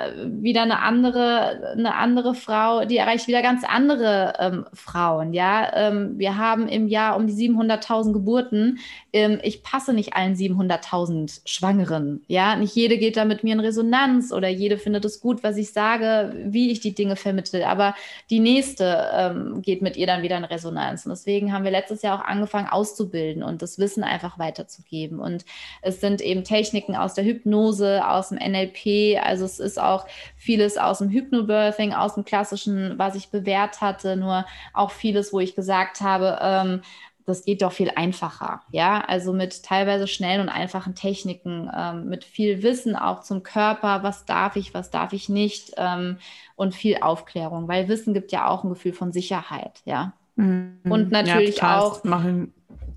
wieder 0.42 0.64
eine 0.64 0.80
andere, 0.80 1.74
eine 1.74 1.96
andere 1.96 2.34
Frau, 2.36 2.86
die 2.86 2.98
erreicht 2.98 3.28
wieder 3.28 3.42
ganz 3.42 3.64
andere 3.64 4.34
ähm, 4.40 4.66
Frauen. 4.74 5.34
Ja, 5.34 5.72
ähm, 5.74 6.18
wir 6.18 6.38
haben 6.38 6.68
im 6.68 6.88
Jahr 6.88 7.16
um 7.16 7.28
die 7.28 7.34
700.000 7.34 8.14
Geburten. 8.14 8.80
Ähm, 9.14 9.40
ich 9.44 9.64
passe 9.64 9.94
nicht 9.94 10.16
allen 10.16 10.36
700.000 10.36 11.42
Schwangeren. 11.46 12.24
Ja, 12.28 12.56
nicht 12.56 12.76
jede 12.76 12.98
geht 12.98 13.18
da 13.18 13.26
mit 13.26 13.44
mir 13.44 13.54
in 13.54 13.60
Resonanz 13.60 14.34
oder 14.34 14.50
jede 14.50 14.78
findet 14.78 15.06
es 15.06 15.22
gut, 15.22 15.44
was 15.44 15.58
ich 15.58 15.72
sage, 15.72 16.36
wie 16.46 16.72
ich 16.72 16.80
die 16.80 16.96
Dinge 16.96 17.16
vermittle. 17.16 17.68
Aber 17.68 17.96
die 18.30 18.37
nächste 18.40 19.10
ähm, 19.14 19.62
geht 19.62 19.82
mit 19.82 19.98
ihr 19.98 20.08
dann 20.08 20.22
wieder 20.22 20.38
in 20.38 20.44
Resonanz. 20.44 21.06
Und 21.06 21.12
deswegen 21.12 21.54
haben 21.54 21.64
wir 21.64 21.72
letztes 21.72 22.02
Jahr 22.02 22.20
auch 22.20 22.26
angefangen 22.26 22.68
auszubilden 22.68 23.44
und 23.44 23.62
das 23.62 23.80
Wissen 23.80 24.04
einfach 24.04 24.40
weiterzugeben. 24.40 25.20
Und 25.20 25.46
es 25.82 26.02
sind 26.02 26.22
eben 26.22 26.44
Techniken 26.44 26.96
aus 26.96 27.14
der 27.14 27.26
Hypnose, 27.26 28.08
aus 28.08 28.30
dem 28.30 28.38
NLP. 28.38 29.20
Also 29.24 29.46
es 29.46 29.60
ist 29.60 29.80
auch 29.80 30.06
vieles 30.36 30.78
aus 30.78 31.00
dem 31.00 31.10
Hypnobirthing, 31.10 31.94
aus 31.94 32.16
dem 32.16 32.26
klassischen, 32.26 32.98
was 32.98 33.16
ich 33.16 33.30
bewährt 33.30 33.82
hatte, 33.82 34.16
nur 34.16 34.46
auch 34.74 34.92
vieles, 34.92 35.34
wo 35.34 35.40
ich 35.40 35.56
gesagt 35.56 36.02
habe, 36.02 36.40
ähm, 36.42 36.82
das 37.28 37.44
geht 37.44 37.62
doch 37.62 37.74
viel 37.74 37.92
einfacher. 37.94 38.62
Ja, 38.72 39.02
also 39.02 39.34
mit 39.34 39.62
teilweise 39.62 40.08
schnellen 40.08 40.40
und 40.40 40.50
einfachen 40.50 40.96
Techniken, 40.96 41.70
ähm, 41.76 42.08
mit 42.08 42.24
viel 42.24 42.64
Wissen 42.64 42.96
auch 42.96 43.22
zum 43.22 43.44
Körper, 43.44 44.02
was 44.02 44.26
darf 44.26 44.56
ich, 44.56 44.74
was 44.74 44.92
darf 44.92 45.12
ich 45.12 45.28
nicht 45.28 45.74
ähm, 45.76 46.20
und 46.56 46.74
viel 46.74 46.98
Aufklärung, 47.02 47.68
weil 47.68 47.90
Wissen 47.90 48.14
gibt 48.14 48.32
ja 48.32 48.48
auch 48.48 48.64
ein 48.64 48.70
Gefühl 48.70 48.94
von 48.94 49.12
Sicherheit. 49.12 49.82
Ja. 49.84 50.14
Mhm. 50.38 50.80
Und 50.88 51.12
natürlich 51.12 51.58
ja, 51.58 51.80
auch. 51.80 52.02
Machen, 52.06 52.54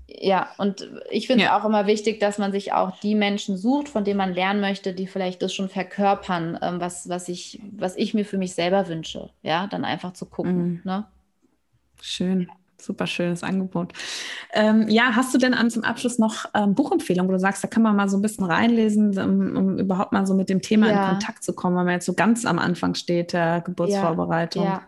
ja, 0.07 0.47
und 0.57 0.89
ich 1.09 1.27
finde 1.27 1.43
es 1.43 1.49
ja. 1.49 1.59
auch 1.59 1.65
immer 1.65 1.85
wichtig, 1.85 2.21
dass 2.21 2.37
man 2.37 2.53
sich 2.53 2.71
auch 2.71 2.97
die 3.01 3.15
Menschen 3.15 3.57
sucht, 3.57 3.89
von 3.89 4.05
denen 4.05 4.17
man 4.17 4.33
lernen 4.33 4.61
möchte, 4.61 4.93
die 4.93 5.07
vielleicht 5.07 5.41
das 5.41 5.53
schon 5.53 5.67
verkörpern, 5.67 6.57
ähm, 6.61 6.79
was, 6.79 7.09
was, 7.09 7.27
ich, 7.27 7.61
was 7.77 7.97
ich 7.97 8.13
mir 8.13 8.23
für 8.23 8.37
mich 8.37 8.53
selber 8.53 8.87
wünsche. 8.87 9.29
Ja, 9.41 9.67
dann 9.67 9.83
einfach 9.83 10.13
zu 10.13 10.25
gucken. 10.25 10.55
Mhm. 10.55 10.81
Ne? 10.85 11.05
schön. 12.01 12.49
Super 12.81 13.07
schönes 13.07 13.43
Angebot. 13.43 13.93
Ähm, 14.53 14.87
ja, 14.89 15.15
hast 15.15 15.33
du 15.33 15.37
denn 15.37 15.53
an 15.53 15.69
zum 15.69 15.83
Abschluss 15.83 16.19
noch 16.19 16.45
ähm, 16.53 16.75
Buchempfehlungen, 16.75 17.29
wo 17.29 17.33
du 17.33 17.39
sagst, 17.39 17.63
da 17.63 17.67
kann 17.67 17.83
man 17.83 17.95
mal 17.95 18.09
so 18.09 18.17
ein 18.17 18.21
bisschen 18.21 18.45
reinlesen, 18.45 19.17
um, 19.17 19.55
um 19.55 19.77
überhaupt 19.77 20.11
mal 20.11 20.25
so 20.25 20.33
mit 20.33 20.49
dem 20.49 20.61
Thema 20.61 20.87
ja. 20.87 21.03
in 21.03 21.09
Kontakt 21.11 21.43
zu 21.43 21.53
kommen, 21.53 21.77
wenn 21.77 21.85
man 21.85 21.93
jetzt 21.95 22.05
so 22.05 22.13
ganz 22.13 22.45
am 22.45 22.59
Anfang 22.59 22.95
steht 22.95 23.33
der 23.33 23.61
Geburtsvorbereitung? 23.61 24.63
Ja, 24.63 24.69
ja. 24.69 24.81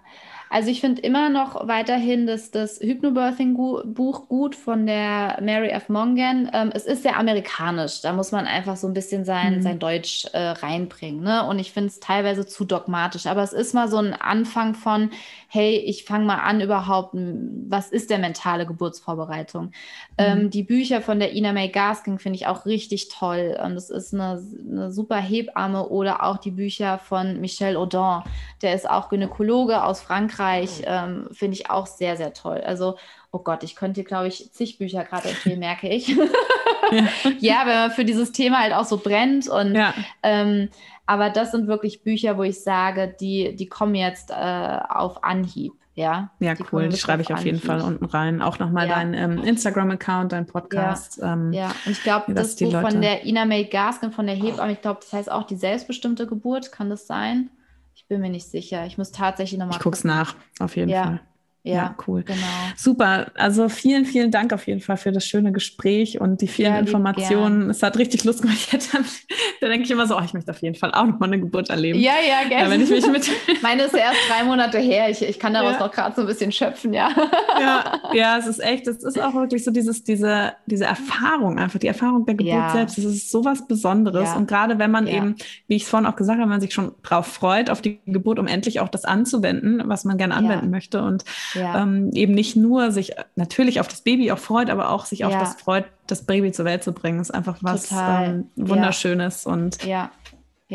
Also 0.54 0.70
ich 0.70 0.82
finde 0.82 1.02
immer 1.02 1.30
noch 1.30 1.68
weiterhin 1.68 2.28
das, 2.28 2.52
das 2.52 2.80
Hypnobirthing-Buch 2.80 4.28
gut 4.28 4.56
von 4.56 4.86
der 4.86 5.40
Mary 5.42 5.70
F. 5.70 5.90
Mongan. 5.90 6.48
Ähm, 6.54 6.70
es 6.76 6.86
ist 6.86 7.02
sehr 7.02 7.18
amerikanisch. 7.18 8.02
Da 8.02 8.14
muss 8.14 8.32
man 8.32 8.46
einfach 8.46 8.78
so 8.78 8.86
ein 8.86 8.94
bisschen 8.94 9.26
sein, 9.26 9.56
mhm. 9.56 9.62
sein 9.64 9.80
Deutsch 9.80 10.28
äh, 10.32 10.50
reinbringen. 10.50 11.24
Ne? 11.24 11.44
Und 11.48 11.58
ich 11.58 11.72
finde 11.72 11.88
es 11.88 12.00
teilweise 12.00 12.46
zu 12.46 12.66
dogmatisch. 12.66 13.26
Aber 13.26 13.42
es 13.42 13.52
ist 13.52 13.74
mal 13.74 13.88
so 13.88 13.98
ein 13.98 14.14
Anfang 14.14 14.76
von, 14.76 15.10
hey, 15.54 15.76
ich 15.76 16.04
fange 16.04 16.26
mal 16.26 16.40
an 16.40 16.62
überhaupt, 16.62 17.14
was 17.14 17.90
ist 17.90 18.10
der 18.10 18.18
mentale 18.18 18.66
Geburtsvorbereitung? 18.66 19.66
Mhm. 19.66 19.72
Ähm, 20.18 20.50
die 20.50 20.64
Bücher 20.64 21.00
von 21.00 21.20
der 21.20 21.34
Ina 21.36 21.54
May 21.54 21.70
Gaskin 21.70 22.18
finde 22.18 22.38
ich 22.38 22.48
auch 22.48 22.66
richtig 22.66 23.10
toll. 23.10 23.56
Und 23.64 23.74
es 23.74 23.92
ist 23.92 24.16
eine, 24.16 24.42
eine, 24.68 24.92
super 24.92 25.18
Hebamme 25.18 25.90
oder 25.90 26.24
auch 26.24 26.38
die 26.38 26.50
Bücher 26.50 26.98
von 26.98 27.40
Michel 27.40 27.78
Audin. 27.78 28.24
Der 28.64 28.74
ist 28.74 28.90
auch 28.90 29.10
Gynäkologe 29.10 29.84
aus 29.84 30.02
Frankreich. 30.02 30.80
Mhm. 30.80 30.86
Ähm, 30.88 31.28
finde 31.34 31.54
ich 31.54 31.70
auch 31.70 31.86
sehr, 31.86 32.18
sehr 32.18 32.34
toll. 32.34 32.62
Also, 32.66 32.98
oh 33.32 33.38
Gott, 33.40 33.62
ich 33.62 33.76
könnte, 33.76 34.04
glaube 34.04 34.30
ich, 34.30 34.52
zig 34.54 34.80
Bücher 34.80 35.04
gerade 35.04 35.30
empfehlen, 35.30 35.60
merke 35.60 35.88
ich. 35.88 36.08
ja. 36.08 36.18
ja, 37.40 37.62
wenn 37.68 37.76
man 37.76 37.92
für 37.92 38.06
dieses 38.06 38.32
Thema 38.32 38.62
halt 38.62 38.74
auch 38.74 38.86
so 38.86 38.98
brennt 38.98 39.48
und 39.48 39.76
ja. 39.76 39.94
ähm, 40.24 40.70
aber 41.06 41.30
das 41.30 41.52
sind 41.52 41.68
wirklich 41.68 42.04
Bücher, 42.04 42.38
wo 42.38 42.44
ich 42.44 42.64
sage, 42.64 43.16
die, 43.20 43.56
die 43.56 43.68
kommen 43.68 43.96
jetzt 43.96 44.32
äh, 44.32 44.80
auf 44.90 45.24
Anhieb. 45.24 45.74
Ja, 45.96 46.32
ja 46.40 46.56
die 46.56 46.64
cool. 46.72 46.90
Die 46.90 46.98
schreibe 46.98 47.22
ich 47.22 47.32
auf 47.32 47.40
Anhieb. 47.40 47.54
jeden 47.54 47.66
Fall 47.66 47.82
unten 47.82 48.06
rein. 48.06 48.42
Auch 48.42 48.58
nochmal 48.58 48.88
ja. 48.88 48.96
dein 48.96 49.14
ähm, 49.14 49.44
Instagram-Account, 49.44 50.32
dein 50.32 50.48
Podcast. 50.48 51.18
Ja, 51.18 51.34
ähm, 51.34 51.54
ja. 51.54 51.68
und 51.86 51.92
ich 51.92 52.02
glaube, 52.02 52.34
das 52.34 52.56
Buch 52.56 52.72
Leute... 52.72 52.90
von 52.90 53.02
der 53.02 53.26
Ina 53.26 53.46
May 53.46 53.66
Gaskin, 53.66 54.12
von 54.12 54.26
der 54.26 54.36
Hebamme, 54.36 54.72
ich 54.72 54.82
glaube, 54.82 55.02
das 55.02 55.14
heißt 55.14 55.32
auch 55.32 55.44
die 55.44 55.56
selbstbestimmte 55.56 56.26
Geburt, 56.26 56.72
kann 56.72 56.90
das 56.90 57.06
sein? 57.06 57.52
Ich 57.96 58.08
bin 58.08 58.22
mir 58.22 58.30
nicht 58.30 58.48
sicher. 58.48 58.86
Ich 58.88 58.98
muss 58.98 59.12
tatsächlich 59.12 59.60
nochmal. 59.60 59.76
Ich 59.76 59.84
gucke 59.84 59.96
es 59.96 60.04
nach, 60.04 60.36
auf 60.60 60.76
jeden 60.76 60.90
ja. 60.90 61.04
Fall. 61.04 61.20
Ja, 61.66 61.74
ja, 61.74 61.96
cool. 62.08 62.24
Genau. 62.24 62.38
Super. 62.76 63.32
Also 63.36 63.70
vielen, 63.70 64.06
vielen 64.06 64.32
Dank 64.32 64.52
auf 64.52 64.68
jeden 64.68 64.82
Fall 64.82 64.98
für 64.98 65.14
das 65.14 65.26
schöne 65.26 65.54
Gespräch 65.54 66.20
und 66.20 66.42
die 66.42 66.48
vielen 66.48 66.74
ja, 66.74 66.80
Informationen. 66.80 67.60
Gern. 67.62 67.70
Es 67.70 67.82
hat 67.82 67.98
richtig 67.98 68.26
Lust 68.26 68.42
gemacht. 68.42 68.68
da 69.62 69.68
denke 69.70 69.86
ich 69.86 69.92
immer 69.92 70.06
so, 70.06 70.18
oh, 70.18 70.22
ich 70.26 70.34
möchte 70.34 70.52
auf 70.52 70.62
jeden 70.62 70.76
Fall 70.76 70.94
auch 70.94 71.06
noch 71.06 71.20
mal 71.20 71.28
eine 71.28 71.40
Geburt 71.40 71.70
erleben. 71.70 71.98
Ja, 72.00 72.16
ja, 72.28 72.50
gerne. 72.50 72.66
Ja, 72.66 72.70
wenn 72.70 72.82
ich 72.82 72.90
mich 72.90 73.08
mit 73.08 73.32
Meine 73.62 73.84
ist 73.84 73.94
erst 73.94 74.18
drei 74.30 74.44
Monate 74.44 74.78
her. 74.78 75.10
Ich, 75.10 75.22
ich 75.22 75.40
kann 75.40 75.54
daraus 75.54 75.80
noch 75.80 75.90
gerade 75.90 76.14
so 76.14 76.22
ein 76.22 76.28
bisschen 76.28 76.52
schöpfen, 76.52 76.94
ja. 76.94 77.10
ja. 77.60 78.00
Ja, 78.14 78.38
es 78.38 78.46
ist 78.46 78.60
echt, 78.60 78.86
es 78.88 79.02
ist 79.02 79.22
auch 79.22 79.34
wirklich 79.34 79.64
so 79.64 79.72
dieses, 79.72 80.04
diese, 80.04 80.52
diese 80.66 80.84
Erfahrung, 80.84 81.60
einfach 81.60 81.80
die 81.80 81.88
Erfahrung 81.88 82.26
der 82.26 82.36
Geburt 82.36 82.72
selbst. 82.72 82.98
Das 82.98 83.06
ist 83.06 83.32
so 83.32 83.46
was 83.46 83.66
Besonderes. 83.68 84.36
Und 84.36 84.50
gerade 84.50 84.80
wenn 84.80 84.92
man 84.92 85.08
eben, 85.08 85.36
wie 85.68 85.78
ich 85.78 85.84
es 85.84 85.90
vorhin 85.90 86.08
auch 86.08 86.18
gesagt 86.18 86.40
habe, 86.40 86.44
wenn 86.44 86.50
man 86.50 86.62
sich 86.62 86.74
schon 86.74 86.92
drauf 87.04 87.28
freut, 87.28 87.70
auf 87.70 87.82
die 87.82 88.02
Geburt, 88.06 88.38
um 88.38 88.48
endlich 88.48 88.82
auch 88.82 88.90
das 88.90 89.06
anzuwenden, 89.06 89.82
was 89.86 90.04
man 90.04 90.18
gerne 90.18 90.36
anwenden 90.36 90.70
möchte. 90.70 91.02
Und 91.02 91.24
ja. 91.54 91.82
ähm, 91.82 92.12
eben 92.14 92.34
nicht 92.34 92.56
nur 92.56 92.92
sich 92.92 93.14
natürlich 93.36 93.80
auf 93.80 93.88
das 93.88 94.02
Baby 94.02 94.32
auch 94.32 94.40
freut, 94.40 94.70
aber 94.70 94.90
auch 94.90 95.06
sich 95.06 95.20
ja. 95.20 95.28
auf 95.28 95.34
das 95.34 95.56
freut, 95.56 95.86
das 96.08 96.26
Baby 96.26 96.52
zur 96.52 96.66
Welt 96.66 96.84
zu 96.84 96.94
bringen. 96.94 97.20
Ist 97.20 97.34
einfach 97.34 97.58
was 97.62 97.92
ähm, 97.92 98.46
Wunderschönes. 98.56 99.46
Und 99.46 99.84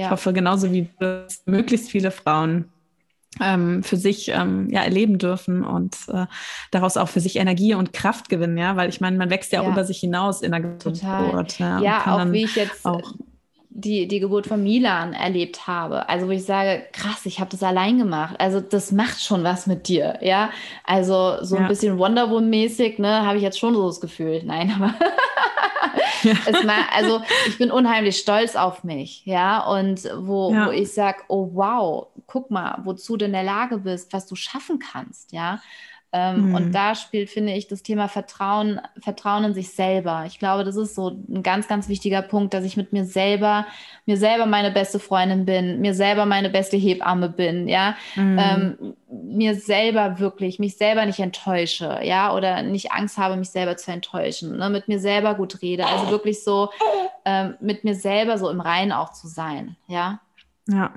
ich 0.05 0.11
hoffe, 0.11 0.33
genauso 0.33 0.73
wie 0.73 0.89
das 0.99 1.43
möglichst 1.47 1.91
viele 1.91 2.11
Frauen 2.11 2.67
ähm, 3.41 3.83
für 3.83 3.97
sich 3.97 4.29
ähm, 4.29 4.69
ja 4.71 4.83
erleben 4.83 5.19
dürfen 5.19 5.65
und 5.65 5.97
äh, 6.09 6.27
daraus 6.71 6.97
auch 6.97 7.09
für 7.09 7.21
sich 7.21 7.37
Energie 7.37 7.75
und 7.75 7.93
Kraft 7.93 8.29
gewinnen, 8.29 8.57
ja, 8.57 8.77
weil 8.77 8.89
ich 8.89 9.01
meine, 9.01 9.17
man 9.17 9.31
wächst 9.31 9.53
ja, 9.53 9.61
auch 9.61 9.69
über 9.69 9.85
sich 9.85 9.99
hinaus 9.99 10.43
in 10.43 10.53
der 10.53 10.61
Geburt. 10.61 11.59
Ja, 11.59 11.81
ja 11.81 12.07
auch 12.07 12.33
wie 12.33 12.45
ich 12.45 12.57
jetzt 12.57 12.85
auch 12.85 13.13
die, 13.79 14.09
die 14.09 14.21
Geburt 14.21 14.47
von 14.47 14.63
Milan 14.63 15.13
erlebt 15.13 15.67
habe. 15.67 16.09
Also 16.09 16.27
wo 16.27 16.31
ich 16.31 16.45
sage, 16.45 16.83
krass, 16.93 17.27
ich 17.27 17.39
habe 17.39 17.51
das 17.51 17.63
allein 17.63 17.99
gemacht. 17.99 18.35
Also 18.39 18.61
das 18.61 18.91
macht 18.91 19.23
schon 19.23 19.45
was 19.45 19.67
mit 19.67 19.89
dir, 19.89 20.19
ja. 20.21 20.51
Also 20.85 21.37
so 21.43 21.57
ja. 21.57 21.63
ein 21.63 21.69
bisschen 21.69 21.99
Wonder 21.99 22.29
Woman-mäßig, 22.31 22.99
ne, 22.99 23.25
habe 23.25 23.37
ich 23.37 23.43
jetzt 23.43 23.59
schon 23.59 23.75
so 23.75 23.87
das 23.87 24.01
Gefühl. 24.01 24.43
Nein, 24.45 24.75
aber 24.75 24.95
es 26.47 26.65
mal, 26.65 26.83
also 26.93 27.23
ich 27.47 27.59
bin 27.59 27.71
unheimlich 27.71 28.19
stolz 28.19 28.57
auf 28.57 28.83
mich, 28.83 29.25
ja. 29.25 29.61
Und 29.61 30.09
wo, 30.17 30.53
ja. 30.53 30.67
wo 30.67 30.71
ich 30.71 30.93
sage, 30.93 31.19
oh 31.29 31.51
wow, 31.53 32.09
guck 32.27 32.51
mal, 32.51 32.81
wozu 32.85 33.17
du 33.17 33.27
in 33.27 33.33
der 33.33 33.45
Lage 33.45 33.79
bist, 33.79 34.13
was 34.13 34.27
du 34.27 34.35
schaffen 34.35 34.81
kannst, 34.81 35.33
ja. 35.33 35.61
Ähm, 36.11 36.49
mhm. 36.49 36.55
Und 36.55 36.73
da 36.73 36.95
spielt, 36.95 37.29
finde 37.29 37.53
ich, 37.53 37.69
das 37.69 37.83
Thema 37.83 38.09
Vertrauen, 38.09 38.81
Vertrauen 38.99 39.45
in 39.45 39.55
sich 39.55 39.73
selber. 39.73 40.25
Ich 40.27 40.39
glaube, 40.39 40.65
das 40.65 40.77
ist 40.77 40.95
so 40.95 41.11
ein 41.11 41.43
ganz, 41.43 41.69
ganz 41.69 41.89
wichtiger 41.89 42.23
Punkt, 42.23 42.55
dass 42.55 42.65
ich 42.65 42.79
mit 42.79 42.95
mir 42.95 43.05
selber, 43.05 43.67
mir 44.07 44.17
selber 44.17 44.47
meine 44.47 44.71
beste 44.71 44.99
Freundin 44.99 45.45
bin, 45.45 45.81
mir 45.81 45.93
selber 45.93 46.25
meine 46.25 46.49
beste 46.49 46.79
Hebamme 46.79 47.29
bin, 47.29 47.69
ja, 47.69 47.95
mhm. 48.17 48.39
ähm, 48.39 48.95
mir 49.11 49.55
selber 49.55 50.19
wirklich, 50.19 50.59
mich 50.59 50.79
selber 50.79 51.05
nicht 51.05 51.19
enttäusche, 51.19 52.01
ja, 52.03 52.35
oder 52.35 52.63
nicht 52.63 52.93
Angst 52.93 53.19
habe, 53.19 53.37
mich 53.37 53.51
selber 53.51 53.77
zu 53.77 53.93
enttäuschen, 53.93 54.57
ne? 54.57 54.71
mit 54.71 54.89
mir 54.89 55.01
selber 55.01 55.35
gut 55.35 55.61
rede. 55.61 55.87
Also 55.87 56.11
wirklich 56.11 56.43
so 56.43 56.71
ähm, 57.27 57.55
mit 57.61 57.85
mir 57.85 57.95
selber 57.95 58.39
so 58.39 58.49
im 58.49 58.61
Reinen 58.63 58.93
auch 58.93 59.13
zu 59.13 59.29
sein, 59.29 59.77
ja. 59.89 60.21
Ja. 60.69 60.93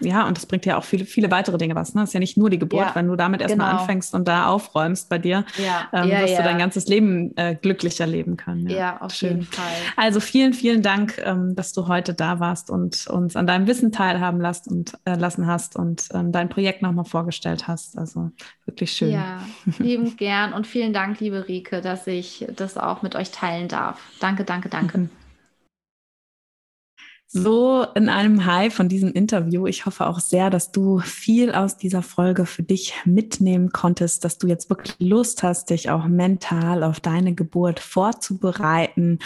Ja, 0.00 0.26
und 0.26 0.36
das 0.36 0.46
bringt 0.46 0.66
ja 0.66 0.76
auch 0.76 0.84
viele, 0.84 1.04
viele 1.04 1.30
weitere 1.30 1.58
Dinge 1.58 1.74
was. 1.74 1.94
Ne? 1.94 2.02
Das 2.02 2.10
ist 2.10 2.14
ja 2.14 2.20
nicht 2.20 2.36
nur 2.36 2.50
die 2.50 2.58
Geburt, 2.58 2.88
ja, 2.88 2.94
wenn 2.94 3.08
du 3.08 3.16
damit 3.16 3.40
erstmal 3.40 3.70
genau. 3.70 3.80
anfängst 3.80 4.14
und 4.14 4.28
da 4.28 4.46
aufräumst 4.46 5.08
bei 5.08 5.18
dir, 5.18 5.44
ja, 5.56 5.88
ähm, 5.92 6.08
ja, 6.08 6.20
wirst 6.20 6.34
ja. 6.34 6.38
du 6.38 6.44
dein 6.44 6.58
ganzes 6.58 6.86
Leben 6.86 7.36
äh, 7.36 7.54
glücklicher 7.54 8.06
leben 8.06 8.36
können. 8.36 8.68
Ja, 8.68 9.00
auf 9.00 9.12
Schön. 9.12 9.30
jeden 9.30 9.42
Fall. 9.44 9.64
Also 9.96 10.20
vielen, 10.20 10.52
vielen 10.52 10.82
Dank, 10.82 11.20
ähm, 11.24 11.54
dass 11.54 11.72
du 11.72 11.88
heute 11.88 12.14
da 12.14 12.40
warst 12.40 12.70
und 12.70 13.06
uns 13.06 13.36
an 13.36 13.46
deinem 13.46 13.66
Wissen 13.66 13.92
teilhaben 13.92 14.40
lässt 14.40 14.68
und, 14.68 14.98
äh, 15.04 15.14
lassen 15.14 15.46
hast 15.46 15.76
und 15.76 16.08
ähm, 16.12 16.32
dein 16.32 16.48
Projekt 16.48 16.82
nochmal 16.82 17.04
vorgestellt 17.04 17.68
hast. 17.68 17.98
Also 17.98 18.30
wirklich 18.64 18.92
schön. 18.92 19.12
Ja, 19.12 19.40
lieben 19.78 20.16
gern 20.16 20.52
und 20.52 20.66
vielen 20.66 20.92
Dank, 20.92 21.20
liebe 21.20 21.48
Rike, 21.48 21.80
dass 21.80 22.06
ich 22.06 22.46
das 22.54 22.76
auch 22.76 23.02
mit 23.02 23.14
euch 23.14 23.30
teilen 23.30 23.68
darf. 23.68 24.00
Danke, 24.20 24.44
danke, 24.44 24.68
danke. 24.68 25.08
so 27.36 27.86
in 27.94 28.08
einem 28.08 28.46
High 28.46 28.74
von 28.74 28.88
diesem 28.88 29.12
Interview. 29.12 29.66
Ich 29.66 29.86
hoffe 29.86 30.06
auch 30.06 30.20
sehr, 30.20 30.50
dass 30.50 30.72
du 30.72 31.00
viel 31.00 31.52
aus 31.52 31.76
dieser 31.76 32.02
Folge 32.02 32.46
für 32.46 32.62
dich 32.62 32.94
mitnehmen 33.04 33.70
konntest, 33.70 34.24
dass 34.24 34.38
du 34.38 34.46
jetzt 34.46 34.70
wirklich 34.70 34.96
Lust 34.98 35.42
hast, 35.42 35.70
dich 35.70 35.90
auch 35.90 36.06
mental 36.06 36.82
auf 36.82 37.00
deine 37.00 37.34
Geburt 37.34 37.80
vorzubereiten 37.80 39.18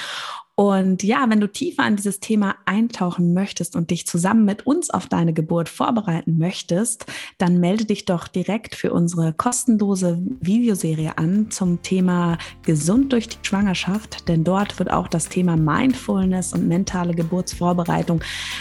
und 0.61 1.03
ja, 1.03 1.25
wenn 1.27 1.41
du 1.41 1.51
tiefer 1.51 1.85
an 1.85 1.97
dieses 1.97 2.21
Thema 2.21 2.55
eintauchen 2.67 3.33
möchtest 3.33 3.77
und 3.77 3.91
dich 3.91 4.07
zusammen 4.07 4.45
mit 4.45 4.67
uns 4.67 4.91
auf 4.91 5.07
deine 5.07 5.33
Geburt 5.33 5.71
vorbereiten 5.71 6.37
möchtest, 6.37 7.07
dann 7.39 7.61
melde 7.61 7.87
dich 7.87 8.05
doch 8.05 8.29
direkt 8.29 8.75
für 8.75 8.93
unsere 8.93 9.33
kostenlose 9.33 10.21
Videoserie 10.43 11.17
an 11.17 11.51
zum 11.51 11.81
Thema 11.81 12.37
Gesund 12.61 13.15
durch 13.15 13.31
die 13.31 13.39
Schwangerschaft, 13.41 14.29
denn 14.29 14.45
dort 14.45 14.79
wird 14.79 14.91
auch 14.91 15.09
das 15.09 15.31
Thema 15.31 15.57
Mindfulness 15.57 16.53
und 16.53 16.69
mentale 16.69 17.15
Geburtsvorbereitung 17.15 18.21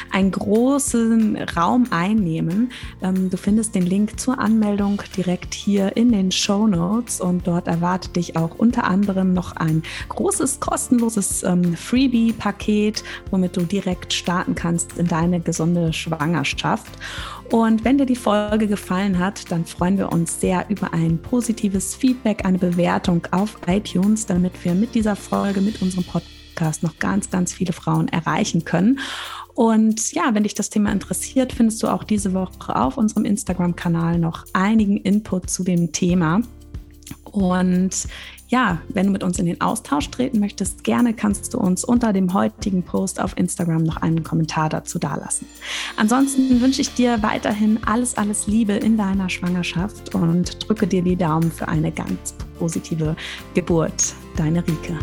einen 0.09 0.31
großen 0.31 1.35
Raum 1.57 1.87
einnehmen. 1.89 2.71
Ähm, 3.01 3.29
du 3.29 3.35
findest 3.35 3.75
den 3.75 3.85
Link 3.85 4.17
zur 4.21 4.39
Anmeldung 4.39 5.01
direkt 5.17 5.53
hier 5.53 5.97
in 5.97 6.13
den 6.13 6.31
Show 6.31 6.65
Notes 6.65 7.19
und 7.19 7.45
dort 7.45 7.67
erwartet 7.67 8.15
dich 8.15 8.37
auch 8.37 8.57
unter 8.57 8.85
anderem 8.85 9.33
noch 9.33 9.57
ein 9.57 9.83
großes 10.07 10.61
kostenloses 10.61 11.43
ähm, 11.43 11.75
Freebie-Paket, 11.89 13.03
womit 13.31 13.57
du 13.57 13.61
direkt 13.61 14.13
starten 14.13 14.53
kannst 14.53 14.97
in 14.97 15.07
deine 15.07 15.39
gesunde 15.39 15.91
Schwangerschaft. 15.91 16.91
Und 17.51 17.83
wenn 17.83 17.97
dir 17.97 18.05
die 18.05 18.15
Folge 18.15 18.67
gefallen 18.67 19.17
hat, 19.17 19.51
dann 19.51 19.65
freuen 19.65 19.97
wir 19.97 20.11
uns 20.11 20.39
sehr 20.39 20.65
über 20.69 20.93
ein 20.93 21.17
positives 21.17 21.95
Feedback, 21.95 22.45
eine 22.45 22.59
Bewertung 22.59 23.25
auf 23.31 23.57
iTunes, 23.65 24.27
damit 24.27 24.63
wir 24.63 24.75
mit 24.75 24.93
dieser 24.93 25.15
Folge, 25.15 25.61
mit 25.61 25.81
unserem 25.81 26.03
Podcast 26.03 26.83
noch 26.83 26.99
ganz, 26.99 27.31
ganz 27.31 27.53
viele 27.53 27.73
Frauen 27.73 28.07
erreichen 28.07 28.65
können. 28.65 28.99
Und 29.55 30.13
ja, 30.13 30.33
wenn 30.33 30.43
dich 30.43 30.53
das 30.53 30.69
Thema 30.69 30.91
interessiert, 30.91 31.53
findest 31.53 31.81
du 31.81 31.87
auch 31.87 32.03
diese 32.03 32.33
Woche 32.33 32.75
auf 32.75 32.97
unserem 32.97 33.25
Instagram-Kanal 33.25 34.19
noch 34.19 34.45
einigen 34.53 34.97
Input 34.97 35.49
zu 35.49 35.63
dem 35.63 35.91
Thema. 35.91 36.41
Und 37.31 38.07
ja, 38.49 38.79
wenn 38.89 39.05
du 39.05 39.11
mit 39.11 39.23
uns 39.23 39.37
in 39.37 39.45
den 39.45 39.61
Austausch 39.61 40.09
treten 40.09 40.39
möchtest, 40.39 40.83
gerne 40.83 41.13
kannst 41.13 41.53
du 41.53 41.59
uns 41.59 41.85
unter 41.85 42.13
dem 42.13 42.33
heutigen 42.33 42.83
Post 42.83 43.21
auf 43.21 43.37
Instagram 43.37 43.83
noch 43.83 43.97
einen 43.97 44.23
Kommentar 44.23 44.69
dazu 44.69 44.97
dalassen. 44.97 45.47
Ansonsten 45.97 46.59
wünsche 46.59 46.81
ich 46.81 46.93
dir 46.95 47.21
weiterhin 47.21 47.79
alles, 47.85 48.17
alles 48.17 48.47
Liebe 48.47 48.73
in 48.73 48.97
deiner 48.97 49.29
Schwangerschaft 49.29 50.15
und 50.15 50.67
drücke 50.67 50.87
dir 50.87 51.03
die 51.03 51.15
Daumen 51.15 51.51
für 51.51 51.67
eine 51.67 51.91
ganz 51.91 52.33
positive 52.57 53.15
Geburt. 53.53 54.15
Deine 54.35 54.65
Rike. 54.67 54.97